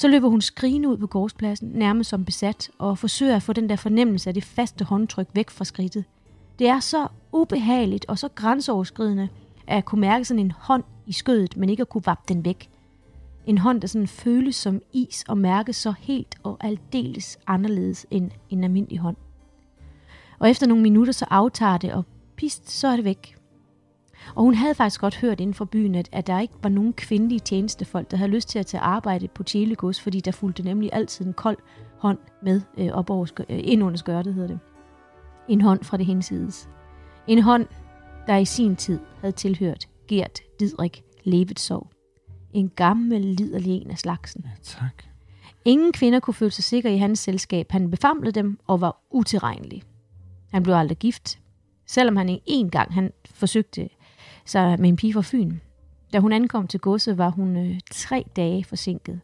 Så 0.01 0.09
løber 0.09 0.29
hun 0.29 0.41
skrigende 0.41 0.89
ud 0.89 0.97
på 0.97 1.07
gårdspladsen, 1.07 1.69
nærmest 1.69 2.11
som 2.11 2.25
besat, 2.25 2.71
og 2.79 2.99
forsøger 2.99 3.37
at 3.37 3.43
få 3.43 3.53
den 3.53 3.69
der 3.69 3.77
fornemmelse 3.77 4.31
af 4.31 4.35
det 4.35 4.45
faste 4.45 4.85
håndtryk 4.85 5.29
væk 5.35 5.51
fra 5.51 5.65
skridtet. 5.65 6.05
Det 6.59 6.69
er 6.69 6.81
så 6.81 7.09
ubehageligt 7.33 8.05
og 8.09 8.19
så 8.19 8.29
grænseoverskridende, 8.29 9.29
at 9.67 9.85
kunne 9.85 10.01
mærke 10.01 10.25
sådan 10.25 10.39
en 10.39 10.53
hånd 10.59 10.85
i 11.07 11.13
skødet, 11.13 11.57
men 11.57 11.71
ikke 11.71 11.81
at 11.81 11.89
kunne 11.89 12.07
vappe 12.07 12.35
den 12.35 12.45
væk. 12.45 12.71
En 13.47 13.59
hånd, 13.59 13.81
der 13.81 13.89
sådan 13.89 14.09
føles 14.09 14.57
som 14.57 14.81
is 14.93 15.25
og 15.29 15.39
mærkes 15.39 15.77
så 15.77 15.95
helt 15.99 16.35
og 16.43 16.57
aldeles 16.61 17.39
anderledes 17.47 18.07
end 18.11 18.31
en 18.51 18.65
almindelig 18.65 18.99
hånd. 18.99 19.17
Og 20.39 20.51
efter 20.51 20.67
nogle 20.67 20.83
minutter 20.83 21.13
så 21.13 21.27
aftager 21.31 21.79
det, 21.79 21.93
og 21.93 22.05
pist, 22.37 22.71
så 22.71 22.89
er 22.89 22.97
det 22.97 23.05
væk. 23.05 23.40
Og 24.35 24.43
hun 24.43 24.55
havde 24.55 24.75
faktisk 24.75 25.01
godt 25.01 25.17
hørt 25.17 25.41
inden 25.41 25.55
for 25.55 25.65
byen, 25.65 25.95
at, 25.95 26.09
at 26.13 26.27
der 26.27 26.41
ikke 26.41 26.55
var 26.63 26.69
nogen 26.69 26.93
kvindelige 26.93 27.41
tjenestefolk, 27.41 28.11
der 28.11 28.17
havde 28.17 28.31
lyst 28.31 28.49
til 28.49 28.59
at 28.59 28.67
tage 28.67 28.81
arbejde 28.81 29.29
på 29.29 29.43
Tjelegos, 29.43 30.01
fordi 30.01 30.21
der 30.21 30.33
fulgte 30.33 30.63
nemlig 30.63 30.91
altid 30.93 31.27
en 31.27 31.33
kold 31.33 31.59
hånd 31.99 32.19
med 32.43 32.61
øh, 32.79 32.89
op 32.93 33.11
over, 33.11 33.25
skør, 33.25 33.45
øh, 33.49 33.61
ind 33.63 33.83
under 33.83 33.97
skørtet, 33.97 34.35
hedder 34.35 34.49
det. 34.49 34.59
En 35.49 35.61
hånd 35.61 35.85
fra 35.85 35.97
det 35.97 36.07
hensides. 36.07 36.69
En 37.27 37.43
hånd, 37.43 37.67
der 38.27 38.37
i 38.37 38.45
sin 38.45 38.77
tid 38.77 39.01
havde 39.21 39.33
tilhørt 39.33 39.89
Gert 40.09 40.41
Didrik 40.61 41.03
Levetsov. 41.25 41.91
En 42.53 42.69
gammel, 42.77 43.21
liderlig 43.21 43.73
en 43.73 43.91
af 43.91 43.99
slagsen. 43.99 44.45
Ja, 44.45 44.51
tak. 44.63 45.05
Ingen 45.65 45.93
kvinder 45.93 46.21
kunne 46.21 46.35
føle 46.35 46.51
sig 46.51 46.65
sikre 46.65 46.95
i 46.95 46.97
hans 46.97 47.19
selskab. 47.19 47.73
Han 47.73 47.91
befamlede 47.91 48.33
dem 48.33 48.59
og 48.67 48.81
var 48.81 49.01
utilregnelig. 49.11 49.83
Han 50.53 50.63
blev 50.63 50.75
aldrig 50.75 50.99
gift, 50.99 51.39
selvom 51.87 52.17
han 52.17 52.41
en 52.47 52.71
gang 52.71 52.95
han 52.95 53.13
forsøgte 53.25 53.89
sig 54.51 54.81
med 54.81 54.89
en 54.89 54.97
pige 54.97 55.13
fra 55.13 55.23
Fyn. 55.25 55.57
Da 56.13 56.19
hun 56.19 56.33
ankom 56.33 56.67
til 56.67 56.81
godset, 56.81 57.19
var 57.19 57.29
hun 57.31 57.57
øh, 57.57 57.81
tre 57.91 58.25
dage 58.37 58.65
forsinket. 58.65 59.21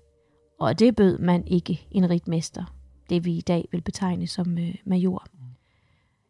Og 0.59 0.79
det 0.79 0.97
bød 0.97 1.19
man 1.19 1.47
ikke 1.47 1.87
en 1.91 2.11
ritmester, 2.11 2.65
det 3.11 3.25
vi 3.25 3.33
i 3.33 3.41
dag 3.41 3.69
vil 3.73 3.81
betegne 3.81 4.27
som 4.27 4.59
øh, 4.59 4.75
major. 4.85 5.27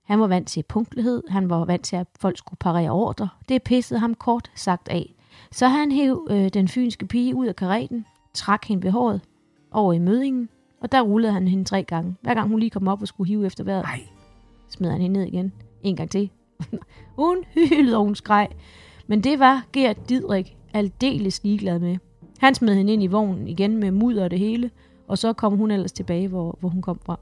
Han 0.04 0.20
var 0.20 0.26
vant 0.26 0.48
til 0.48 0.62
punktlighed, 0.62 1.22
han 1.28 1.50
var 1.50 1.64
vant 1.64 1.85
til, 1.85 1.96
at 1.96 2.06
folk 2.20 2.38
skulle 2.38 2.59
parere 2.59 2.90
ordre. 2.90 3.28
Det 3.48 3.62
pissede 3.62 4.00
ham 4.00 4.14
kort 4.14 4.50
sagt 4.54 4.88
af. 4.88 5.14
Så 5.52 5.68
han 5.68 5.92
hæv 5.92 6.26
øh, 6.30 6.48
den 6.48 6.68
fynske 6.68 7.06
pige 7.06 7.35
ud 7.35 7.46
af 7.46 7.56
kareten, 7.56 8.06
trak 8.35 8.64
hende 8.64 8.82
ved 8.82 8.90
håret 8.90 9.20
over 9.70 9.92
i 9.92 9.98
mødingen, 9.98 10.48
og 10.80 10.92
der 10.92 11.02
rullede 11.02 11.32
han 11.32 11.48
hende 11.48 11.64
tre 11.64 11.82
gange. 11.82 12.16
Hver 12.22 12.35
gang 12.35 12.48
hun 12.48 12.61
lige 12.61 12.70
kom 12.70 12.88
op 12.88 13.02
og 13.02 13.09
skulle 13.09 13.28
hive 13.28 13.46
efter 13.46 13.64
vejret, 13.64 13.85
Nej. 13.85 14.00
smed 14.68 14.90
han 14.90 15.00
hende 15.00 15.18
ned 15.18 15.26
igen. 15.26 15.52
En 15.82 15.96
gang 15.96 16.11
til. 16.11 16.30
hun 17.16 17.44
hylede, 17.54 17.96
og 17.96 18.04
hun 18.04 18.14
skreg. 18.14 18.48
Men 19.07 19.21
det 19.21 19.38
var 19.38 19.66
Gert 19.73 20.09
Didrik 20.09 20.57
aldeles 20.75 21.45
ligeglad 21.45 21.79
med. 21.79 21.97
Han 22.38 22.55
smed 22.55 22.75
hende 22.75 22.92
ind 22.92 23.03
i 23.03 23.07
vognen 23.07 23.49
igen 23.49 23.77
med 23.77 23.90
mudder 23.90 24.25
og 24.25 24.31
det 24.31 24.38
hele, 24.38 24.71
og 25.09 25.19
så 25.19 25.33
kom 25.33 25.57
hun 25.57 25.71
ellers 25.71 25.92
tilbage, 25.92 26.29
hvor, 26.29 26.57
hvor 26.61 26.69
hun 26.69 26.83
kom 26.83 27.01
fra. 27.07 27.19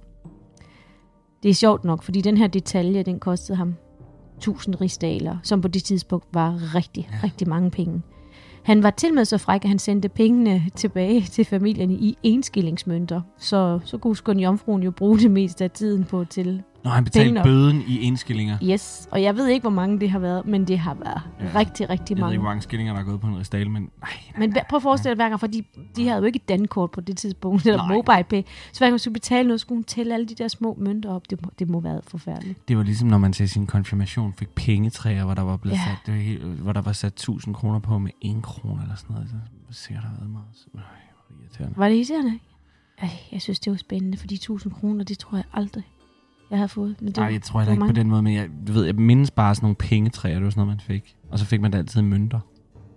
Det 1.42 1.48
er 1.48 1.54
sjovt 1.54 1.84
nok, 1.84 2.02
fordi 2.02 2.20
den 2.20 2.36
her 2.36 2.46
detalje, 2.46 3.02
den 3.02 3.18
kostede 3.18 3.56
ham 3.56 3.74
1000 4.36 4.80
rigsdaler, 4.80 5.36
som 5.42 5.60
på 5.60 5.68
det 5.68 5.84
tidspunkt 5.84 6.26
var 6.32 6.74
rigtig, 6.74 7.08
ja. 7.12 7.26
rigtig 7.26 7.48
mange 7.48 7.70
penge. 7.70 8.02
Han 8.62 8.82
var 8.82 8.90
til 8.90 9.14
med 9.14 9.24
så 9.24 9.38
fræk, 9.38 9.64
at 9.64 9.68
han 9.68 9.78
sendte 9.78 10.08
pengene 10.08 10.62
tilbage 10.74 11.20
til 11.20 11.44
familien 11.44 11.90
i 11.90 12.18
enskillingsmønter. 12.22 13.20
Så, 13.38 13.80
så 13.84 13.98
kunne 13.98 14.16
skøn 14.16 14.40
jomfruen 14.40 14.82
jo 14.82 14.90
bruge 14.90 15.18
det 15.18 15.30
meste 15.30 15.64
af 15.64 15.70
tiden 15.70 16.04
på 16.04 16.24
til 16.24 16.62
Når 16.84 16.90
han 16.90 17.04
betalte 17.04 17.28
Penge. 17.28 17.42
bøden 17.42 17.82
i 17.86 18.02
enskillinger. 18.04 18.58
Yes, 18.62 19.08
og 19.10 19.22
jeg 19.22 19.36
ved 19.36 19.46
ikke, 19.48 19.62
hvor 19.62 19.70
mange 19.70 20.00
det 20.00 20.10
har 20.10 20.18
været, 20.18 20.46
men 20.46 20.64
det 20.68 20.78
har 20.78 20.94
været 20.94 21.20
Ja. 21.40 21.58
rigtig, 21.58 21.90
rigtig 21.90 22.10
Jeg 22.10 22.16
ved 22.16 22.20
mange. 22.20 22.32
ikke, 22.34 22.40
hvor 22.40 22.50
mange 22.50 22.62
skillinger, 22.62 22.92
der 22.94 23.00
er 23.00 23.04
gået 23.04 23.20
på 23.20 23.26
en 23.26 23.36
rigsdal, 23.38 23.70
men 23.70 23.82
nej, 23.82 23.90
nej, 24.00 24.46
Men 24.46 24.56
prøv 24.68 24.76
at 24.76 24.82
forestille 24.82 25.10
dig 25.10 25.16
hver 25.16 25.28
gang, 25.28 25.40
fordi 25.40 25.66
de 25.96 26.06
havde 26.08 26.18
jo 26.20 26.24
ikke 26.26 26.36
et 26.36 26.48
dankort 26.48 26.90
på 26.90 27.00
det 27.00 27.16
tidspunkt, 27.16 27.66
eller 27.66 27.76
Nej. 27.86 27.96
mobile 27.96 28.24
pay. 28.24 28.42
Så 28.72 28.78
hver 28.80 28.86
gang 28.86 28.92
hun 28.92 28.98
skulle 28.98 29.12
betale 29.12 29.48
noget, 29.48 29.60
skulle 29.60 29.76
hun 29.76 29.84
tælle 29.84 30.14
alle 30.14 30.26
de 30.26 30.34
der 30.34 30.48
små 30.48 30.76
mønter 30.80 31.10
op. 31.10 31.30
Det 31.30 31.42
må, 31.44 31.50
det 31.58 31.68
må 31.68 31.80
være 31.80 32.00
forfærdeligt. 32.06 32.68
Det 32.68 32.76
var 32.76 32.82
ligesom, 32.82 33.08
når 33.08 33.18
man 33.18 33.32
til 33.32 33.48
sin 33.48 33.66
konfirmation 33.66 34.32
fik 34.32 34.48
pengetræer, 34.48 35.24
hvor 35.24 35.34
der 35.34 35.42
var 35.42 35.56
blevet 35.56 35.76
Ja. 35.76 35.82
sat, 35.84 35.96
det 36.06 36.14
var 36.14 36.20
helt, 36.20 36.42
hvor 36.44 36.72
der 36.72 36.82
var 36.82 36.92
sat 36.92 37.12
1000 37.12 37.54
kroner 37.54 37.78
på 37.78 37.98
med 37.98 38.10
1 38.22 38.42
krone 38.42 38.82
eller 38.82 38.96
sådan 38.96 39.14
noget. 39.14 39.28
Det 39.30 39.40
var 39.68 39.72
sikkert 39.72 40.04
har 40.04 40.14
været 40.18 40.30
meget. 40.30 40.44
Nej, 40.74 40.82
hvor 41.28 41.36
irriterende. 41.42 41.74
Var 41.78 41.88
det 41.88 41.94
irriterende? 41.94 42.38
Ej, 42.98 43.10
jeg 43.32 43.42
synes, 43.42 43.60
det 43.60 43.70
var 43.70 43.76
spændende, 43.76 44.18
for 44.18 44.26
de 44.26 44.34
1000 44.34 44.72
kroner, 44.72 45.04
det 45.04 45.18
tror 45.18 45.36
jeg 45.38 45.44
aldrig, 45.52 45.82
jeg 46.54 46.58
havde 46.58 46.68
fået. 46.68 46.96
Men 47.00 47.08
det, 47.08 47.16
Nej, 47.16 47.26
jeg 47.32 47.42
tror 47.42 47.60
det 47.60 47.68
heller 47.68 47.84
ikke 47.84 47.94
på 47.94 48.00
den 48.00 48.08
måde, 48.08 48.22
men 48.22 48.34
jeg, 48.34 48.48
du 48.66 48.72
ved, 48.72 48.84
jeg 48.84 48.94
mindes 48.94 49.30
bare 49.30 49.54
sådan 49.54 49.64
nogle 49.64 49.76
pengetræer, 49.76 50.34
det 50.34 50.44
var 50.44 50.50
sådan 50.50 50.60
noget, 50.60 50.76
man 50.76 50.80
fik. 50.80 51.16
Og 51.30 51.38
så 51.38 51.44
fik 51.44 51.60
man 51.60 51.70
da 51.70 51.78
altid 51.78 52.02
mønter, 52.02 52.40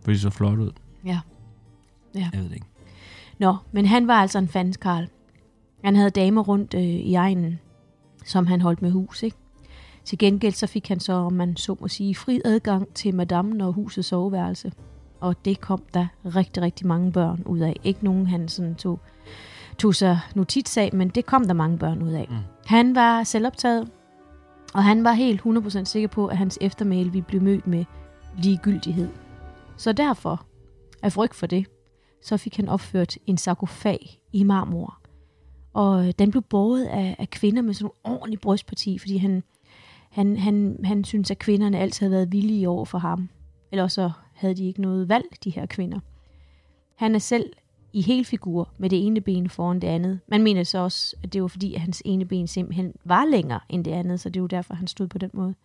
for 0.02 0.12
de 0.12 0.20
så 0.20 0.30
flot 0.30 0.60
ud. 0.60 0.72
Ja. 1.06 1.20
Ja. 2.16 2.30
Jeg 2.34 2.42
ved 2.42 2.50
det 2.50 2.56
ikke. 2.56 2.68
Nå, 3.40 3.56
men 3.72 3.86
han 3.86 4.08
var 4.08 4.14
altså 4.14 4.40
en 4.40 4.48
fandens 4.48 4.78
Karl. 4.78 5.08
Han 5.84 5.96
havde 5.96 6.10
damer 6.10 6.42
rundt 6.42 6.74
øh, 6.74 6.82
i 6.82 7.16
egnen, 7.16 7.60
som 8.26 8.48
han 8.48 8.62
holdt 8.62 8.82
med 8.82 8.92
hus, 8.92 9.24
ikke? 9.24 9.38
Til 10.06 10.18
gengæld 10.18 10.54
så 10.54 10.68
fik 10.68 10.88
han 10.88 11.00
så, 11.00 11.14
om 11.14 11.34
man 11.34 11.58
så 11.58 11.76
må 11.82 11.88
sige, 11.88 12.16
fri 12.16 12.42
adgang 12.46 12.94
til 12.94 13.16
madammen 13.16 13.62
og 13.62 13.74
husets 13.74 14.08
soveværelse. 14.08 14.72
Og 15.20 15.46
det 15.46 15.62
kom 15.62 15.84
der 15.94 16.08
rigtig, 16.26 16.64
rigtig 16.64 16.88
mange 16.88 17.12
børn 17.12 17.44
ud 17.46 17.60
af. 17.60 17.76
Ikke 17.84 18.04
nogen, 18.04 18.28
han 18.28 18.48
sådan 18.48 18.76
tog, 18.76 19.00
tog 19.80 19.96
sig 19.96 20.20
notits 20.36 20.78
af, 20.78 20.90
men 20.94 21.10
det 21.10 21.26
kom 21.26 21.46
der 21.46 21.54
mange 21.54 21.78
børn 21.78 22.02
ud 22.02 22.12
af. 22.12 22.28
Mm. 22.30 22.36
Han 22.66 22.96
var 22.96 23.24
selvoptaget, 23.24 23.90
og 24.74 24.84
han 24.84 25.04
var 25.04 25.12
helt 25.12 25.42
100% 25.42 25.84
sikker 25.84 26.08
på, 26.08 26.28
at 26.28 26.38
hans 26.38 26.58
eftermæle 26.62 27.12
ville 27.12 27.26
blive 27.28 27.44
mødt 27.44 27.68
med 27.68 27.86
ligegyldighed. 28.38 29.10
Så 29.78 29.92
derfor, 29.92 30.46
af 31.04 31.12
frygt 31.12 31.36
for 31.36 31.48
det, 31.48 31.66
så 32.22 32.38
fik 32.38 32.56
han 32.56 32.70
opført 32.70 33.18
en 33.26 33.38
sarkofag 33.38 34.20
i 34.34 34.44
marmor. 34.44 35.00
Og 35.74 36.08
øh, 36.08 36.14
den 36.20 36.32
blev 36.32 36.44
båret 36.44 36.86
af, 36.86 37.16
af 37.20 37.30
kvinder 37.30 37.62
med 37.62 37.74
sådan 37.74 37.86
en 37.86 38.12
ordentlig 38.12 38.40
brystparti, 38.40 39.00
fordi 39.00 39.18
han, 39.18 39.44
han, 40.10 40.38
han, 40.38 40.80
han 40.84 41.04
synes, 41.04 41.32
at 41.32 41.40
kvinderne 41.40 41.80
altid 41.80 42.06
havde 42.06 42.12
været 42.12 42.32
villige 42.32 42.70
over 42.70 42.86
for 42.86 42.98
ham. 42.98 43.30
Eller 43.72 43.88
så 43.88 44.12
havde 44.34 44.56
de 44.56 44.68
ikke 44.68 44.82
noget 44.82 45.10
valg, 45.10 45.26
de 45.44 45.50
her 45.50 45.66
kvinder. 45.66 46.00
Han 46.96 47.16
er 47.16 47.20
selv 47.20 47.54
i 47.98 48.02
helfigur 48.02 48.70
med 48.78 48.90
det 48.90 49.06
ene 49.06 49.22
ben 49.22 49.50
foran 49.50 49.80
det 49.80 49.88
andet. 49.88 50.20
Man 50.28 50.44
mener 50.44 50.64
så 50.64 50.78
også, 50.78 51.16
at 51.24 51.34
det 51.34 51.42
var 51.42 51.48
fordi, 51.48 51.74
at 51.74 51.82
hans 51.82 52.02
ene 52.06 52.26
ben 52.26 52.48
simpelthen 52.48 52.94
var 53.06 53.26
længere 53.26 53.60
end 53.70 53.86
det 53.86 53.92
andet, 53.92 54.20
så 54.20 54.30
det 54.30 54.42
var 54.42 54.48
derfor, 54.48 54.74
han 54.74 54.88
stod 54.88 55.08
på 55.08 55.18
den 55.18 55.30
måde. 55.34 55.56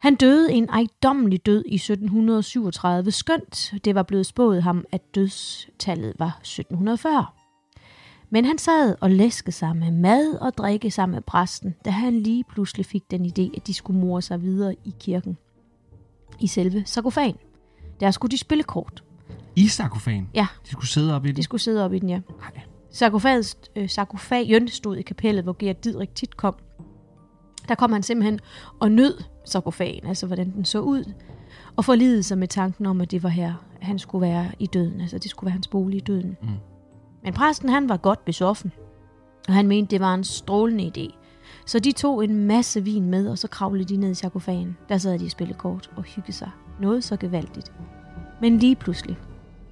Han 0.00 0.14
døde 0.14 0.52
en 0.52 0.68
ejdommelig 0.68 1.46
død 1.46 1.64
i 1.66 1.74
1737, 1.74 3.10
skønt 3.10 3.74
det 3.84 3.94
var 3.94 4.02
blevet 4.02 4.26
spået 4.26 4.62
ham, 4.62 4.84
at 4.92 5.14
dødstallet 5.14 6.14
var 6.18 6.38
1740. 6.40 7.26
Men 8.30 8.44
han 8.44 8.58
sad 8.58 8.96
og 9.00 9.10
læskede 9.10 9.52
sig 9.52 9.76
med 9.76 9.90
mad 9.90 10.34
og 10.40 10.56
drikke 10.56 10.90
sammen 10.90 11.14
med 11.14 11.22
præsten, 11.22 11.74
da 11.84 11.90
han 11.90 12.20
lige 12.20 12.44
pludselig 12.44 12.86
fik 12.86 13.10
den 13.10 13.26
idé, 13.26 13.56
at 13.56 13.66
de 13.66 13.74
skulle 13.74 14.00
more 14.00 14.22
sig 14.22 14.42
videre 14.42 14.74
i 14.84 14.94
kirken. 15.00 15.36
I 16.40 16.46
selve 16.46 16.82
sarkofagen. 16.86 17.36
Der 18.00 18.10
skulle 18.10 18.30
de 18.30 18.38
spille 18.38 18.64
kort. 18.64 19.04
I 19.56 19.68
sarkofagen? 19.68 20.28
Ja. 20.34 20.46
De 20.64 20.70
skulle 20.70 20.88
sidde 20.88 21.16
op 21.16 21.24
i 21.24 21.28
De 21.28 21.32
det? 21.32 21.44
skulle 21.44 21.60
sidde 21.60 21.84
op 21.84 21.92
i 21.92 21.98
den, 21.98 22.08
ja. 22.08 22.20
Nej. 22.40 22.62
Sarkofagets, 22.90 23.56
øh, 23.76 23.88
sarkofagen 23.88 24.68
stod 24.68 24.96
i 24.96 25.02
kapellet, 25.02 25.44
hvor 25.44 25.56
Gert 25.58 25.84
Didrik 25.84 26.14
tit 26.14 26.36
kom. 26.36 26.54
Der 27.68 27.74
kom 27.74 27.92
han 27.92 28.02
simpelthen 28.02 28.40
og 28.80 28.90
nød 28.90 29.22
sarkofagen, 29.44 30.06
altså 30.06 30.26
hvordan 30.26 30.52
den 30.52 30.64
så 30.64 30.80
ud, 30.80 31.12
og 31.76 31.84
forlidede 31.84 32.22
sig 32.22 32.38
med 32.38 32.48
tanken 32.48 32.86
om, 32.86 33.00
at 33.00 33.10
det 33.10 33.22
var 33.22 33.28
her, 33.28 33.54
han 33.80 33.98
skulle 33.98 34.22
være 34.26 34.50
i 34.58 34.66
døden, 34.66 35.00
altså 35.00 35.18
det 35.18 35.30
skulle 35.30 35.46
være 35.46 35.52
hans 35.52 35.68
bolig 35.68 35.96
i 35.96 36.00
døden. 36.00 36.36
Mm. 36.42 36.48
Men 37.24 37.32
præsten, 37.32 37.68
han 37.68 37.88
var 37.88 37.96
godt 37.96 38.24
besoffen, 38.24 38.72
og 39.48 39.54
han 39.54 39.66
mente, 39.68 39.90
det 39.90 40.00
var 40.00 40.14
en 40.14 40.24
strålende 40.24 40.92
idé. 40.96 41.14
Så 41.66 41.78
de 41.78 41.92
tog 41.92 42.24
en 42.24 42.46
masse 42.46 42.84
vin 42.84 43.10
med, 43.10 43.28
og 43.28 43.38
så 43.38 43.48
kravlede 43.48 43.84
de 43.84 43.96
ned 43.96 44.10
i 44.10 44.14
sarkofagen. 44.14 44.76
Der 44.88 44.98
sad 44.98 45.18
de 45.18 45.24
og 45.24 45.30
spillede 45.30 45.58
kort 45.58 45.90
og 45.96 46.02
hyggede 46.02 46.32
sig. 46.32 46.50
Noget 46.80 47.04
så 47.04 47.16
gevaldigt. 47.16 47.72
Men 48.40 48.58
lige 48.58 48.76
pludselig, 48.76 49.16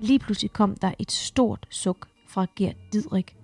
lige 0.03 0.19
pludselig 0.19 0.53
kom 0.53 0.75
der 0.75 0.93
et 0.99 1.13
stort 1.13 1.67
suk 1.71 2.09
fra 2.29 2.47
Gert 2.57 2.77
Didrik. 2.93 3.37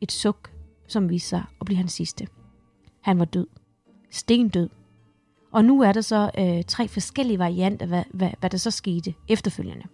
Et 0.00 0.12
suk, 0.12 0.50
som 0.86 1.10
viste 1.10 1.28
sig 1.28 1.44
at 1.60 1.64
blive 1.64 1.76
hans 1.76 1.92
sidste. 1.92 2.26
Han 3.00 3.18
var 3.18 3.24
død. 3.24 3.46
Stendød. 4.10 4.68
Og 5.52 5.64
nu 5.64 5.82
er 5.82 5.92
der 5.92 6.00
så 6.00 6.30
øh, 6.38 6.64
tre 6.64 6.88
forskellige 6.88 7.38
varianter, 7.38 7.86
hvad, 7.86 8.02
hvad, 8.10 8.30
hvad 8.40 8.50
der 8.50 8.58
så 8.58 8.70
skete 8.70 9.14
efterfølgende. 9.28 9.84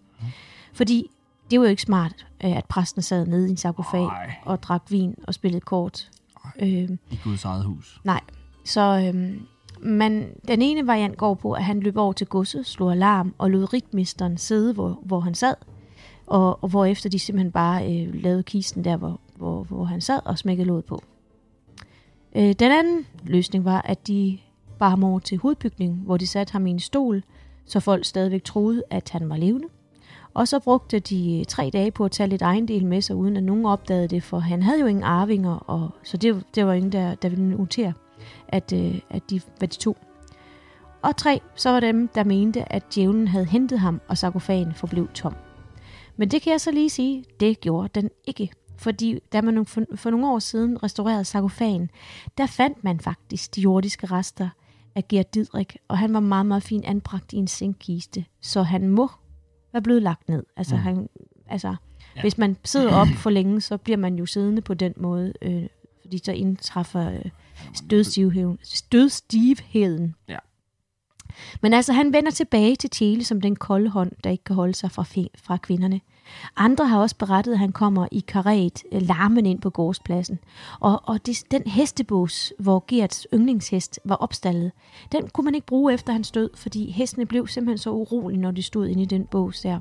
Fordi 0.72 1.10
det 1.50 1.60
var 1.60 1.66
jo 1.66 1.70
ikke 1.70 1.82
smart, 1.82 2.26
øh, 2.44 2.56
at 2.56 2.64
præsten 2.64 3.02
sad 3.02 3.26
nede 3.26 3.46
i 3.46 3.50
en 3.50 3.56
sarkofag 3.56 4.02
Nej. 4.02 4.34
og 4.44 4.62
drak 4.62 4.82
vin 4.90 5.14
og 5.26 5.34
spillede 5.34 5.60
kort. 5.60 6.10
Øh, 6.62 6.90
I 7.10 7.18
Guds 7.24 7.44
eget 7.44 7.64
hus. 7.64 8.00
så, 8.64 9.12
øh, 9.14 9.36
man, 9.80 10.34
den 10.48 10.62
ene 10.62 10.86
variant 10.86 11.16
går 11.16 11.34
på, 11.34 11.52
at 11.52 11.64
han 11.64 11.80
løb 11.80 11.96
over 11.96 12.12
til 12.12 12.26
godset, 12.26 12.66
slog 12.66 12.92
alarm 12.92 13.34
og 13.38 13.50
lod 13.50 13.72
rigtmisteren 13.72 14.38
sidde, 14.38 14.74
hvor, 14.74 15.00
hvor 15.04 15.20
han 15.20 15.34
sad, 15.34 15.54
og, 16.32 16.62
og 16.62 16.68
hvor 16.68 16.84
efter 16.84 17.10
de 17.10 17.18
simpelthen 17.18 17.52
bare 17.52 17.84
øh, 17.84 18.14
lavede 18.14 18.42
kisten 18.42 18.84
der, 18.84 18.96
hvor, 18.96 19.20
hvor, 19.36 19.62
hvor 19.62 19.84
han 19.84 20.00
sad 20.00 20.20
og 20.24 20.38
smækkede 20.38 20.68
låget 20.68 20.84
på. 20.84 21.02
Øh, 22.36 22.52
den 22.52 22.72
anden 22.72 23.06
løsning 23.24 23.64
var, 23.64 23.82
at 23.82 24.06
de 24.06 24.38
bar 24.78 24.88
ham 24.88 25.04
over 25.04 25.18
til 25.18 25.38
hovedbygningen, 25.38 26.00
hvor 26.04 26.16
de 26.16 26.26
satte 26.26 26.52
ham 26.52 26.66
i 26.66 26.70
en 26.70 26.80
stol, 26.80 27.22
så 27.66 27.80
folk 27.80 28.04
stadigvæk 28.04 28.44
troede, 28.44 28.82
at 28.90 29.10
han 29.10 29.28
var 29.28 29.36
levende. 29.36 29.68
Og 30.34 30.48
så 30.48 30.58
brugte 30.58 30.98
de 30.98 31.38
øh, 31.38 31.44
tre 31.44 31.70
dage 31.72 31.90
på 31.90 32.04
at 32.04 32.10
tage 32.10 32.28
lidt 32.28 32.42
ejendel 32.42 32.86
med 32.86 33.00
sig, 33.00 33.16
uden 33.16 33.36
at 33.36 33.42
nogen 33.42 33.66
opdagede 33.66 34.08
det, 34.08 34.22
for 34.22 34.38
han 34.38 34.62
havde 34.62 34.80
jo 34.80 34.86
ingen 34.86 35.04
arvinger, 35.04 35.54
og, 35.54 35.90
så 36.02 36.16
det, 36.16 36.44
det 36.54 36.66
var 36.66 36.72
ingen, 36.72 36.92
der, 36.92 37.14
der 37.14 37.28
ville 37.28 37.50
notere, 37.50 37.92
at, 38.48 38.72
øh, 38.72 39.00
at 39.10 39.30
de, 39.30 39.40
hvad 39.58 39.68
de 39.68 39.76
tog. 39.76 39.96
Og 41.02 41.16
tre, 41.16 41.40
så 41.54 41.70
var 41.70 41.80
dem, 41.80 42.08
der 42.08 42.24
mente, 42.24 42.72
at 42.72 42.94
djævlen 42.94 43.28
havde 43.28 43.44
hentet 43.44 43.78
ham, 43.78 44.00
og 44.08 44.18
sarkofagen 44.18 44.74
forblev 44.74 45.08
tom. 45.14 45.34
Men 46.16 46.30
det 46.30 46.42
kan 46.42 46.52
jeg 46.52 46.60
så 46.60 46.70
lige 46.70 46.90
sige, 46.90 47.24
det 47.40 47.60
gjorde 47.60 48.00
den 48.00 48.10
ikke. 48.24 48.50
Fordi 48.76 49.18
da 49.32 49.40
man 49.40 49.66
for, 49.66 49.82
for 49.94 50.10
nogle 50.10 50.28
år 50.28 50.38
siden 50.38 50.82
restaurerede 50.82 51.24
sarkofagen, 51.24 51.90
der 52.38 52.46
fandt 52.46 52.84
man 52.84 53.00
faktisk 53.00 53.56
de 53.56 53.60
jordiske 53.60 54.06
rester 54.06 54.48
af 54.94 55.08
Gert 55.08 55.34
Didrik, 55.34 55.76
og 55.88 55.98
han 55.98 56.14
var 56.14 56.20
meget, 56.20 56.46
meget 56.46 56.62
fint 56.62 56.84
anbragt 56.84 57.32
i 57.32 57.36
en 57.36 57.48
zinkkiste, 57.48 58.24
så 58.40 58.62
han 58.62 58.88
må 58.88 59.10
være 59.72 59.82
blevet 59.82 60.02
lagt 60.02 60.28
ned. 60.28 60.44
Altså, 60.56 60.74
mm. 60.74 60.80
han, 60.82 61.08
altså 61.48 61.76
ja. 62.16 62.20
hvis 62.20 62.38
man 62.38 62.56
sidder 62.64 62.94
op 62.94 63.08
for 63.22 63.30
længe, 63.30 63.60
så 63.60 63.76
bliver 63.76 63.96
man 63.96 64.14
jo 64.14 64.26
siddende 64.26 64.62
på 64.62 64.74
den 64.74 64.94
måde, 64.96 65.32
øh, 65.42 65.66
fordi 66.00 66.18
så 66.18 66.32
indtræffer 66.32 67.10
øh, 67.10 67.30
dødstivheden. 67.90 68.58
dødstivheden. 68.92 70.14
Ja. 70.28 70.38
Men 71.60 71.72
altså, 71.72 71.92
han 71.92 72.12
vender 72.12 72.30
tilbage 72.30 72.76
til 72.76 72.90
Tjele 72.90 73.24
som 73.24 73.40
den 73.40 73.56
kolde 73.56 73.88
hånd, 73.88 74.12
der 74.24 74.30
ikke 74.30 74.44
kan 74.44 74.56
holde 74.56 74.74
sig 74.74 74.90
fra, 74.90 75.04
fra 75.42 75.56
kvinderne. 75.56 76.00
Andre 76.56 76.88
har 76.88 77.00
også 77.00 77.16
berettet, 77.16 77.52
at 77.52 77.58
han 77.58 77.72
kommer 77.72 78.06
i 78.12 78.20
karet 78.20 78.82
øh, 78.92 79.02
larmen 79.02 79.46
ind 79.46 79.60
på 79.60 79.70
gårdspladsen. 79.70 80.38
Og, 80.80 81.00
og 81.04 81.26
det, 81.26 81.42
den 81.50 81.62
hestebås, 81.66 82.52
hvor 82.58 82.84
Gerts 82.88 83.26
yndlingshest 83.34 84.00
var 84.04 84.14
opstallet, 84.14 84.72
den 85.12 85.28
kunne 85.28 85.44
man 85.44 85.54
ikke 85.54 85.66
bruge 85.66 85.94
efter 85.94 86.12
hans 86.12 86.30
død, 86.30 86.50
fordi 86.54 86.90
hestene 86.90 87.26
blev 87.26 87.46
simpelthen 87.46 87.78
så 87.78 87.90
urolige, 87.90 88.40
når 88.40 88.50
de 88.50 88.62
stod 88.62 88.86
inde 88.86 89.02
i 89.02 89.06
den 89.06 89.26
bås 89.26 89.60
der. 89.60 89.78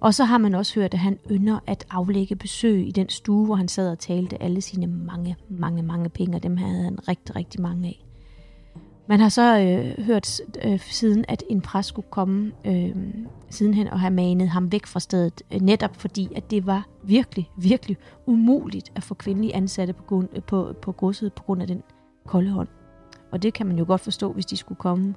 Og 0.00 0.14
så 0.14 0.24
har 0.24 0.38
man 0.38 0.54
også 0.54 0.74
hørt, 0.80 0.94
at 0.94 1.00
han 1.00 1.18
ynder 1.30 1.58
at 1.66 1.86
aflægge 1.90 2.36
besøg 2.36 2.88
i 2.88 2.90
den 2.90 3.08
stue, 3.08 3.46
hvor 3.46 3.54
han 3.54 3.68
sad 3.68 3.90
og 3.90 3.98
talte 3.98 4.42
alle 4.42 4.60
sine 4.60 4.86
mange, 4.86 5.36
mange, 5.48 5.82
mange 5.82 6.08
penge, 6.08 6.36
og 6.36 6.42
dem 6.42 6.56
havde 6.56 6.82
han 6.82 7.08
rigtig, 7.08 7.36
rigtig 7.36 7.60
mange 7.60 7.88
af. 7.88 8.05
Man 9.08 9.20
har 9.20 9.28
så 9.28 9.58
øh, 9.60 10.04
hørt 10.04 10.40
øh, 10.64 10.80
siden, 10.80 11.24
at 11.28 11.44
en 11.50 11.60
præst 11.60 11.88
skulle 11.88 12.08
komme 12.10 12.52
øh, 12.64 12.96
sidenhen 13.50 13.88
og 13.88 14.00
have 14.00 14.10
manet 14.10 14.48
ham 14.48 14.72
væk 14.72 14.86
fra 14.86 15.00
stedet, 15.00 15.42
øh, 15.52 15.60
netop 15.60 15.96
fordi, 15.96 16.28
at 16.36 16.50
det 16.50 16.66
var 16.66 16.86
virkelig, 17.02 17.50
virkelig 17.56 17.96
umuligt 18.26 18.92
at 18.94 19.02
få 19.02 19.14
kvindelige 19.14 19.56
ansatte 19.56 19.92
på, 19.92 20.02
grund, 20.02 20.28
øh, 20.36 20.42
på, 20.42 20.74
på 20.82 20.92
godset 20.92 21.32
på 21.32 21.42
grund 21.42 21.62
af 21.62 21.68
den 21.68 21.82
kolde 22.26 22.50
hånd. 22.50 22.68
Og 23.32 23.42
det 23.42 23.54
kan 23.54 23.66
man 23.66 23.78
jo 23.78 23.84
godt 23.86 24.00
forstå, 24.00 24.32
hvis 24.32 24.46
de 24.46 24.56
skulle 24.56 24.78
komme. 24.78 25.14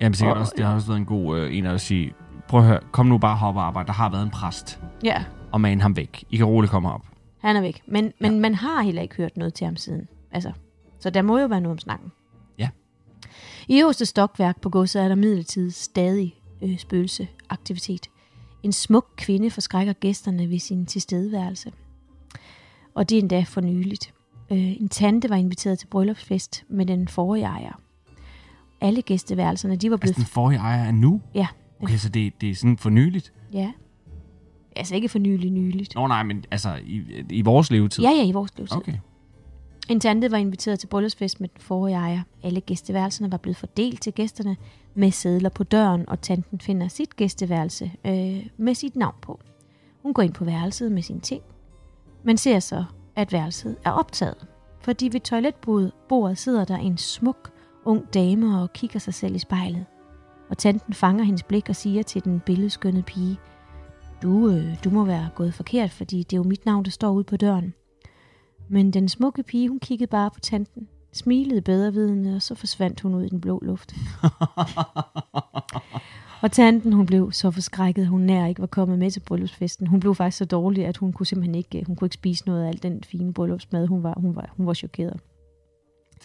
Jamen 0.00 0.14
sikkert 0.14 0.36
og, 0.36 0.40
også, 0.40 0.52
det 0.56 0.64
har 0.64 0.74
også 0.74 0.86
været 0.86 0.98
en 0.98 1.06
god 1.06 1.38
øh, 1.38 1.56
en 1.56 1.66
at 1.66 1.80
sige, 1.80 2.12
prøv 2.48 2.60
at 2.60 2.66
høre, 2.66 2.80
kom 2.92 3.06
nu 3.06 3.18
bare 3.18 3.48
op 3.48 3.56
og 3.56 3.66
arbejde, 3.66 3.86
der 3.86 3.92
har 3.92 4.10
været 4.10 4.22
en 4.22 4.30
præst. 4.30 4.80
Ja. 5.04 5.24
Og 5.52 5.60
mane 5.60 5.82
ham 5.82 5.96
væk. 5.96 6.24
I 6.30 6.36
kan 6.36 6.46
roligt 6.46 6.70
komme 6.70 6.92
op. 6.92 7.02
Han 7.38 7.56
er 7.56 7.60
væk. 7.60 7.82
Men, 7.86 8.12
men 8.20 8.32
ja. 8.32 8.40
man 8.40 8.54
har 8.54 8.82
heller 8.82 9.02
ikke 9.02 9.14
hørt 9.14 9.36
noget 9.36 9.54
til 9.54 9.64
ham 9.64 9.76
siden. 9.76 10.08
Altså, 10.32 10.52
så 10.98 11.10
der 11.10 11.22
må 11.22 11.38
jo 11.38 11.46
være 11.46 11.60
noget 11.60 11.72
om 11.72 11.78
snakken. 11.78 12.12
I 13.68 13.80
øverste 13.80 14.06
stokværk 14.06 14.60
på 14.60 14.70
godset 14.70 15.02
er 15.02 15.08
der 15.08 15.14
midlertid 15.14 15.70
stadig 15.70 16.34
øh, 16.62 16.78
spøgelseaktivitet. 16.78 18.06
En 18.62 18.72
smuk 18.72 19.06
kvinde 19.16 19.50
forskrækker 19.50 19.92
gæsterne 19.92 20.50
ved 20.50 20.58
sin 20.58 20.86
tilstedeværelse. 20.86 21.72
Og 22.94 23.08
det 23.08 23.18
er 23.18 23.22
endda 23.22 23.42
for 23.42 23.60
nyligt. 23.60 24.14
Øh, 24.50 24.58
en 24.58 24.88
tante 24.88 25.30
var 25.30 25.36
inviteret 25.36 25.78
til 25.78 25.86
bryllupsfest 25.86 26.64
med 26.68 26.86
den 26.86 27.08
forrige 27.08 27.44
ejer. 27.44 27.80
Alle 28.80 29.02
gæsteværelserne, 29.02 29.76
de 29.76 29.90
var 29.90 29.96
blevet... 29.96 30.10
Altså 30.10 30.20
den 30.20 30.32
forrige 30.32 30.58
ejer 30.58 30.84
er 30.84 30.92
nu? 30.92 31.20
Ja. 31.34 31.46
Okay, 31.82 31.96
så 31.96 32.08
det, 32.08 32.40
det 32.40 32.50
er 32.50 32.54
sådan 32.54 32.78
for 32.78 32.90
nyligt? 32.90 33.32
Ja. 33.52 33.72
Altså 34.76 34.94
ikke 34.94 35.08
for 35.08 35.18
nyligt, 35.18 35.52
nyligt. 35.52 35.94
Nå 35.94 36.06
nej, 36.06 36.22
men 36.22 36.44
altså 36.50 36.80
i, 36.84 37.02
i 37.30 37.42
vores 37.42 37.70
levetid? 37.70 38.04
Ja, 38.04 38.10
ja, 38.10 38.24
i 38.24 38.32
vores 38.32 38.52
levetid. 38.56 38.76
Okay. 38.76 38.94
En 39.88 40.00
tante 40.00 40.30
var 40.30 40.36
inviteret 40.36 40.78
til 40.78 40.86
bryllupsfest 40.86 41.40
med 41.40 41.48
den 41.48 41.60
forrige 41.60 41.96
ejer. 41.96 42.22
Alle 42.42 42.60
gæsteværelserne 42.60 43.32
var 43.32 43.38
blevet 43.38 43.56
fordelt 43.56 44.02
til 44.02 44.12
gæsterne 44.12 44.56
med 44.94 45.10
sædler 45.10 45.48
på 45.48 45.64
døren, 45.64 46.08
og 46.08 46.20
tanten 46.20 46.60
finder 46.60 46.88
sit 46.88 47.16
gæsteværelse 47.16 47.92
øh, 48.04 48.46
med 48.56 48.74
sit 48.74 48.96
navn 48.96 49.14
på. 49.22 49.40
Hun 50.02 50.14
går 50.14 50.22
ind 50.22 50.32
på 50.32 50.44
værelset 50.44 50.92
med 50.92 51.02
sine 51.02 51.20
ting, 51.20 51.42
men 52.22 52.36
ser 52.36 52.58
så, 52.58 52.84
at 53.16 53.32
værelset 53.32 53.76
er 53.84 53.90
optaget. 53.90 54.46
Fordi 54.80 55.08
ved 55.12 55.20
toiletbordet 55.20 56.38
sidder 56.38 56.64
der 56.64 56.76
en 56.76 56.98
smuk, 56.98 57.50
ung 57.84 58.14
dame 58.14 58.62
og 58.62 58.72
kigger 58.72 58.98
sig 58.98 59.14
selv 59.14 59.34
i 59.34 59.38
spejlet. 59.38 59.86
Og 60.50 60.58
tanten 60.58 60.94
fanger 60.94 61.24
hendes 61.24 61.42
blik 61.42 61.68
og 61.68 61.76
siger 61.76 62.02
til 62.02 62.24
den 62.24 62.40
billedskønne 62.40 63.02
pige, 63.02 63.38
du, 64.22 64.50
øh, 64.50 64.84
du 64.84 64.90
må 64.90 65.04
være 65.04 65.28
gået 65.34 65.54
forkert, 65.54 65.90
fordi 65.90 66.18
det 66.18 66.32
er 66.32 66.36
jo 66.36 66.42
mit 66.42 66.66
navn, 66.66 66.84
der 66.84 66.90
står 66.90 67.10
ude 67.10 67.24
på 67.24 67.36
døren. 67.36 67.74
Men 68.68 68.90
den 68.90 69.08
smukke 69.08 69.42
pige, 69.42 69.68
hun 69.68 69.78
kiggede 69.78 70.10
bare 70.10 70.30
på 70.30 70.40
tanten, 70.40 70.88
smilede 71.12 71.60
bedrevidende, 71.60 72.36
og 72.36 72.42
så 72.42 72.54
forsvandt 72.54 73.00
hun 73.00 73.14
ud 73.14 73.24
i 73.24 73.28
den 73.28 73.40
blå 73.40 73.58
luft. 73.62 73.94
og 76.42 76.52
tanten, 76.52 76.92
hun 76.92 77.06
blev 77.06 77.32
så 77.32 77.50
forskrækket, 77.50 78.06
hun 78.06 78.20
nær 78.20 78.46
ikke 78.46 78.60
var 78.60 78.66
kommet 78.66 78.98
med 78.98 79.10
til 79.10 79.20
bryllupsfesten. 79.20 79.86
Hun 79.86 80.00
blev 80.00 80.14
faktisk 80.14 80.38
så 80.38 80.44
dårlig, 80.44 80.86
at 80.86 80.96
hun 80.96 81.12
kunne 81.12 81.26
simpelthen 81.26 81.54
ikke, 81.54 81.84
hun 81.86 81.96
kunne 81.96 82.06
ikke 82.06 82.14
spise 82.14 82.46
noget 82.46 82.64
af 82.64 82.68
al 82.68 82.82
den 82.82 83.04
fine 83.04 83.34
bryllupsmad. 83.34 83.86
Hun 83.86 84.02
var, 84.02 84.14
hun 84.16 84.36
var, 84.36 84.52
hun 84.56 84.66
var 84.66 84.74
chokeret. 84.74 85.20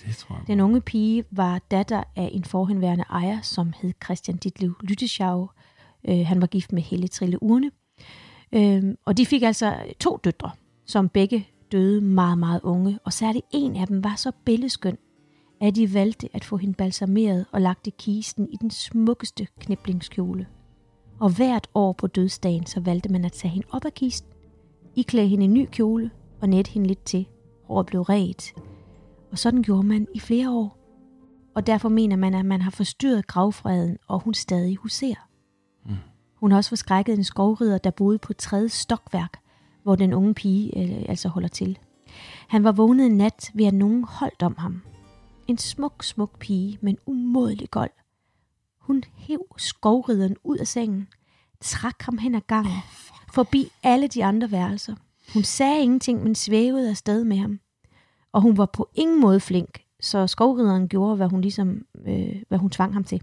Det 0.05 0.15
tror 0.15 0.35
jeg. 0.35 0.47
Den 0.47 0.59
unge 0.59 0.81
pige 0.81 1.23
var 1.31 1.59
datter 1.71 2.03
af 2.15 2.29
en 2.33 2.43
forhenværende 2.43 3.05
ejer, 3.09 3.41
som 3.41 3.73
hed 3.81 3.93
Christian 4.03 4.37
Ditlev 4.37 4.73
Lytteschau. 4.81 5.49
Øh, 6.07 6.25
han 6.25 6.41
var 6.41 6.47
gift 6.47 6.73
med 6.73 6.81
Helle 6.81 7.07
Trille 7.07 7.43
Urne. 7.43 7.71
Øh, 8.51 8.83
og 9.05 9.17
de 9.17 9.25
fik 9.25 9.41
altså 9.41 9.75
to 9.99 10.19
døtre, 10.23 10.51
som 10.85 11.09
begge 11.09 11.47
døde 11.73 12.01
meget, 12.01 12.37
meget 12.37 12.61
unge, 12.63 12.99
og 13.05 13.13
særligt 13.13 13.45
en 13.51 13.75
af 13.75 13.87
dem 13.87 14.03
var 14.03 14.15
så 14.15 14.31
billedskøn, 14.45 14.97
at 15.61 15.75
de 15.75 15.93
valgte 15.93 16.29
at 16.33 16.43
få 16.43 16.57
hende 16.57 16.73
balsameret 16.73 17.45
og 17.51 17.61
lagt 17.61 17.87
i 17.87 17.93
kisten 17.97 18.49
i 18.49 18.55
den 18.55 18.69
smukkeste 18.69 19.47
kniblingskjole. 19.59 20.47
Og 21.19 21.35
hvert 21.35 21.67
år 21.75 21.93
på 21.93 22.07
dødsdagen, 22.07 22.65
så 22.65 22.79
valgte 22.79 23.11
man 23.11 23.25
at 23.25 23.31
tage 23.31 23.51
hende 23.51 23.67
op 23.71 23.85
af 23.85 23.93
kisten, 23.93 24.29
iklæde 24.95 25.27
hende 25.27 25.45
en 25.45 25.53
ny 25.53 25.67
kjole 25.71 26.11
og 26.41 26.49
net 26.49 26.67
hende 26.67 26.87
lidt 26.87 27.05
til. 27.05 27.27
Håret 27.63 27.85
blev 27.85 28.01
ret. 28.01 28.53
Og 29.31 29.39
sådan 29.39 29.63
gjorde 29.63 29.87
man 29.87 30.07
i 30.13 30.19
flere 30.19 30.51
år. 30.51 30.77
Og 31.55 31.67
derfor 31.67 31.89
mener 31.89 32.15
man, 32.15 32.33
at 32.33 32.45
man 32.45 32.61
har 32.61 32.71
forstyrret 32.71 33.27
gravfreden, 33.27 33.97
og 34.07 34.19
hun 34.19 34.33
stadig 34.33 34.75
huserer. 34.75 35.29
Mm. 35.85 35.95
Hun 36.35 36.51
har 36.51 36.57
også 36.57 36.69
forskrækket 36.69 37.17
en 37.17 37.23
skovrider, 37.23 37.77
der 37.77 37.91
boede 37.91 38.19
på 38.19 38.33
tredje 38.33 38.69
stokværk, 38.69 39.42
hvor 39.83 39.95
den 39.95 40.13
unge 40.13 40.33
pige 40.33 40.77
øh, 40.77 41.05
altså 41.09 41.29
holder 41.29 41.47
til. 41.47 41.79
Han 42.47 42.63
var 42.63 42.71
vågnet 42.71 43.05
en 43.05 43.17
nat 43.17 43.51
ved, 43.53 43.65
at 43.65 43.73
nogen 43.73 44.03
holdt 44.03 44.43
om 44.43 44.55
ham. 44.57 44.81
En 45.47 45.57
smuk, 45.57 46.03
smuk 46.03 46.39
pige, 46.39 46.77
men 46.81 46.97
umådelig 47.05 47.71
gold. 47.71 47.91
Hun 48.79 49.03
hæv 49.15 49.45
skovrideren 49.57 50.35
ud 50.43 50.57
af 50.57 50.67
sengen, 50.67 51.07
trak 51.61 52.01
ham 52.01 52.17
hen 52.17 52.35
ad 52.35 52.41
gangen, 52.47 52.81
forbi 53.33 53.71
alle 53.83 54.07
de 54.07 54.25
andre 54.25 54.51
værelser. 54.51 54.95
Hun 55.33 55.43
sagde 55.43 55.83
ingenting, 55.83 56.23
men 56.23 56.35
svævede 56.35 56.89
afsted 56.89 57.23
med 57.23 57.37
ham. 57.37 57.59
Og 58.31 58.41
hun 58.41 58.57
var 58.57 58.65
på 58.65 58.89
ingen 58.95 59.21
måde 59.21 59.39
flink, 59.39 59.83
så 60.01 60.27
skovrideren 60.27 60.87
gjorde, 60.87 61.15
hvad 61.15 61.27
hun, 61.27 61.41
ligesom, 61.41 61.85
øh, 62.05 62.35
hvad 62.47 62.57
hun 62.57 62.69
tvang 62.69 62.93
ham 62.93 63.03
til. 63.03 63.21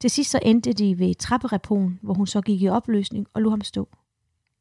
Til 0.00 0.10
sidst 0.10 0.30
så 0.30 0.40
endte 0.42 0.72
de 0.72 0.98
ved 0.98 1.14
trapperepon, 1.14 1.98
hvor 2.02 2.14
hun 2.14 2.26
så 2.26 2.40
gik 2.40 2.62
i 2.62 2.68
opløsning 2.68 3.26
og 3.34 3.42
lå 3.42 3.50
ham 3.50 3.60
stå 3.60 3.88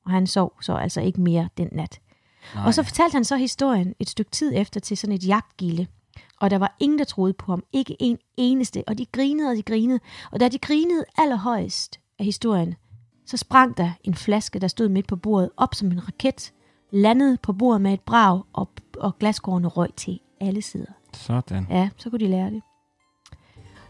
og 0.06 0.12
han 0.12 0.28
sov 0.28 0.54
så 0.62 0.74
altså 0.74 1.02
ikke 1.02 1.22
mere 1.22 1.50
den 1.58 1.70
nat. 1.72 2.00
Nej. 2.56 2.66
Og 2.66 2.74
så 2.74 2.84
fortalte 2.84 3.14
han 3.14 3.26
så 3.26 3.36
historien 3.36 3.94
et 4.00 4.10
stykke 4.10 4.32
tid 4.32 4.52
efter 4.56 4.80
til 4.80 4.98
sådan 4.98 5.16
et 5.16 5.28
jagtgilde, 5.28 5.88
og 6.42 6.50
der 6.50 6.58
var 6.58 6.76
ingen, 6.80 7.00
der 7.00 7.06
troede 7.06 7.34
på 7.34 7.52
ham. 7.52 7.64
Ikke 7.74 7.96
en 8.00 8.18
eneste. 8.38 8.84
Og 8.88 8.98
de 8.98 9.06
grinede 9.06 9.50
og 9.50 9.56
de 9.56 9.64
grinede. 9.64 10.00
Og 10.32 10.40
da 10.40 10.48
de 10.48 10.58
grinede 10.58 11.04
allerhøjst 11.18 12.00
af 12.20 12.26
historien, 12.26 12.76
så 13.26 13.38
sprang 13.38 13.78
der 13.78 13.92
en 14.04 14.16
flaske, 14.16 14.60
der 14.60 14.68
stod 14.68 14.90
midt 14.90 15.08
på 15.08 15.16
bordet, 15.16 15.50
op 15.58 15.76
som 15.76 15.92
en 15.92 16.08
raket, 16.08 16.54
landede 16.92 17.38
på 17.38 17.54
bordet 17.54 17.82
med 17.82 17.94
et 17.94 18.02
brag, 18.02 18.42
og, 18.54 18.70
og 18.98 19.20
glaskårene 19.20 19.68
røg 19.68 19.94
til 19.96 20.20
alle 20.40 20.62
sider. 20.62 20.92
Sådan. 21.14 21.68
Ja, 21.70 21.90
så 21.98 22.10
kunne 22.10 22.20
de 22.20 22.28
lære 22.28 22.52
det. 22.52 22.62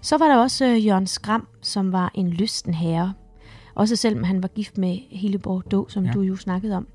Så 0.01 0.17
var 0.17 0.27
der 0.27 0.37
også 0.37 0.65
øh, 0.65 0.85
Jørgen 0.85 1.07
Skram, 1.07 1.47
som 1.61 1.91
var 1.91 2.11
en 2.13 2.29
lysten 2.29 2.73
herre, 2.73 3.13
også 3.81 3.95
selvom 3.95 4.23
han 4.23 4.43
var 4.43 4.47
gift 4.47 4.77
med 4.77 4.99
Hilleborg 5.09 5.71
Då, 5.71 5.87
som 5.89 6.05
ja. 6.05 6.11
du 6.11 6.21
jo 6.21 6.35
snakkede 6.35 6.75
om. 6.75 6.87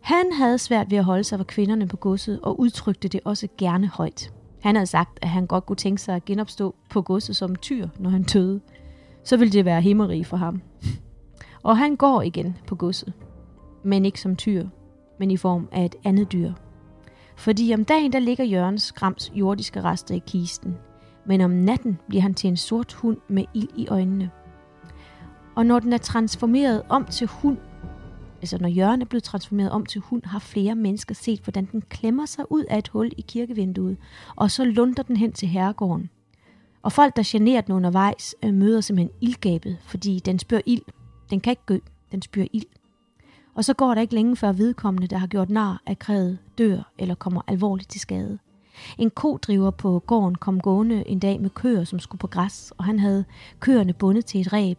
Han 0.00 0.32
havde 0.32 0.58
svært 0.58 0.90
ved 0.90 0.98
at 0.98 1.04
holde 1.04 1.24
sig 1.24 1.38
for 1.38 1.44
kvinderne 1.44 1.88
på 1.88 1.96
godset, 1.96 2.40
og 2.42 2.60
udtrykte 2.60 3.08
det 3.08 3.20
også 3.24 3.48
gerne 3.58 3.86
højt. 3.86 4.32
Han 4.60 4.74
havde 4.74 4.86
sagt, 4.86 5.18
at 5.22 5.28
han 5.28 5.46
godt 5.46 5.66
kunne 5.66 5.76
tænke 5.76 6.02
sig 6.02 6.16
at 6.16 6.24
genopstå 6.24 6.74
på 6.90 7.02
godset 7.02 7.36
som 7.36 7.56
tyr, 7.56 7.88
når 7.98 8.10
han 8.10 8.22
døde. 8.22 8.60
Så 9.24 9.36
ville 9.36 9.52
det 9.52 9.64
være 9.64 9.82
himmeri 9.82 10.24
for 10.24 10.36
ham. 10.36 10.62
Og 11.62 11.78
han 11.78 11.96
går 11.96 12.22
igen 12.22 12.56
på 12.66 12.74
godset. 12.74 13.12
Men 13.82 14.04
ikke 14.04 14.20
som 14.20 14.36
tyr, 14.36 14.66
men 15.18 15.30
i 15.30 15.36
form 15.36 15.68
af 15.72 15.84
et 15.84 15.94
andet 16.04 16.32
dyr. 16.32 16.52
Fordi 17.36 17.74
om 17.74 17.84
dagen, 17.84 18.12
der 18.12 18.18
ligger 18.18 18.44
Jørgens 18.44 18.82
Skrams 18.82 19.32
jordiske 19.34 19.82
rester 19.82 20.14
i 20.14 20.22
kisten. 20.26 20.76
Men 21.26 21.40
om 21.40 21.50
natten 21.50 21.98
bliver 22.08 22.22
han 22.22 22.34
til 22.34 22.48
en 22.48 22.56
sort 22.56 22.92
hund 22.92 23.18
med 23.28 23.44
ild 23.54 23.68
i 23.76 23.88
øjnene. 23.88 24.30
Og 25.56 25.66
når 25.66 25.78
den 25.78 25.92
er 25.92 25.98
transformeret 25.98 26.82
om 26.88 27.04
til 27.04 27.26
hund, 27.26 27.58
altså 28.40 28.58
når 28.58 28.68
Jørgen 28.68 29.00
er 29.02 29.06
blevet 29.06 29.22
transformeret 29.22 29.70
om 29.70 29.86
til 29.86 30.00
hund, 30.00 30.24
har 30.24 30.38
flere 30.38 30.74
mennesker 30.74 31.14
set, 31.14 31.40
hvordan 31.40 31.68
den 31.72 31.82
klemmer 31.88 32.26
sig 32.26 32.52
ud 32.52 32.64
af 32.64 32.78
et 32.78 32.88
hul 32.88 33.12
i 33.16 33.20
kirkevinduet, 33.20 33.96
og 34.36 34.50
så 34.50 34.64
lunder 34.64 35.02
den 35.02 35.16
hen 35.16 35.32
til 35.32 35.48
herregården. 35.48 36.10
Og 36.82 36.92
folk, 36.92 37.16
der 37.16 37.22
generer 37.26 37.60
den 37.60 37.74
undervejs, 37.74 38.34
øh, 38.42 38.54
møder 38.54 38.80
simpelthen 38.80 39.16
ildgabet, 39.20 39.78
fordi 39.82 40.18
den 40.18 40.38
spørger 40.38 40.62
ild. 40.66 40.82
Den 41.30 41.40
kan 41.40 41.50
ikke 41.50 41.62
gø, 41.66 41.78
den 42.12 42.22
spørger 42.22 42.48
ild. 42.52 42.66
Og 43.54 43.64
så 43.64 43.74
går 43.74 43.94
der 43.94 44.00
ikke 44.00 44.14
længe 44.14 44.36
før 44.36 44.52
vedkommende, 44.52 45.06
der 45.06 45.18
har 45.18 45.26
gjort 45.26 45.50
nar 45.50 45.82
af 45.86 45.98
krævet, 45.98 46.38
dør 46.58 46.92
eller 46.98 47.14
kommer 47.14 47.42
alvorligt 47.46 47.90
til 47.90 48.00
skade. 48.00 48.38
En 48.98 49.10
kodriver 49.10 49.70
på 49.70 49.98
gården 50.06 50.34
kom 50.34 50.60
gående 50.60 51.08
en 51.08 51.18
dag 51.18 51.40
med 51.40 51.50
køer, 51.50 51.84
som 51.84 51.98
skulle 51.98 52.18
på 52.18 52.26
græs, 52.26 52.72
og 52.78 52.84
han 52.84 52.98
havde 52.98 53.24
køerne 53.60 53.92
bundet 53.92 54.26
til 54.26 54.40
et 54.40 54.52
reb. 54.52 54.78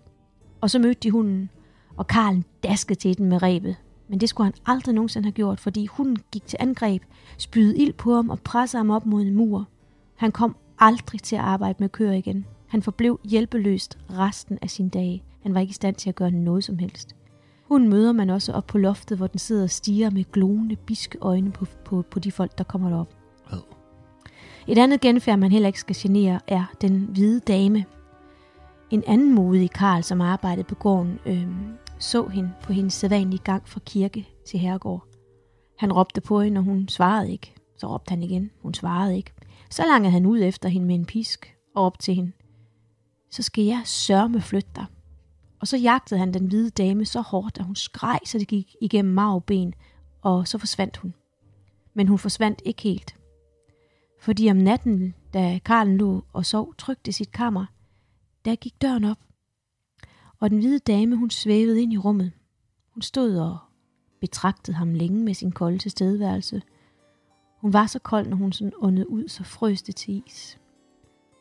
Og 0.68 0.72
så 0.72 0.80
mødte 0.80 0.99
de 1.03 1.11
hunden, 1.11 1.49
og 1.97 2.07
Karlen 2.07 2.45
daskede 2.63 2.99
til 2.99 3.18
den 3.18 3.26
med 3.26 3.43
rebet. 3.43 3.76
Men 4.07 4.20
det 4.20 4.30
skulle 4.30 4.45
han 4.45 4.53
aldrig 4.65 4.95
nogensinde 4.95 5.26
have 5.26 5.32
gjort, 5.32 5.59
fordi 5.59 5.86
hunden 5.86 6.18
gik 6.32 6.45
til 6.47 6.57
angreb, 6.59 7.03
spydede 7.38 7.78
ild 7.78 7.93
på 7.93 8.15
ham 8.15 8.30
og 8.30 8.39
pressede 8.39 8.80
ham 8.80 8.89
op 8.89 9.05
mod 9.05 9.22
en 9.22 9.36
mur. 9.36 9.68
Han 10.15 10.32
kom 10.32 10.55
aldrig 10.80 11.22
til 11.22 11.36
at 11.36 11.41
arbejde 11.41 11.76
med 11.80 11.89
køer 11.89 12.11
igen. 12.11 12.45
Han 12.68 12.82
forblev 12.82 13.20
hjælpeløst 13.24 13.97
resten 14.09 14.57
af 14.61 14.70
sin 14.70 14.89
dage. 14.89 15.24
Han 15.43 15.53
var 15.53 15.59
ikke 15.59 15.72
i 15.72 15.74
stand 15.74 15.95
til 15.95 16.09
at 16.09 16.15
gøre 16.15 16.32
noget 16.32 16.63
som 16.63 16.78
helst. 16.78 17.15
Hun 17.63 17.89
møder 17.89 18.11
man 18.11 18.30
også 18.30 18.51
op 18.53 18.68
på 18.68 18.78
loftet, 18.78 19.18
hvor 19.18 19.28
den 19.28 19.39
sidder 19.39 19.63
og 19.63 19.70
stiger 19.70 20.09
med 20.09 20.24
glående, 20.32 20.76
biske 20.76 21.18
øjne 21.22 21.51
på, 21.51 21.65
på, 21.86 22.01
på 22.11 22.20
de 22.20 22.32
folk, 22.32 22.57
der 22.57 22.63
kommer 22.63 22.89
derop. 22.89 23.13
Et 24.68 24.78
andet 24.78 25.01
genfærd, 25.01 25.39
man 25.39 25.51
heller 25.51 25.68
ikke 25.68 25.80
skal 25.80 25.95
genere, 25.99 26.39
er 26.47 26.63
den 26.82 27.09
hvide 27.11 27.39
dame. 27.39 27.86
En 28.90 29.04
anden 29.08 29.34
modig 29.34 29.72
Karl, 29.72 30.04
som 30.04 30.22
arbejdede 30.22 30.64
på 30.64 30.76
gården, 30.76 31.20
øh, 31.26 31.48
så 32.00 32.28
hende 32.28 32.52
på 32.64 32.74
hendes 32.74 32.94
sædvanlige 32.94 33.44
gang 33.44 33.68
fra 33.68 33.80
kirke 33.86 34.28
til 34.46 34.60
herregård. 34.60 35.08
Han 35.78 35.94
råbte 35.94 36.22
på 36.22 36.42
hende, 36.42 36.60
og 36.60 36.64
hun 36.64 36.88
svarede 36.88 37.32
ikke. 37.32 37.54
Så 37.78 37.88
råbte 37.88 38.10
han 38.10 38.24
igen. 38.24 38.52
Hun 38.62 38.74
svarede 38.74 39.18
ikke. 39.18 39.32
Så 39.70 39.84
langede 39.86 40.12
han 40.12 40.26
ud 40.26 40.40
efter 40.40 40.70
hende 40.70 40.88
med 40.88 40.96
en 40.96 41.06
pisk 41.06 41.56
og 41.76 41.84
op 41.86 42.00
til 42.00 42.16
hende. 42.16 42.32
Så 43.32 43.44
skal 43.44 43.64
jeg 43.64 43.82
sørme 43.86 44.42
flytte 44.42 44.70
dig. 44.76 44.86
Og 45.60 45.68
så 45.68 45.78
jagtede 45.78 46.20
han 46.20 46.34
den 46.34 46.48
hvide 46.48 46.70
dame 46.70 47.06
så 47.06 47.22
hårdt, 47.22 47.58
at 47.58 47.66
hun 47.66 47.76
skreg, 47.76 48.20
så 48.26 48.40
det 48.40 48.48
gik 48.48 48.76
igennem 48.82 49.14
mag 49.14 49.42
og 50.22 50.48
så 50.48 50.58
forsvandt 50.58 50.98
hun. 50.98 51.14
Men 51.94 52.08
hun 52.08 52.20
forsvandt 52.20 52.62
ikke 52.66 52.84
helt. 52.84 53.16
Fordi 54.22 54.50
om 54.50 54.58
natten, 54.58 55.14
da 55.34 55.60
Karlen 55.66 55.98
lå 55.98 56.24
og 56.34 56.46
sov 56.46 56.76
trygt 56.76 57.08
i 57.08 57.12
sit 57.12 57.32
kammer, 57.32 57.66
der 58.48 58.56
gik 58.56 58.82
døren 58.82 59.04
op. 59.04 59.18
Og 60.39 60.50
den 60.50 60.60
hvide 60.60 60.80
dame, 60.80 61.16
hun 61.16 61.30
svævede 61.30 61.82
ind 61.82 61.93
i 61.93 61.98
rummet. 61.98 62.32
Hun 62.93 63.02
stod 63.02 63.38
og 63.38 63.58
betragtede 64.22 64.78
ham 64.78 64.93
længe 64.93 65.24
med 65.24 65.34
sin 65.34 65.52
kolde 65.52 65.78
tilstedeværelse. 65.78 66.62
Hun 67.62 67.74
var 67.74 67.86
så 67.86 68.00
kold, 68.00 68.28
når 68.28 68.38
hun 68.38 68.52
sådan 68.52 68.74
åndede 68.82 69.10
ud, 69.10 69.28
så 69.28 69.43
frøs 69.43 69.82
det 69.82 69.95
til 69.95 70.24
is. 70.28 70.60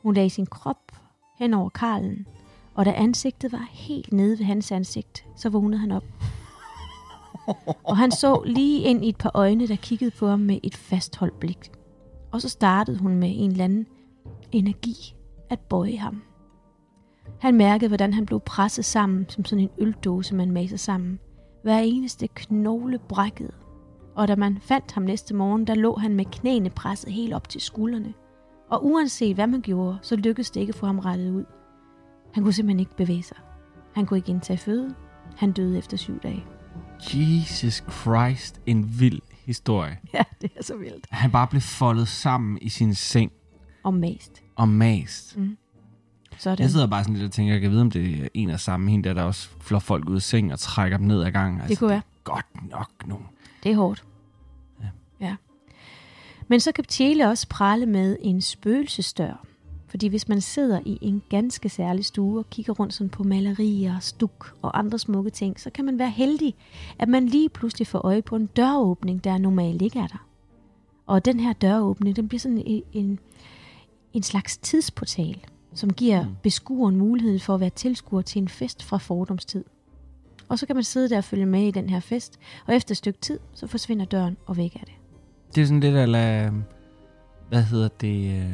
Hun 0.02 0.14
lagde 0.14 0.30
sin 0.30 0.46
krop 0.46 0.92
hen 1.38 1.54
over 1.54 1.68
Karlen, 1.68 2.26
og 2.74 2.84
da 2.84 2.92
ansigtet 2.92 3.52
var 3.52 3.68
helt 3.70 4.12
nede 4.12 4.38
ved 4.38 4.46
hans 4.46 4.72
ansigt, 4.72 5.26
så 5.36 5.48
vågnede 5.48 5.80
han 5.80 5.90
op. 5.90 6.04
Og 7.84 7.96
han 7.96 8.10
så 8.10 8.42
lige 8.46 8.80
ind 8.80 9.04
i 9.04 9.08
et 9.08 9.16
par 9.16 9.30
øjne, 9.34 9.68
der 9.68 9.76
kiggede 9.76 10.10
på 10.10 10.28
ham 10.28 10.40
med 10.40 10.60
et 10.62 10.76
fastholdt 10.76 11.40
blik. 11.40 11.70
Og 12.32 12.42
så 12.42 12.48
startede 12.48 12.98
hun 12.98 13.16
med 13.16 13.32
en 13.36 13.50
eller 13.50 13.64
anden 13.64 13.86
energi 14.52 15.14
at 15.50 15.60
bøje 15.60 15.96
ham. 15.96 16.22
Han 17.40 17.54
mærkede, 17.56 17.88
hvordan 17.88 18.12
han 18.14 18.26
blev 18.26 18.40
presset 18.40 18.84
sammen, 18.84 19.26
som 19.28 19.44
sådan 19.44 19.62
en 19.64 19.70
øldåse, 19.78 20.34
man 20.34 20.50
maser 20.50 20.76
sammen. 20.76 21.18
Hver 21.62 21.78
eneste 21.78 22.28
knogle 22.28 22.98
brækkede. 23.08 23.52
Og 24.14 24.28
da 24.28 24.36
man 24.36 24.58
fandt 24.62 24.92
ham 24.92 25.02
næste 25.02 25.34
morgen, 25.34 25.66
der 25.66 25.74
lå 25.74 25.96
han 25.96 26.14
med 26.14 26.24
knæene 26.24 26.70
presset 26.70 27.12
helt 27.12 27.34
op 27.34 27.48
til 27.48 27.60
skuldrene. 27.60 28.14
Og 28.70 28.86
uanset 28.86 29.34
hvad 29.34 29.46
man 29.46 29.60
gjorde, 29.60 29.98
så 30.02 30.16
lykkedes 30.16 30.50
det 30.50 30.60
ikke 30.60 30.70
at 30.70 30.74
få 30.76 30.86
ham 30.86 30.98
rettet 30.98 31.30
ud. 31.30 31.44
Han 32.34 32.42
kunne 32.42 32.52
simpelthen 32.52 32.80
ikke 32.80 32.96
bevæge 32.96 33.22
sig. 33.22 33.36
Han 33.94 34.06
kunne 34.06 34.18
ikke 34.18 34.30
indtage 34.30 34.58
føde. 34.58 34.94
Han 35.36 35.52
døde 35.52 35.78
efter 35.78 35.96
syv 35.96 36.20
dage. 36.20 36.44
Jesus 37.14 37.84
Christ, 38.00 38.60
en 38.66 39.00
vild 39.00 39.20
historie. 39.44 39.98
Ja, 40.14 40.22
det 40.42 40.50
er 40.56 40.62
så 40.62 40.76
vildt. 40.76 41.06
Han 41.10 41.30
bare 41.30 41.46
blev 41.46 41.60
foldet 41.60 42.08
sammen 42.08 42.58
i 42.62 42.68
sin 42.68 42.94
seng 42.94 43.32
Og 43.84 43.94
mast. 43.94 44.42
og 44.56 44.68
mast. 44.68 45.36
Mm. 45.38 45.56
Sådan. 46.38 46.62
Jeg 46.62 46.70
sidder 46.70 46.86
bare 46.86 47.04
sådan 47.04 47.14
lidt 47.14 47.24
og 47.26 47.32
tænker, 47.32 47.52
jeg 47.52 47.60
kan 47.60 47.70
vide, 47.70 47.80
om 47.80 47.90
det 47.90 48.22
er 48.22 48.28
en 48.34 48.50
af 48.50 48.60
samme 48.60 48.90
hende, 48.90 49.08
der, 49.08 49.14
der 49.14 49.22
også 49.22 49.48
flår 49.60 49.78
folk 49.78 50.08
ud 50.08 50.16
af 50.16 50.22
seng 50.22 50.52
og 50.52 50.58
trækker 50.58 50.98
dem 50.98 51.06
ned 51.06 51.22
ad 51.22 51.30
gangen. 51.30 51.60
Altså, 51.60 51.70
Det 51.70 51.78
kunne 51.78 51.90
være. 51.90 52.02
Godt 52.24 52.70
nok 52.70 52.90
nu. 53.06 53.18
Det 53.62 53.72
er 53.72 53.76
hårdt. 53.76 54.04
Ja. 54.82 54.86
ja. 55.20 55.36
Men 56.48 56.60
så 56.60 56.72
kan 56.72 56.84
Tjele 56.84 57.28
også 57.28 57.48
prale 57.48 57.86
med 57.86 58.16
en 58.20 58.40
spøgelsesdør. 58.40 59.46
Fordi 59.88 60.06
hvis 60.06 60.28
man 60.28 60.40
sidder 60.40 60.80
i 60.86 60.98
en 61.00 61.22
ganske 61.28 61.68
særlig 61.68 62.04
stue 62.04 62.38
og 62.38 62.50
kigger 62.50 62.72
rundt 62.72 62.94
sådan 62.94 63.08
på 63.08 63.22
malerier, 63.22 63.98
stuk 63.98 64.54
og 64.62 64.78
andre 64.78 64.98
smukke 64.98 65.30
ting, 65.30 65.60
så 65.60 65.70
kan 65.70 65.84
man 65.84 65.98
være 65.98 66.10
heldig, 66.10 66.54
at 66.98 67.08
man 67.08 67.26
lige 67.26 67.48
pludselig 67.48 67.86
får 67.86 67.98
øje 67.98 68.22
på 68.22 68.36
en 68.36 68.46
døråbning, 68.46 69.24
der 69.24 69.38
normalt 69.38 69.82
ikke 69.82 69.98
er 69.98 70.06
der. 70.06 70.26
Og 71.06 71.24
den 71.24 71.40
her 71.40 71.52
døråbning, 71.52 72.16
den 72.16 72.28
bliver 72.28 72.40
sådan 72.40 72.62
en, 72.66 72.82
en, 72.92 73.18
en 74.12 74.22
slags 74.22 74.56
tidsportal, 74.56 75.40
som 75.76 75.92
giver 75.92 76.24
Mm. 76.24 76.34
beskueren 76.42 76.96
mulighed 76.96 77.38
for 77.38 77.54
at 77.54 77.60
være 77.60 77.70
tilskuer 77.70 78.22
til 78.22 78.42
en 78.42 78.48
fest 78.48 78.82
fra 78.84 78.96
fordomstid. 78.98 79.64
Og 80.48 80.58
så 80.58 80.66
kan 80.66 80.76
man 80.76 80.84
sidde 80.84 81.08
der 81.08 81.16
og 81.16 81.24
følge 81.24 81.46
med 81.46 81.62
i 81.62 81.70
den 81.70 81.90
her 81.90 82.00
fest, 82.00 82.38
og 82.66 82.74
efter 82.74 82.92
et 82.92 82.96
stykke 82.96 83.18
tid, 83.20 83.38
så 83.54 83.66
forsvinder 83.66 84.04
døren 84.04 84.36
og 84.46 84.56
væk 84.56 84.74
er 84.74 84.80
det. 84.80 84.94
Det 85.54 85.62
er 85.62 85.66
sådan 85.66 85.80
lidt 85.80 85.96
af, 85.96 86.50
hvad 87.48 87.62
hedder 87.62 87.88
det, 87.88 88.42
øh, 88.42 88.52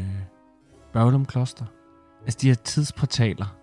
Børglum 0.93 1.27
Kloster. 1.27 1.65
Altså 2.25 2.39
de 2.43 2.49
her 2.49 2.55
tidsportaler, 2.55 3.57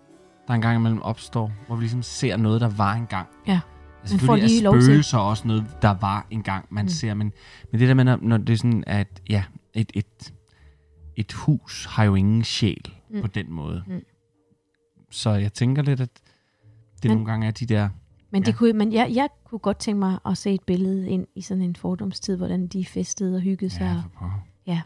der 0.48 0.54
engang 0.54 0.76
imellem 0.78 1.02
opstår, 1.02 1.52
hvor 1.66 1.76
vi 1.76 1.80
ligesom 1.82 2.02
ser 2.02 2.36
noget, 2.36 2.60
der 2.60 2.68
var 2.68 2.94
engang. 2.94 3.28
Ja. 3.46 3.60
Altså, 4.00 4.16
Man 4.16 4.20
får 4.20 4.36
lige 4.36 4.62
lov 4.62 4.74
til- 4.74 4.82
spøgelser 4.84 5.18
også 5.18 5.48
noget, 5.48 5.64
der 5.82 5.94
var 6.00 6.26
engang, 6.30 6.66
man 6.70 6.84
mm. 6.84 6.88
ser. 6.88 7.14
Men, 7.14 7.32
men 7.72 7.80
det 7.80 7.88
der 7.88 7.94
med, 7.94 8.04
når, 8.04 8.18
når 8.22 8.36
det 8.36 8.52
er 8.52 8.56
sådan, 8.56 8.84
at 8.86 9.22
ja, 9.30 9.44
et, 9.74 9.92
et, 9.94 10.32
et 11.16 11.32
hus 11.32 11.84
har 11.84 12.04
jo 12.04 12.14
ingen 12.14 12.44
sjæl 12.44 12.94
Mm. 13.10 13.20
på 13.20 13.26
den 13.26 13.52
måde. 13.52 13.82
Mm. 13.86 14.02
Så 15.10 15.30
jeg 15.30 15.52
tænker 15.52 15.82
lidt, 15.82 16.00
at 16.00 16.10
det 17.02 17.04
Men- 17.04 17.10
nogle 17.16 17.30
gange 17.30 17.46
er 17.46 17.50
de 17.50 17.66
der... 17.66 17.88
Men, 18.32 18.42
det 18.42 18.48
Ja. 18.48 18.56
kunne, 18.56 18.72
men 18.72 18.92
jeg, 18.92 19.10
jeg 19.14 19.28
kunne 19.44 19.58
godt 19.58 19.78
tænke 19.78 19.98
mig 19.98 20.18
at 20.26 20.38
se 20.38 20.54
et 20.54 20.62
billede 20.66 21.08
ind 21.10 21.26
i 21.34 21.40
sådan 21.40 21.62
en 21.62 21.76
fordomstid, 21.76 22.36
hvordan 22.36 22.66
de 22.66 22.84
festede 22.84 23.36
og 23.36 23.40
hyggede 23.42 23.70
sig. 23.70 23.80
Ja, 23.80 23.86
Ja, 23.86 24.00
for 24.02 24.08
pokker. 24.18 24.80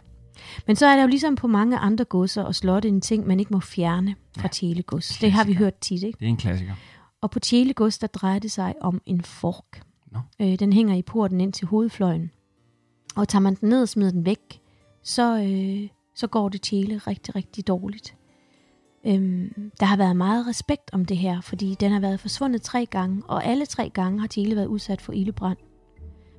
Men 0.67 0.77
så 0.77 0.87
er 0.87 0.97
der 0.97 1.03
jo 1.03 1.09
ligesom 1.09 1.37
på 1.37 1.47
mange 1.47 1.79
andre 1.79 2.05
godser 2.05 2.43
og 2.43 2.55
slotte 2.55 2.89
en 2.89 3.01
ting, 3.01 3.27
man 3.27 3.41
ikke 3.41 3.53
må 3.53 3.61
fjerne 3.61 4.15
fra 4.37 4.43
Ja, 4.43 4.49
Tjele 4.49 4.83
gods. 4.83 5.19
Det 5.19 5.33
har 5.33 5.45
vi 5.45 5.53
hørt 5.55 5.75
tit, 5.79 6.03
ikke? 6.03 6.17
det 6.19 6.25
er 6.25 6.29
en 6.29 6.37
klassiker. 6.37 6.75
Og 7.21 7.31
på 7.31 7.39
Tjele 7.39 7.75
gods, 7.75 7.99
der 7.99 8.07
drejer 8.07 8.39
det 8.39 8.51
sig 8.51 8.75
om 8.81 9.01
en 9.07 9.23
fork. 9.23 9.83
Nå. 10.13 10.19
Øh, 10.41 10.59
den 10.59 10.73
hænger 10.73 10.95
i 10.95 11.03
porten 11.03 11.41
ind 11.41 11.53
til 11.53 11.67
hovedfløjen. 11.67 12.31
Og 13.17 13.29
tager 13.29 13.41
man 13.41 13.55
den 13.55 13.69
ned 13.69 13.83
og 13.83 13.89
smider 13.89 14.11
den 14.11 14.27
væk, 14.27 14.61
så, 15.03 15.39
øh, 15.39 15.89
så 16.15 16.27
går 16.27 16.49
det 16.49 16.63
Tjele 16.63 16.99
rigtig, 16.99 17.37
rigtig 17.37 17.67
dårligt. 17.67 18.17
Øhm, 19.07 19.71
der 19.81 19.87
har 19.87 19.97
været 19.97 20.17
meget 20.17 20.47
respekt 20.47 20.91
om 20.93 21.05
det 21.05 21.17
her, 21.17 21.41
fordi 21.41 21.77
den 21.81 21.93
har 21.93 22.01
været 22.01 22.21
forsvundet 22.21 22.63
tre 22.63 22.87
gange, 22.87 23.23
og 23.29 23.45
alle 23.45 23.67
tre 23.67 23.91
gange 23.91 24.21
har 24.21 24.27
Tjele 24.27 24.57
været 24.57 24.67
udsat 24.67 25.01
for 25.01 25.13
ildebrand. 25.13 25.59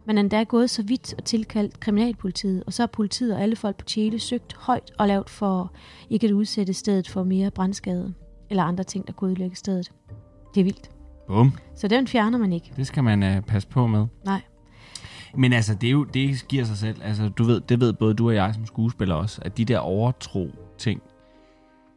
Man 0.08 0.18
er 0.18 0.22
endda 0.22 0.44
gået 0.44 0.70
så 0.70 0.84
vidt 0.84 1.14
og 1.18 1.26
tilkaldt 1.26 1.80
kriminalpolitiet, 1.80 2.64
og 2.64 2.74
så 2.74 2.82
har 2.82 2.88
politiet 2.88 3.36
og 3.36 3.42
alle 3.42 3.56
folk 3.56 3.78
på 3.78 3.86
Tjele 3.86 4.20
søgt 4.20 4.54
højt 4.54 4.92
og 5.00 5.08
lavt 5.08 5.30
for 5.30 5.74
ikke 6.10 6.28
at 6.28 6.34
udsætte 6.34 6.74
stedet 6.74 7.10
for 7.10 7.24
mere 7.24 7.52
brandskade 7.52 8.14
eller 8.50 8.64
andre 8.64 8.84
ting, 8.84 9.08
der 9.08 9.14
kunne 9.14 9.30
ødelægge 9.30 9.56
stedet. 9.56 9.92
Det 10.56 10.60
er 10.60 10.64
vildt. 10.64 10.90
Bum. 11.28 11.54
Så 11.76 11.88
den 11.88 12.08
fjerner 12.08 12.38
man 12.38 12.54
ikke. 12.54 12.74
Det 12.76 12.88
skal 12.88 13.04
man 13.04 13.38
uh, 13.38 13.44
passe 13.44 13.68
på 13.68 13.88
med. 13.88 14.06
Nej. 14.26 14.42
Men 15.38 15.54
altså, 15.54 15.76
det, 15.76 15.88
er 15.88 15.92
jo, 15.92 16.04
det 16.04 16.48
giver 16.50 16.64
sig 16.64 16.78
selv. 16.78 16.98
Altså, 17.04 17.30
du 17.30 17.44
ved, 17.44 17.62
det 17.62 17.80
ved 17.80 17.94
både 17.94 18.14
du 18.14 18.28
og 18.28 18.36
jeg 18.36 18.54
som 18.54 18.66
skuespiller 18.66 19.16
også, 19.16 19.42
at 19.42 19.58
de 19.58 19.66
der 19.66 19.80
overtro 19.80 20.50
ting, 20.78 21.02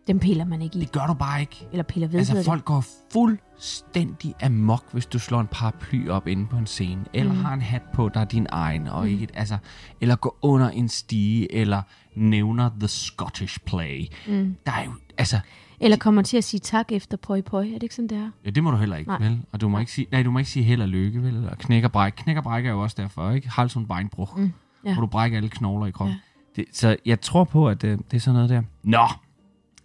Dem 0.06 0.18
piller 0.18 0.44
man 0.44 0.62
ikke 0.62 0.78
i. 0.78 0.80
Det 0.80 0.92
gør 0.92 1.06
du 1.06 1.14
bare 1.14 1.40
ikke. 1.40 1.68
Eller 1.72 1.82
piller 1.82 2.08
ved 2.08 2.18
Altså, 2.18 2.42
folk 2.42 2.64
går 2.64 2.84
fuldstændig 3.12 4.34
amok, 4.42 4.84
hvis 4.92 5.06
du 5.06 5.18
slår 5.18 5.40
en 5.40 5.46
paraply 5.46 6.08
op 6.08 6.26
inde 6.26 6.46
på 6.46 6.56
en 6.56 6.66
scene, 6.66 7.04
eller 7.14 7.32
mm. 7.32 7.38
har 7.38 7.54
en 7.54 7.62
hat 7.62 7.82
på, 7.94 8.08
der 8.08 8.20
er 8.20 8.24
din 8.24 8.46
egen, 8.50 8.86
og 8.86 9.02
mm. 9.02 9.08
ikke, 9.08 9.24
et- 9.24 9.30
altså, 9.34 9.58
eller 10.00 10.16
går 10.16 10.38
under 10.42 10.70
en 10.70 10.88
stige, 10.88 11.54
eller 11.54 11.82
nævner 12.16 12.70
The 12.80 12.88
Scottish 12.88 13.58
Play. 13.66 14.06
Mm. 14.28 14.56
Der 14.66 14.72
er 14.72 14.84
jo, 14.84 14.92
altså, 15.18 15.36
det. 15.36 15.44
Eller 15.80 15.96
kommer 15.96 16.22
til 16.22 16.36
at 16.36 16.44
sige 16.44 16.60
tak 16.60 16.92
efter 16.92 17.16
pøj 17.16 17.40
pøj. 17.40 17.66
Er 17.66 17.72
det 17.72 17.82
ikke 17.82 17.94
sådan, 17.94 18.08
det 18.08 18.18
er? 18.18 18.30
ja, 18.44 18.50
det 18.50 18.62
må 18.62 18.70
du 18.70 18.76
heller 18.76 18.96
ikke, 18.96 19.10
Nej. 19.10 19.18
vel? 19.18 19.40
Og 19.52 19.60
du 19.60 19.68
må 19.68 19.78
ikke 19.78 19.92
sige, 19.92 20.06
nej, 20.12 20.22
du 20.22 20.30
må 20.30 20.38
ikke 20.38 20.50
sige 20.50 20.62
held 20.62 20.82
og 20.82 20.88
lykke, 20.88 21.22
vel? 21.22 21.34
Eller 21.36 21.54
knæk 21.54 21.84
og 21.84 21.92
bræk. 21.92 22.12
Knæk 22.16 22.36
og 22.36 22.42
bræk 22.42 22.66
er 22.66 22.70
jo 22.70 22.80
også 22.82 22.96
derfor, 23.02 23.30
ikke? 23.30 23.48
Hals 23.50 23.76
und 23.76 23.86
beinbruch, 23.86 24.32
mm. 24.36 24.52
ja. 24.84 24.92
hvor 24.92 25.00
du 25.00 25.06
brækker 25.06 25.36
alle 25.36 25.48
knogler 25.48 25.86
i 25.86 25.90
kroppen. 25.90 26.14
Ja. 26.56 26.62
Det, 26.62 26.64
så 26.72 26.96
jeg 27.06 27.20
tror 27.20 27.44
på, 27.44 27.68
at 27.68 27.84
øh, 27.84 27.98
det 28.10 28.16
er 28.16 28.20
sådan 28.20 28.34
noget 28.34 28.50
der. 28.50 28.62
Nå, 28.82 29.06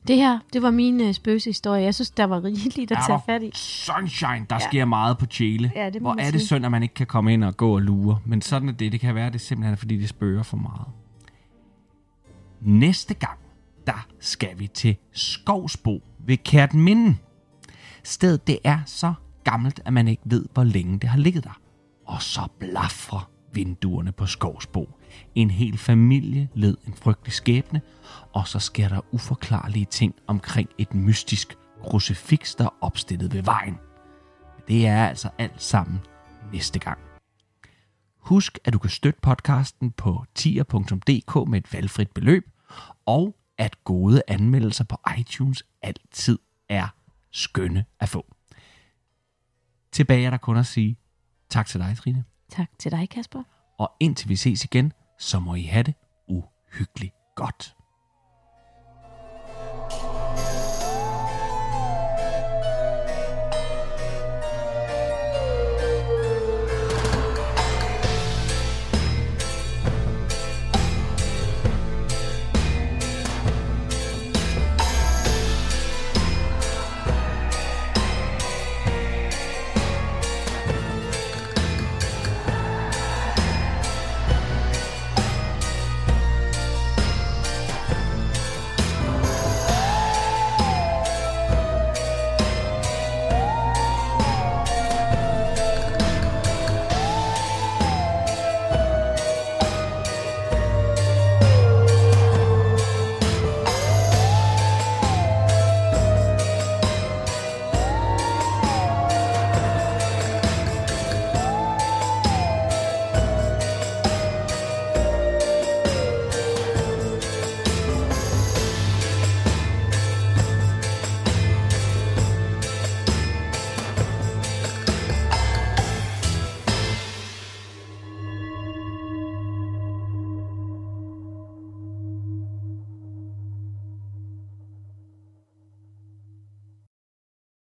Det 0.08 0.16
her, 0.16 0.40
det 0.54 0.62
var 0.62 0.72
min 0.72 1.02
uh, 1.02 1.12
spøgelsehistorie. 1.12 1.84
Jeg 1.84 1.96
synes, 1.96 2.12
der 2.12 2.24
var 2.24 2.44
rigeligt 2.44 2.92
at 2.92 2.98
tage 3.08 3.20
fat 3.26 3.44
i. 3.44 3.52
sunshine, 3.54 4.46
der 4.50 4.56
ja. 4.56 4.60
sker 4.60 4.86
meget 4.86 5.18
på 5.18 5.26
Chile. 5.26 5.72
Ja, 5.76 5.90
det 5.90 6.02
Hvor 6.02 6.12
er 6.12 6.16
det 6.16 6.26
sige. 6.42 6.46
synd, 6.48 6.66
at 6.66 6.72
man 6.72 6.84
ikke 6.84 6.96
kan 6.96 7.08
komme 7.08 7.34
ind 7.34 7.44
og 7.44 7.58
gå 7.58 7.76
og 7.76 7.82
lure. 7.82 8.20
Men 8.26 8.42
sådan 8.42 8.70
er 8.70 8.74
det. 8.74 8.92
Det 8.92 9.00
kan 9.00 9.16
være, 9.16 9.28
at 9.28 9.34
det 9.34 9.42
simpelthen 9.42 9.74
er, 9.74 9.78
fordi 9.78 9.98
det 9.98 10.10
spørger 10.10 10.44
for 10.44 10.58
meget. 10.58 10.88
Næste 12.62 13.14
gang, 13.14 13.38
der 13.88 14.08
skal 14.20 14.60
vi 14.60 14.68
til 14.68 14.96
Skovsbo 15.12 16.04
ved 16.20 16.38
Kærtminde. 16.38 17.18
Stedet 18.04 18.48
det 18.48 18.60
er 18.64 18.80
så 18.86 19.14
gammelt, 19.44 19.82
at 19.86 19.94
man 19.94 20.08
ikke 20.08 20.24
ved, 20.26 20.46
hvor 20.54 20.64
længe 20.64 21.00
det 21.00 21.10
har 21.10 21.18
ligget 21.18 21.44
der. 21.44 21.60
Og 22.06 22.22
så 22.22 22.48
blaffer 22.60 23.32
vinduerne 23.54 24.12
på 24.12 24.26
Skovsbo. 24.26 24.90
En 25.36 25.50
hel 25.50 25.78
familie 25.78 26.50
led 26.54 26.78
en 26.88 26.94
frygtelig 26.94 27.34
skæbne, 27.34 27.82
og 28.34 28.48
så 28.48 28.60
sker 28.60 28.90
der 28.90 29.02
uforklarlige 29.12 29.86
ting 29.86 30.16
omkring 30.28 30.70
et 30.78 30.94
mystisk 30.94 31.58
krucifix, 31.84 32.56
der 32.56 32.66
er 32.66 32.76
opstillet 32.82 33.34
ved 33.34 33.42
vejen. 33.42 33.78
Det 34.68 34.88
er 34.88 35.08
altså 35.08 35.30
alt 35.38 35.62
sammen 35.62 36.00
næste 36.54 36.80
gang. 36.80 37.00
Husk, 38.20 38.60
at 38.66 38.74
du 38.74 38.80
kan 38.80 38.90
støtte 38.90 39.20
podcasten 39.22 39.92
på 39.92 40.26
tier.dk 40.36 41.50
med 41.50 41.58
et 41.58 41.74
valgfrit 41.74 42.12
beløb, 42.12 42.50
og 43.06 43.36
at 43.64 43.84
gode 43.84 44.22
anmeldelser 44.28 44.84
på 44.84 44.98
iTunes 45.18 45.64
altid 45.82 46.40
er 46.70 46.88
skønne 47.32 47.86
at 48.00 48.10
få. 48.10 48.26
Tilbage 49.92 50.26
er 50.26 50.30
der 50.30 50.38
kun 50.38 50.58
at 50.58 50.66
sige 50.66 50.98
tak 51.50 51.68
til 51.68 51.80
dig, 51.80 51.98
Trine. 51.98 52.24
Tak 52.50 52.68
til 52.80 52.92
dig, 52.92 53.10
Kasper. 53.10 53.44
Og 53.78 53.92
indtil 54.00 54.30
vi 54.30 54.36
ses 54.36 54.64
igen, 54.64 54.94
så 55.20 55.40
må 55.40 55.56
I 55.56 55.62
have 55.62 55.84
det 55.84 55.94
uhyggeligt 56.28 57.14
godt. 57.36 57.76